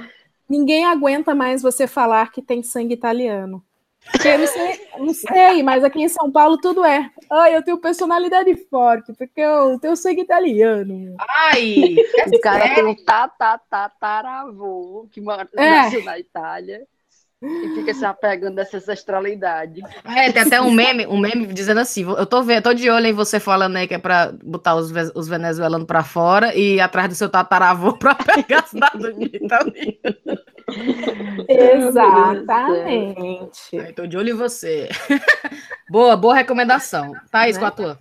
Ninguém 0.49 0.85
aguenta 0.85 1.35
mais 1.35 1.61
você 1.61 1.88
falar 1.88 2.31
que 2.31 2.41
tem 2.41 2.63
sangue 2.63 2.93
italiano. 2.93 3.63
Porque 4.11 4.27
eu 4.27 4.38
não 4.38 4.45
sei, 4.47 4.88
não 4.99 5.13
sei, 5.15 5.63
mas 5.63 5.83
aqui 5.83 5.99
em 6.03 6.07
São 6.07 6.31
Paulo 6.31 6.59
tudo 6.59 6.85
é. 6.85 7.09
Ai, 7.31 7.55
eu 7.55 7.63
tenho 7.63 7.79
personalidade 7.79 8.55
forte, 8.69 9.11
porque 9.13 9.41
eu 9.41 9.79
tenho 9.79 9.95
sangue 9.95 10.21
italiano. 10.21 11.15
Ai, 11.19 11.95
O 12.31 12.39
cara 12.39 12.75
tem 12.75 12.85
um 12.85 12.95
tatataravô 13.03 15.07
que 15.11 15.19
mora- 15.19 15.49
É. 15.57 15.69
nasceu 15.69 16.03
na 16.03 16.19
Itália 16.19 16.85
e 17.45 17.75
fica 17.75 17.93
se 17.93 18.05
apegando 18.05 18.55
dessa 18.55 18.77
ancestralidade. 18.77 19.81
É, 20.03 20.31
tem 20.31 20.41
até 20.43 20.62
um 20.62 20.71
meme, 20.71 21.05
um 21.05 21.17
meme 21.17 21.45
dizendo 21.47 21.79
assim: 21.79 22.03
eu 22.03 22.25
tô 22.25 22.41
vendo, 22.43 22.63
tô 22.63 22.73
de 22.73 22.89
olho 22.89 23.05
em 23.08 23.13
você 23.13 23.39
falando 23.39 23.75
aí 23.75 23.88
que 23.88 23.93
é 23.93 23.97
pra 23.99 24.34
botar 24.43 24.75
os, 24.75 24.91
os 25.13 25.28
venezuelanos 25.28 25.86
pra 25.86 26.03
fora 26.03 26.55
e 26.55 26.80
atrás 26.80 27.09
do 27.09 27.15
seu 27.15 27.30
tataravô 27.30 27.93
pra 27.97 28.15
pegar 28.15 28.59
a 28.59 28.63
cidadania 28.67 29.30
italiana. 29.34 30.41
Exatamente. 31.47 33.78
Ai, 33.80 33.93
tô 33.93 34.07
de 34.07 34.17
olho 34.17 34.32
em 34.32 34.38
você. 34.38 34.89
boa, 35.89 36.15
boa 36.17 36.36
recomendação. 36.36 37.13
Thaís, 37.32 37.55
Né? 37.55 37.61
com 37.61 37.67
a 37.67 37.72
tua. 37.72 37.99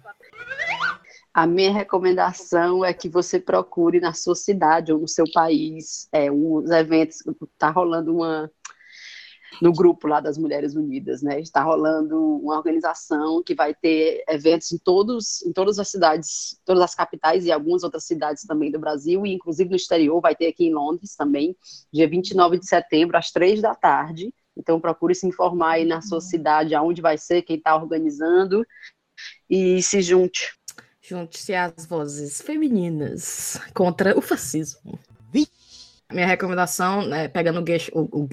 A 1.33 1.49
minha 1.49 1.73
recomendação 1.73 2.85
é 2.85 2.95
que 2.95 3.09
você 3.09 3.41
procure 3.41 3.99
na 3.99 4.13
sua 4.15 4.37
cidade 4.37 4.93
ou 4.93 5.01
no 5.01 5.09
seu 5.09 5.25
país 5.33 6.09
é, 6.13 6.31
os 6.31 6.71
eventos. 6.71 7.19
Está 7.53 7.71
rolando 7.71 8.15
uma. 8.15 8.49
No 9.61 9.73
grupo 9.73 10.07
lá 10.07 10.21
das 10.21 10.37
Mulheres 10.39 10.75
Unidas, 10.75 11.23
né? 11.23 11.41
Está 11.41 11.63
rolando 11.63 12.19
uma 12.39 12.57
organização 12.57 13.43
que 13.43 13.55
vai 13.55 13.75
ter 13.75 14.23
eventos 14.29 14.73
em, 14.73 14.79
todos, 14.79 15.43
em 15.43 15.53
todas 15.53 15.79
as 15.79 15.89
cidades, 15.89 16.59
todas 16.65 16.83
as 16.83 16.95
capitais 16.95 17.45
e 17.45 17.53
algumas 17.53 17.83
outras 17.83 18.05
cidades 18.05 18.45
também 18.45 18.71
do 18.71 18.79
Brasil, 18.79 19.25
e 19.27 19.33
inclusive 19.33 19.71
no 19.71 19.77
exterior, 19.77 20.21
vai 20.21 20.35
ter 20.35 20.49
aqui 20.49 20.67
em 20.67 20.75
Londres 20.75 21.15
também, 21.17 21.57
dia 21.93 22.09
29 22.09 22.59
de 22.59 22.67
setembro, 22.67 23.17
às 23.17 23.31
três 23.31 23.61
da 23.63 23.75
tarde. 23.75 24.33
Então, 24.57 24.81
procure 24.81 25.15
se 25.15 25.27
informar 25.27 25.73
aí 25.73 25.85
na 25.85 26.01
sua 26.01 26.21
cidade, 26.21 26.75
aonde 26.75 27.03
vai 27.03 27.19
ser, 27.19 27.43
quem 27.43 27.57
está 27.57 27.75
organizando, 27.77 28.65
e 29.49 29.83
se 29.83 30.01
junte. 30.01 30.53
Junte-se 31.03 31.55
às 31.55 31.85
vozes 31.87 32.41
femininas 32.41 33.61
contra 33.75 34.17
o 34.17 34.23
fascismo. 34.23 34.99
Minha 36.15 36.27
recomendação, 36.27 37.07
né, 37.07 37.29
pegando 37.29 37.61
o 37.61 37.63
gancho, 37.63 37.91
o, 37.95 38.23
o 38.23 38.29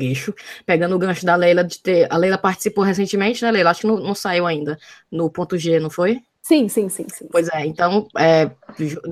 pegando 0.65 0.95
o 0.95 0.99
gancho 0.99 1.25
da 1.25 1.35
Leila 1.35 1.63
de 1.63 1.79
ter. 1.79 2.07
A 2.11 2.17
Leila 2.17 2.37
participou 2.37 2.83
recentemente, 2.83 3.43
né, 3.43 3.51
Leila? 3.51 3.71
Acho 3.71 3.81
que 3.81 3.87
não, 3.87 3.97
não 3.97 4.15
saiu 4.15 4.47
ainda 4.47 4.77
no 5.11 5.29
ponto 5.29 5.57
G, 5.57 5.79
não 5.79 5.89
foi? 5.89 6.21
Sim, 6.41 6.67
sim, 6.67 6.89
sim, 6.89 7.05
sim. 7.07 7.27
Pois 7.31 7.47
é, 7.49 7.65
então, 7.65 8.07
é, 8.17 8.49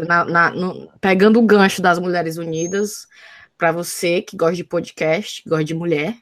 na- 0.08 0.26
na- 0.26 0.50
no- 0.52 0.90
pegando 1.00 1.40
o 1.40 1.46
gancho 1.46 1.82
das 1.82 2.00
Mulheres 2.00 2.38
Unidas, 2.38 3.08
para 3.58 3.72
você 3.72 4.22
que 4.22 4.36
gosta 4.36 4.56
de 4.56 4.64
podcast, 4.64 5.44
que 5.44 5.50
gosta 5.50 5.64
de 5.66 5.76
mulher 5.76 6.16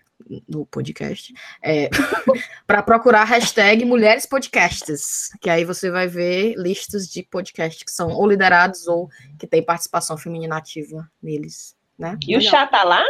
no 0.50 0.66
podcast, 0.66 1.34
é, 1.64 1.90
para 2.66 2.82
procurar 2.82 3.22
a 3.22 3.26
hashtag 3.26 3.86
Mulheres 3.86 4.26
Podcasts, 4.26 5.30
que 5.40 5.50
aí 5.50 5.64
você 5.64 5.90
vai 5.90 6.08
ver 6.08 6.56
listas 6.58 7.08
de 7.08 7.24
podcasts 7.24 7.84
que 7.84 7.92
são 7.92 8.10
ou 8.10 8.28
liderados 8.28 8.88
ou 8.88 9.10
que 9.40 9.48
tem 9.48 9.64
participação 9.64 10.18
feminina 10.18 10.58
ativa 10.58 11.10
neles, 11.22 11.77
né? 11.98 12.18
E 12.28 12.36
o 12.38 12.42
chá 12.42 12.66
tá 12.68 12.84
lá? 12.84 13.04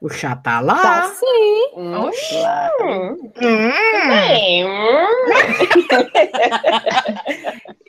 O 0.00 0.08
chá 0.08 0.34
tá 0.34 0.42
Tá 0.56 0.60
lá. 0.60 1.08
sim. 1.14 1.70
Hum, 1.76 2.10
claro. 2.30 3.16
Hum. 3.42 3.70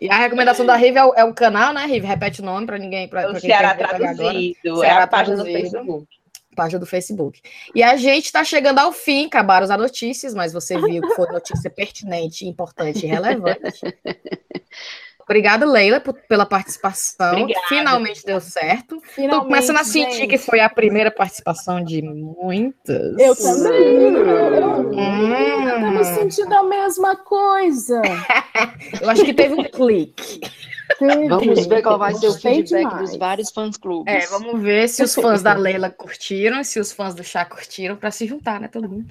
E 0.02 0.10
a 0.10 0.18
recomendação 0.18 0.66
da 0.66 0.76
Rive 0.76 0.97
é 0.97 1.06
o, 1.06 1.14
é 1.16 1.24
o 1.24 1.34
canal, 1.34 1.74
né, 1.74 1.86
Rive? 1.86 2.06
Repete 2.08 2.41
o 2.41 2.45
nome 2.45 2.66
para 2.66 2.78
ninguém. 2.78 3.08
Pra, 3.08 3.28
O 3.28 3.32
pra 3.32 3.39
Ceará 3.39 3.76
traduzido. 3.76 4.78
Ceará 4.80 4.99
é 5.02 5.04
a 5.04 5.08
página 5.08 5.38
do 5.38 5.43
traduzido. 5.43 5.70
Facebook. 5.72 6.08
página 6.56 6.80
do 6.80 6.86
Facebook. 6.86 7.41
E 7.74 7.82
a 7.84 7.95
gente 7.95 8.26
está 8.26 8.43
chegando 8.43 8.80
ao 8.80 8.91
fim, 8.91 9.28
acabaram 9.28 9.64
as 9.64 9.78
notícias, 9.80 10.34
mas 10.34 10.52
você 10.52 10.76
viu 10.82 11.02
que 11.08 11.16
foi 11.16 11.28
notícia 11.32 11.70
pertinente, 11.70 12.45
importante 12.45 13.06
e 13.06 13.10
relevante. 13.10 13.80
Obrigada, 15.24 15.65
Leila, 15.65 15.99
por- 15.99 16.13
pela 16.28 16.45
participação. 16.45 17.32
Obrigada. 17.41 17.65
Finalmente 17.67 18.26
deu 18.26 18.39
certo. 18.41 18.95
Tô 18.97 19.01
Finalmente, 19.01 19.45
começando 19.47 19.78
a 19.78 19.84
sentir 19.84 20.13
gente. 20.17 20.28
que 20.30 20.38
foi 20.38 20.59
a 20.59 20.69
primeira 20.69 21.09
participação 21.11 21.84
de 21.84 22.01
muitas. 22.01 23.17
Eu 23.19 23.36
também. 23.36 23.74
Eu, 23.74 24.17
eu, 24.17 24.61
eu 24.61 24.91
Hum. 24.91 25.82
tava 25.82 26.03
sentindo 26.03 26.53
a 26.53 26.63
mesma 26.63 27.15
coisa. 27.15 28.01
Eu 29.01 29.09
acho 29.09 29.24
que 29.24 29.34
teve 29.34 29.53
um 29.55 29.63
clique. 29.63 30.41
Vamos 31.30 31.66
ver 31.68 31.82
qual 31.82 31.98
vai 31.98 32.14
ser 32.14 32.28
o 32.28 32.34
feedback 32.34 32.84
demais. 32.88 33.10
dos 33.10 33.18
vários 33.18 33.50
fãs 33.52 33.78
clubes. 33.78 34.14
É, 34.14 34.28
vamos 34.28 34.62
ver 34.62 34.88
se 34.89 35.04
os 35.04 35.14
fãs 35.16 35.42
da 35.42 35.54
Leila 35.54 35.89
curtiram, 35.89 36.64
se 36.64 36.80
os 36.80 36.92
fãs 36.92 37.14
do 37.16 37.24
chá 37.24 37.44
curtiram, 37.46 37.96
para 37.96 38.12
se 38.12 38.26
juntar, 38.28 38.60
né, 38.60 38.68
todo 38.68 38.88
mundo. 38.89 39.06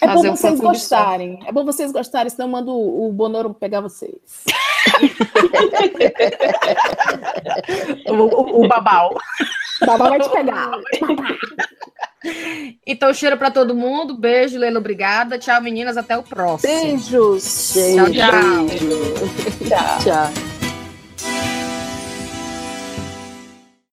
É 0.00 0.06
bom 0.06 0.14
Fazer 0.14 0.30
um 0.30 0.36
vocês 0.36 0.58
só. 0.58 0.64
gostarem. 0.64 1.38
É 1.46 1.52
bom 1.52 1.64
vocês 1.64 1.90
gostarem, 1.92 2.30
senão 2.30 2.46
eu 2.48 2.52
mando 2.52 2.72
o 2.72 3.08
o 3.08 3.12
Bonoro 3.12 3.52
pegar 3.54 3.80
vocês. 3.80 4.12
O, 8.08 8.12
o, 8.14 8.64
o 8.64 8.68
babau. 8.68 9.16
Babá 9.86 10.08
vai 10.10 10.20
te 10.20 10.28
pegar. 10.30 10.70
Então, 12.86 13.12
cheiro 13.12 13.36
para 13.36 13.50
todo 13.50 13.74
mundo. 13.74 14.16
Beijo, 14.16 14.56
Leila, 14.56 14.78
obrigada. 14.78 15.40
Tchau, 15.40 15.60
meninas. 15.60 15.96
Até 15.96 16.16
o 16.16 16.22
próximo. 16.22 16.72
Beijos. 16.72 17.72
Beijo, 17.74 18.12
Tchau, 18.12 18.30
tchau. 18.30 18.64
beijo. 18.66 19.68
Tchau. 19.68 19.98
Tchau. 20.04 20.51